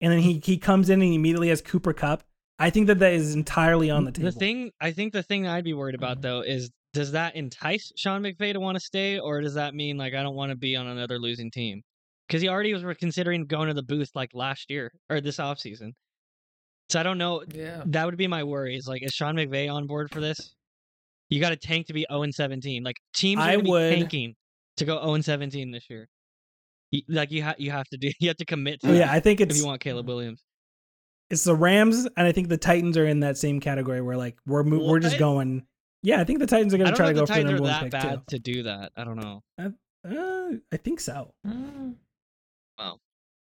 And 0.01 0.13
then 0.13 0.19
he, 0.19 0.41
he 0.43 0.57
comes 0.57 0.89
in 0.89 1.01
and 1.01 1.09
he 1.09 1.15
immediately 1.15 1.49
has 1.49 1.61
Cooper 1.61 1.93
Kupp. 1.93 2.23
I 2.57 2.69
think 2.69 2.87
that 2.87 2.99
that 2.99 3.13
is 3.13 3.35
entirely 3.35 3.89
on 3.89 4.03
the 4.03 4.11
table. 4.11 4.31
The 4.31 4.37
thing 4.37 4.71
I 4.81 4.91
think 4.91 5.13
the 5.13 5.23
thing 5.23 5.47
I'd 5.47 5.63
be 5.63 5.73
worried 5.73 5.95
about 5.95 6.17
mm-hmm. 6.17 6.21
though 6.21 6.41
is 6.41 6.69
does 6.93 7.13
that 7.13 7.35
entice 7.35 7.91
Sean 7.95 8.21
McVay 8.21 8.53
to 8.53 8.59
want 8.59 8.75
to 8.75 8.83
stay, 8.83 9.19
or 9.19 9.41
does 9.41 9.53
that 9.53 9.73
mean 9.73 9.97
like 9.97 10.13
I 10.13 10.23
don't 10.23 10.35
want 10.35 10.49
to 10.49 10.57
be 10.57 10.75
on 10.75 10.87
another 10.87 11.19
losing 11.19 11.51
team? 11.51 11.83
Because 12.29 12.43
he 12.43 12.47
already 12.47 12.73
was 12.75 12.83
considering 12.99 13.47
going 13.47 13.69
to 13.69 13.73
the 13.73 13.81
booth 13.83 14.11
like 14.13 14.29
last 14.35 14.69
year 14.69 14.91
or 15.09 15.19
this 15.19 15.37
offseason. 15.37 15.93
So 16.89 16.99
I 16.99 17.03
don't 17.03 17.17
know. 17.17 17.43
Yeah. 17.51 17.81
That 17.87 18.05
would 18.05 18.17
be 18.17 18.27
my 18.27 18.43
worry. 18.43 18.75
Is 18.75 18.87
like 18.87 19.03
is 19.03 19.13
Sean 19.13 19.35
McVay 19.35 19.71
on 19.71 19.87
board 19.87 20.11
for 20.11 20.21
this? 20.21 20.53
You 21.29 21.41
got 21.41 21.49
to 21.49 21.55
tank 21.57 21.87
to 21.87 21.93
be 21.93 22.05
0 22.11 22.21
and 22.23 22.33
17. 22.33 22.83
Like 22.83 22.97
teams 23.15 23.41
are 23.41 23.47
I 23.47 23.51
gonna 23.53 23.63
be 23.63 23.69
would- 23.71 23.95
tanking 23.95 24.35
to 24.77 24.85
go 24.85 24.99
0 25.01 25.15
and 25.15 25.25
17 25.25 25.71
this 25.71 25.89
year. 25.89 26.07
You, 26.91 27.01
like 27.07 27.31
you 27.31 27.41
have 27.43 27.55
you 27.59 27.71
have 27.71 27.85
to 27.89 27.97
do 27.97 28.11
you 28.19 28.29
have 28.29 28.37
to 28.37 28.45
commit 28.45 28.81
to 28.81 28.95
yeah, 28.95 29.11
I 29.11 29.19
think 29.19 29.41
if 29.41 29.49
it's 29.49 29.59
you 29.59 29.65
want 29.65 29.81
Caleb 29.81 30.07
Williams. 30.07 30.43
it's 31.29 31.43
the 31.43 31.55
Rams, 31.55 32.07
and 32.17 32.27
I 32.27 32.31
think 32.31 32.49
the 32.49 32.57
Titans 32.57 32.97
are 32.97 33.05
in 33.05 33.19
that 33.19 33.37
same 33.37 33.59
category 33.59 34.01
where 34.01 34.17
like 34.17 34.37
we're 34.47 34.63
mo- 34.63 34.87
we're 34.87 34.99
just 34.99 35.19
going. 35.19 35.63
Yeah, 36.01 36.21
I 36.21 36.23
think 36.23 36.39
the 36.39 36.47
Titans 36.47 36.73
are 36.73 36.77
going 36.77 36.89
to 36.89 36.95
try 36.95 37.07
to 37.07 37.13
go 37.13 37.21
the 37.21 37.27
for 37.27 37.33
the 37.33 37.43
number 37.43 37.59
are 37.59 37.71
one 37.71 37.79
pick 37.81 37.91
bad 37.91 38.13
too. 38.27 38.37
to 38.37 38.39
do 38.39 38.63
that. 38.63 38.91
I 38.95 39.03
don't 39.03 39.17
know. 39.17 39.43
Uh, 39.59 40.55
I 40.71 40.77
think 40.77 40.99
so. 41.01 41.33
Mm. 41.45 41.95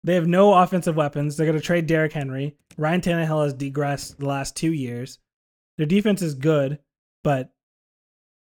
They 0.05 0.15
have 0.15 0.27
no 0.27 0.55
offensive 0.55 0.97
weapons. 0.97 1.37
They're 1.37 1.47
going 1.47 1.59
to 1.59 1.65
trade 1.65 1.87
Derrick 1.87 2.13
Henry. 2.13 2.57
Ryan 2.77 3.01
Tannehill 3.01 3.45
has 3.45 3.55
degressed 3.55 4.19
the 4.19 4.27
last 4.27 4.57
two 4.57 4.73
years. 4.73 5.19
Their 5.79 5.87
defense 5.87 6.23
is 6.23 6.35
good, 6.35 6.81
but 7.23 7.53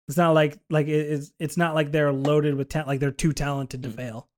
it's 0.09 0.19
not 0.19 0.35
like 0.35 0.59
like 0.71 0.87
it 0.87 1.07
is. 1.07 1.33
It's 1.39 1.57
not 1.57 1.75
like 1.75 1.91
they're 1.93 2.13
loaded 2.13 2.55
with 2.55 2.69
talent. 2.69 2.89
Like 2.89 3.01
they're 3.01 3.11
too 3.11 3.33
talented 3.33 3.83
to 3.85 3.89
Mm. 3.89 3.97
fail. 3.97 4.29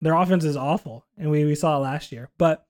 Their 0.00 0.14
offense 0.14 0.44
is 0.44 0.56
awful, 0.56 1.04
and 1.18 1.30
we 1.30 1.44
we 1.44 1.54
saw 1.54 1.76
it 1.76 1.80
last 1.80 2.12
year. 2.12 2.30
But 2.38 2.66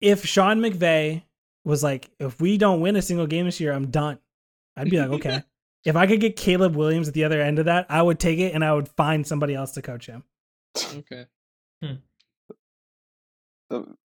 if 0.00 0.24
Sean 0.24 0.60
McVay 0.60 1.22
was 1.64 1.82
like, 1.82 2.10
if 2.18 2.40
we 2.40 2.56
don't 2.56 2.80
win 2.80 2.96
a 2.96 3.02
single 3.02 3.26
game 3.26 3.44
this 3.44 3.60
year, 3.60 3.72
I'm 3.72 3.90
done. 3.90 4.18
I'd 4.76 4.90
be 4.90 4.98
like, 4.98 5.10
okay. 5.10 5.42
if 5.84 5.96
I 5.96 6.06
could 6.06 6.20
get 6.20 6.36
Caleb 6.36 6.76
Williams 6.76 7.08
at 7.08 7.14
the 7.14 7.24
other 7.24 7.40
end 7.42 7.58
of 7.58 7.66
that, 7.66 7.86
I 7.88 8.00
would 8.00 8.18
take 8.18 8.38
it, 8.38 8.54
and 8.54 8.64
I 8.64 8.72
would 8.72 8.88
find 8.88 9.26
somebody 9.26 9.54
else 9.54 9.72
to 9.72 9.82
coach 9.82 10.06
him. 10.06 10.24
Okay. 10.76 11.26
the 13.70 13.96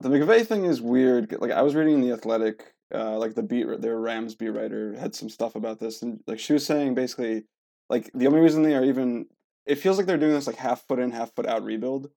the 0.00 0.08
McVay 0.08 0.46
thing 0.46 0.64
is 0.64 0.80
weird. 0.80 1.34
Like 1.40 1.50
I 1.50 1.62
was 1.62 1.74
reading 1.74 1.94
in 1.94 2.00
the 2.00 2.12
Athletic, 2.12 2.74
uh, 2.94 3.18
like 3.18 3.34
the 3.34 3.42
beat 3.42 3.66
their 3.80 3.98
Rams 3.98 4.34
beat 4.34 4.48
writer 4.48 4.94
had 4.94 5.14
some 5.14 5.28
stuff 5.28 5.54
about 5.54 5.78
this, 5.78 6.02
and 6.02 6.20
like 6.26 6.38
she 6.38 6.52
was 6.52 6.64
saying 6.64 6.94
basically, 6.94 7.44
like 7.88 8.10
the 8.14 8.26
only 8.26 8.40
reason 8.40 8.62
they 8.62 8.74
are 8.74 8.84
even, 8.84 9.26
it 9.66 9.76
feels 9.76 9.98
like 9.98 10.06
they're 10.06 10.16
doing 10.16 10.32
this 10.32 10.46
like 10.46 10.56
half 10.56 10.86
foot 10.86 10.98
in, 10.98 11.10
half 11.10 11.34
foot 11.34 11.46
out 11.46 11.64
rebuild, 11.64 12.10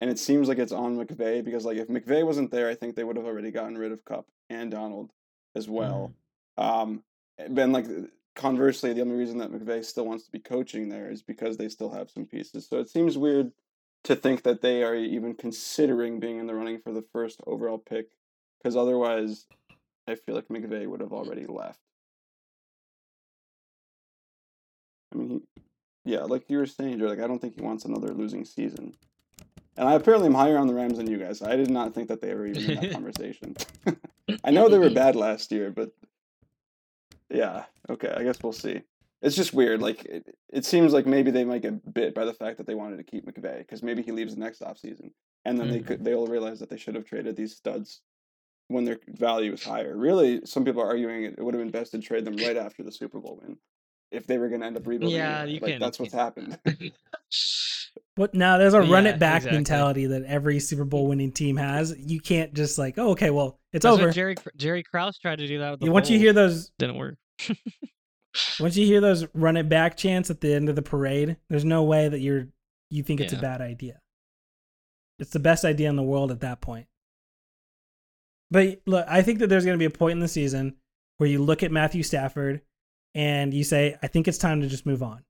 and 0.00 0.10
it 0.10 0.18
seems 0.18 0.48
like 0.48 0.58
it's 0.58 0.72
on 0.72 0.96
McVay 0.96 1.42
because 1.42 1.64
like 1.64 1.78
if 1.78 1.88
McVay 1.88 2.24
wasn't 2.24 2.50
there, 2.50 2.68
I 2.68 2.74
think 2.74 2.94
they 2.94 3.04
would 3.04 3.16
have 3.16 3.26
already 3.26 3.50
gotten 3.50 3.78
rid 3.78 3.92
of 3.92 4.04
Kupp 4.04 4.26
and 4.50 4.70
Donald 4.70 5.10
as 5.54 5.68
well. 5.68 6.12
Um, 6.58 7.02
and 7.38 7.72
like 7.72 7.86
conversely, 8.34 8.92
the 8.92 9.00
only 9.02 9.16
reason 9.16 9.38
that 9.38 9.52
McVay 9.52 9.84
still 9.84 10.06
wants 10.06 10.24
to 10.24 10.32
be 10.32 10.38
coaching 10.38 10.88
there 10.88 11.10
is 11.10 11.22
because 11.22 11.56
they 11.56 11.68
still 11.68 11.90
have 11.90 12.10
some 12.10 12.26
pieces. 12.26 12.66
So 12.68 12.78
it 12.78 12.88
seems 12.88 13.18
weird 13.18 13.52
to 14.04 14.16
think 14.16 14.42
that 14.44 14.62
they 14.62 14.82
are 14.82 14.94
even 14.94 15.34
considering 15.34 16.20
being 16.20 16.38
in 16.38 16.46
the 16.46 16.54
running 16.54 16.80
for 16.80 16.92
the 16.92 17.04
first 17.12 17.40
overall 17.46 17.78
pick, 17.78 18.10
because 18.58 18.76
otherwise, 18.76 19.46
I 20.08 20.14
feel 20.14 20.34
like 20.34 20.48
McVay 20.48 20.86
would 20.86 21.00
have 21.00 21.12
already 21.12 21.46
left. 21.46 21.80
I 25.12 25.18
mean, 25.18 25.28
he, 25.28 26.12
yeah, 26.12 26.20
like 26.20 26.48
you 26.48 26.58
were 26.58 26.66
saying, 26.66 26.98
Joe, 26.98 27.06
like 27.06 27.20
I 27.20 27.26
don't 27.26 27.40
think 27.40 27.56
he 27.56 27.62
wants 27.62 27.84
another 27.84 28.14
losing 28.14 28.44
season. 28.44 28.94
And 29.76 29.88
I 29.88 29.94
apparently 29.94 30.26
am 30.26 30.34
higher 30.34 30.58
on 30.58 30.66
the 30.66 30.74
Rams 30.74 30.98
than 30.98 31.10
you 31.10 31.18
guys. 31.18 31.42
I 31.42 31.56
did 31.56 31.70
not 31.70 31.94
think 31.94 32.08
that 32.08 32.20
they 32.20 32.34
were 32.34 32.46
even 32.46 32.70
in 32.70 32.80
that 32.80 32.92
conversation. 32.92 33.56
I 34.44 34.50
know 34.50 34.68
they 34.68 34.78
were 34.78 34.90
bad 34.90 35.16
last 35.16 35.52
year, 35.52 35.70
but 35.70 35.90
yeah, 37.30 37.64
okay, 37.88 38.12
I 38.16 38.22
guess 38.24 38.42
we'll 38.42 38.52
see. 38.52 38.82
It's 39.22 39.36
just 39.36 39.52
weird. 39.52 39.82
Like 39.82 40.04
it, 40.06 40.24
it 40.52 40.64
seems 40.64 40.92
like 40.92 41.06
maybe 41.06 41.30
they 41.30 41.44
might 41.44 41.62
get 41.62 41.92
bit 41.92 42.14
by 42.14 42.24
the 42.24 42.32
fact 42.34 42.56
that 42.58 42.66
they 42.66 42.74
wanted 42.74 42.96
to 42.96 43.04
keep 43.04 43.26
McVay 43.26 43.58
because 43.58 43.82
maybe 43.82 44.02
he 44.02 44.12
leaves 44.12 44.34
the 44.34 44.40
next 44.40 44.60
offseason. 44.62 45.10
and 45.46 45.58
then 45.58 45.70
they 45.70 45.80
Mhm. 45.80 45.86
could 45.86 46.04
they'll 46.04 46.26
realize 46.26 46.58
that 46.60 46.68
they 46.68 46.76
should 46.76 46.94
have 46.94 47.04
traded 47.06 47.34
these 47.36 47.56
studs 47.56 48.02
when 48.68 48.84
their 48.84 48.98
value 49.08 49.52
is 49.54 49.64
higher. 49.64 49.96
Really, 49.96 50.40
some 50.44 50.64
people 50.66 50.82
are 50.82 50.86
arguing 50.86 51.24
it, 51.24 51.34
it 51.38 51.42
would 51.42 51.54
have 51.54 51.62
been 51.62 51.70
best 51.70 51.92
to 51.92 51.98
trade 51.98 52.24
them 52.26 52.36
right 52.36 52.56
after 52.58 52.82
the 52.82 52.92
Super 52.92 53.20
Bowl 53.20 53.38
win 53.42 53.56
if 54.10 54.26
they 54.26 54.36
were 54.38 54.48
going 54.48 54.60
to 54.60 54.66
end 54.66 54.76
up 54.76 54.86
rebuilding. 54.86 55.16
Yeah, 55.18 55.40
anyway. 55.40 55.52
you 55.54 55.60
like, 55.60 55.70
can't- 55.72 55.80
That's 55.80 55.98
what's 55.98 56.12
happened. 56.14 56.58
But 58.16 58.34
now 58.34 58.58
there's 58.58 58.74
a 58.74 58.82
run 58.82 59.06
it 59.06 59.18
back 59.18 59.38
exactly. 59.38 59.56
mentality 59.58 60.06
that 60.06 60.24
every 60.24 60.60
Super 60.60 60.84
Bowl 60.84 61.06
winning 61.08 61.32
team 61.32 61.56
has. 61.56 61.94
You 61.98 62.20
can't 62.20 62.52
just 62.52 62.76
like, 62.76 62.98
oh, 62.98 63.10
okay, 63.12 63.30
well, 63.30 63.58
it's 63.72 63.84
That's 63.84 63.96
over. 63.98 64.10
Jerry 64.10 64.36
Jerry 64.56 64.82
Krause 64.82 65.16
tried 65.18 65.38
to 65.38 65.46
do 65.46 65.58
that 65.60 65.70
with 65.72 65.80
the 65.80 65.90
once 65.90 66.10
you 66.10 66.18
hear 66.18 66.32
those, 66.32 66.70
didn't 66.78 66.96
work. 66.96 67.16
Once 68.60 68.76
you 68.76 68.86
hear 68.86 69.00
those 69.00 69.26
run 69.34 69.56
it 69.56 69.68
back 69.68 69.96
chants 69.96 70.30
at 70.30 70.40
the 70.40 70.54
end 70.54 70.68
of 70.68 70.76
the 70.76 70.82
parade, 70.82 71.36
there's 71.48 71.64
no 71.64 71.82
way 71.82 72.08
that 72.08 72.20
you're 72.20 72.48
you 72.90 73.02
think 73.02 73.20
it's 73.20 73.32
a 73.32 73.38
bad 73.38 73.60
idea. 73.60 74.00
It's 75.18 75.30
the 75.30 75.38
best 75.38 75.64
idea 75.64 75.88
in 75.88 75.96
the 75.96 76.02
world 76.02 76.30
at 76.30 76.40
that 76.40 76.60
point. 76.60 76.86
But 78.50 78.80
look, 78.86 79.06
I 79.08 79.22
think 79.22 79.38
that 79.38 79.46
there's 79.46 79.64
going 79.64 79.76
to 79.76 79.78
be 79.78 79.84
a 79.84 79.90
point 79.90 80.12
in 80.12 80.20
the 80.20 80.28
season 80.28 80.76
where 81.18 81.28
you 81.28 81.40
look 81.40 81.62
at 81.62 81.70
Matthew 81.70 82.02
Stafford 82.02 82.62
and 83.14 83.54
you 83.54 83.62
say, 83.62 83.96
I 84.02 84.08
think 84.08 84.26
it's 84.26 84.38
time 84.38 84.60
to 84.60 84.66
just 84.66 84.86
move 84.86 85.02
on. 85.02 85.22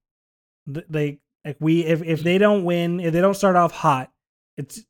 They 0.65 1.19
like 1.45 1.57
we 1.59 1.83
if 1.83 2.01
if 2.03 2.21
mm. 2.21 2.23
they 2.23 2.37
don't 2.37 2.63
win, 2.63 2.99
if 2.99 3.13
they 3.13 3.21
don't 3.21 3.35
start 3.35 3.55
off 3.55 3.71
hot, 3.71 4.11
it's 4.57 4.81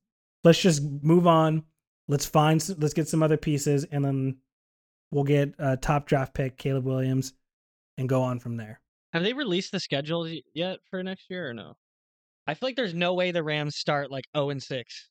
let's 0.43 0.61
just 0.61 0.81
move 0.83 1.27
on. 1.27 1.63
Let's 2.07 2.25
find 2.25 2.63
let's 2.77 2.93
get 2.93 3.07
some 3.07 3.23
other 3.23 3.37
pieces 3.37 3.85
and 3.85 4.03
then 4.03 4.37
we'll 5.11 5.23
get 5.23 5.53
a 5.59 5.77
top 5.77 6.07
draft 6.07 6.33
pick 6.33 6.57
Caleb 6.57 6.85
Williams 6.85 7.33
and 7.97 8.07
go 8.09 8.21
on 8.21 8.39
from 8.39 8.57
there. 8.57 8.81
Have 9.13 9.23
they 9.23 9.33
released 9.33 9.71
the 9.71 9.79
schedule 9.79 10.27
yet 10.53 10.79
for 10.89 11.03
next 11.03 11.29
year 11.29 11.49
or 11.49 11.53
no? 11.53 11.73
I 12.47 12.53
feel 12.53 12.69
like 12.69 12.75
there's 12.75 12.93
no 12.93 13.13
way 13.13 13.31
the 13.31 13.43
Rams 13.43 13.75
start 13.75 14.09
like 14.09 14.25
0 14.35 14.49
and 14.51 14.63
6. 14.63 15.09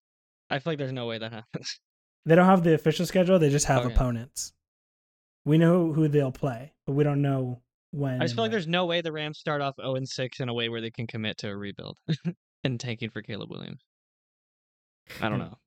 I 0.50 0.58
feel 0.58 0.72
like 0.72 0.78
there's 0.78 0.92
no 0.92 1.06
way 1.06 1.18
that 1.18 1.32
happens. 1.54 1.78
They 2.26 2.34
don't 2.34 2.46
have 2.46 2.64
the 2.64 2.74
official 2.74 3.06
schedule, 3.06 3.38
they 3.38 3.50
just 3.50 3.66
have 3.66 3.84
Okay. 3.84 3.94
opponents. 3.94 4.52
We 5.44 5.56
know 5.58 5.92
who 5.92 6.08
they'll 6.08 6.32
play, 6.32 6.74
but 6.86 6.92
we 6.92 7.04
don't 7.04 7.22
know 7.22 7.62
when. 7.92 8.20
I 8.20 8.24
just 8.24 8.34
feel 8.34 8.44
like 8.44 8.50
there's 8.50 8.66
no 8.66 8.84
way 8.86 9.00
the 9.00 9.12
Rams 9.12 9.38
start 9.38 9.62
off 9.62 9.76
0 9.80 9.94
and 9.96 10.08
6 10.08 10.40
in 10.40 10.48
a 10.48 10.54
way 10.54 10.68
where 10.68 10.80
they 10.80 10.90
can 10.90 11.06
commit 11.06 11.38
to 11.38 11.48
a 11.48 11.56
rebuild 11.56 11.98
and 12.64 12.78
tanking 12.80 13.10
for 13.10 13.22
Caleb 13.22 13.50
Williams. 13.50 13.80
I 15.20 15.28
don't 15.28 15.38
know. 15.38 15.58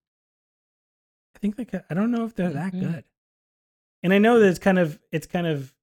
I 1.35 1.39
think 1.39 1.55
they 1.55 1.65
could, 1.65 1.83
I 1.89 1.93
don't 1.93 2.11
know 2.11 2.25
if 2.25 2.35
they're 2.35 2.51
that 2.53 2.73
Mhm. 2.73 2.79
good. 2.79 3.03
And 4.03 4.13
I 4.13 4.17
know 4.17 4.39
that 4.39 4.47
it's 4.49 4.59
kind 4.59 4.77
of 4.79 4.99
it's 5.11 5.27
kind 5.27 5.47
of 5.47 5.73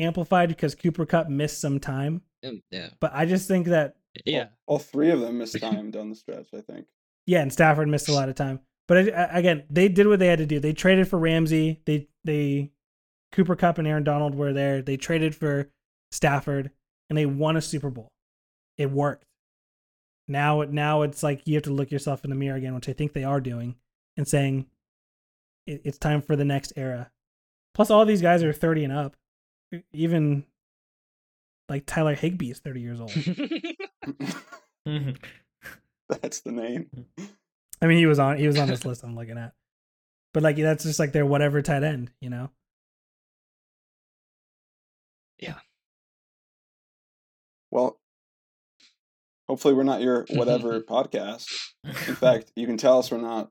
amplified 0.00 0.48
because 0.48 0.74
Cooper 0.74 1.04
Kupp 1.06 1.28
missed 1.28 1.60
some 1.60 1.78
time, 1.80 2.22
Um, 2.44 2.62
yeah. 2.70 2.90
but 3.00 3.12
I 3.14 3.26
just 3.26 3.46
think 3.48 3.66
that 3.68 3.96
Yeah. 4.24 4.48
All 4.66 4.78
three 4.78 5.10
of 5.10 5.20
them 5.20 5.38
missed 5.38 5.58
time 5.60 5.90
down 5.90 6.08
the 6.10 6.16
stretch. 6.16 6.48
I 6.54 6.60
think. 6.60 6.86
yeah, 7.26 7.40
and 7.42 7.52
Stafford 7.52 7.88
missed 7.88 8.08
a 8.08 8.12
lot 8.14 8.28
of 8.28 8.34
time. 8.34 8.60
But 8.86 8.96
I, 8.98 9.10
I- 9.10 9.38
again, 9.38 9.64
they 9.68 9.88
did 9.88 10.06
what 10.06 10.18
they 10.18 10.28
had 10.28 10.38
to 10.38 10.46
do. 10.46 10.60
They 10.60 10.72
traded 10.72 11.08
for 11.08 11.18
Ramsey. 11.18 11.82
They 11.84 12.08
they 12.24 12.72
Cooper 13.32 13.54
Kupp 13.56 13.76
and 13.78 13.86
Aaron 13.86 14.04
Donald 14.04 14.34
were 14.34 14.52
there. 14.54 14.80
They 14.80 14.96
traded 14.96 15.34
for 15.34 15.70
Stafford, 16.10 16.70
and 17.10 17.18
they 17.18 17.26
won 17.26 17.56
a 17.58 17.60
Super 17.60 17.90
Bowl. 17.90 18.08
It 18.78 18.90
worked. 18.90 19.24
Now 20.26 20.60
it 20.62 20.70
now 20.72 21.02
it's 21.02 21.22
like 21.22 21.42
you 21.46 21.54
have 21.54 21.64
to 21.64 21.72
look 21.72 21.90
yourself 21.90 22.24
in 22.24 22.30
the 22.30 22.36
mirror 22.36 22.56
again, 22.56 22.74
which 22.74 22.88
I 22.88 22.92
think 22.94 23.12
they 23.12 23.24
are 23.24 23.40
doing, 23.40 23.76
and 24.16 24.26
saying 24.28 24.66
it, 25.66 25.82
it's 25.84 25.98
time 25.98 26.22
for 26.22 26.36
the 26.36 26.44
next 26.44 26.72
era. 26.76 27.10
Plus, 27.78 27.90
all 27.92 28.04
these 28.04 28.20
guys 28.20 28.42
are 28.42 28.52
thirty 28.52 28.82
and 28.82 28.92
up. 28.92 29.14
Even 29.92 30.44
like 31.68 31.84
Tyler 31.86 32.16
Higbee 32.16 32.50
is 32.50 32.58
thirty 32.58 32.80
years 32.80 33.00
old. 33.00 33.12
Mhm. 34.88 35.16
That's 36.08 36.40
the 36.40 36.50
name. 36.50 36.88
I 37.80 37.86
mean, 37.86 37.98
he 37.98 38.06
was 38.06 38.18
on 38.18 38.36
he 38.38 38.48
was 38.48 38.58
on 38.58 38.66
this 38.66 38.84
list 38.84 39.04
I'm 39.04 39.14
looking 39.14 39.38
at, 39.38 39.52
but 40.34 40.42
like 40.42 40.56
that's 40.56 40.82
just 40.82 40.98
like 40.98 41.12
their 41.12 41.24
whatever 41.26 41.62
tight 41.62 41.84
end, 41.84 42.10
you 42.20 42.30
know. 42.30 42.50
Yeah. 45.38 45.58
Well, 47.70 48.00
hopefully 49.48 49.74
we're 49.74 49.84
not 49.84 50.00
your 50.00 50.26
whatever 50.30 50.80
podcast. 50.80 51.46
In 51.84 51.92
fact, 51.94 52.50
you 52.56 52.66
can 52.66 52.76
tell 52.78 52.98
us 52.98 53.10
we're 53.12 53.18
not 53.18 53.50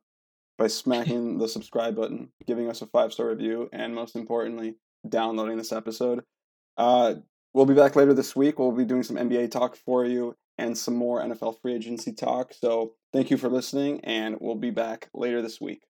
by 0.57 0.67
smacking 0.67 1.37
the 1.37 1.47
subscribe 1.47 1.95
button, 1.95 2.29
giving 2.45 2.69
us 2.69 2.81
a 2.81 2.87
five 2.87 3.13
star 3.13 3.27
review, 3.27 3.69
and 3.73 3.93
most 3.93 4.15
importantly, 4.15 4.75
downloading 5.07 5.57
this 5.57 5.71
episode. 5.71 6.23
Uh, 6.77 7.15
we'll 7.53 7.65
be 7.65 7.73
back 7.73 7.95
later 7.95 8.13
this 8.13 8.35
week. 8.35 8.59
We'll 8.59 8.71
be 8.71 8.85
doing 8.85 9.03
some 9.03 9.17
NBA 9.17 9.51
talk 9.51 9.75
for 9.75 10.05
you 10.05 10.35
and 10.57 10.77
some 10.77 10.95
more 10.95 11.21
NFL 11.21 11.61
free 11.61 11.75
agency 11.75 12.13
talk. 12.13 12.53
So 12.53 12.93
thank 13.13 13.29
you 13.29 13.37
for 13.37 13.49
listening, 13.49 14.01
and 14.03 14.37
we'll 14.39 14.55
be 14.55 14.71
back 14.71 15.09
later 15.13 15.41
this 15.41 15.61
week. 15.61 15.83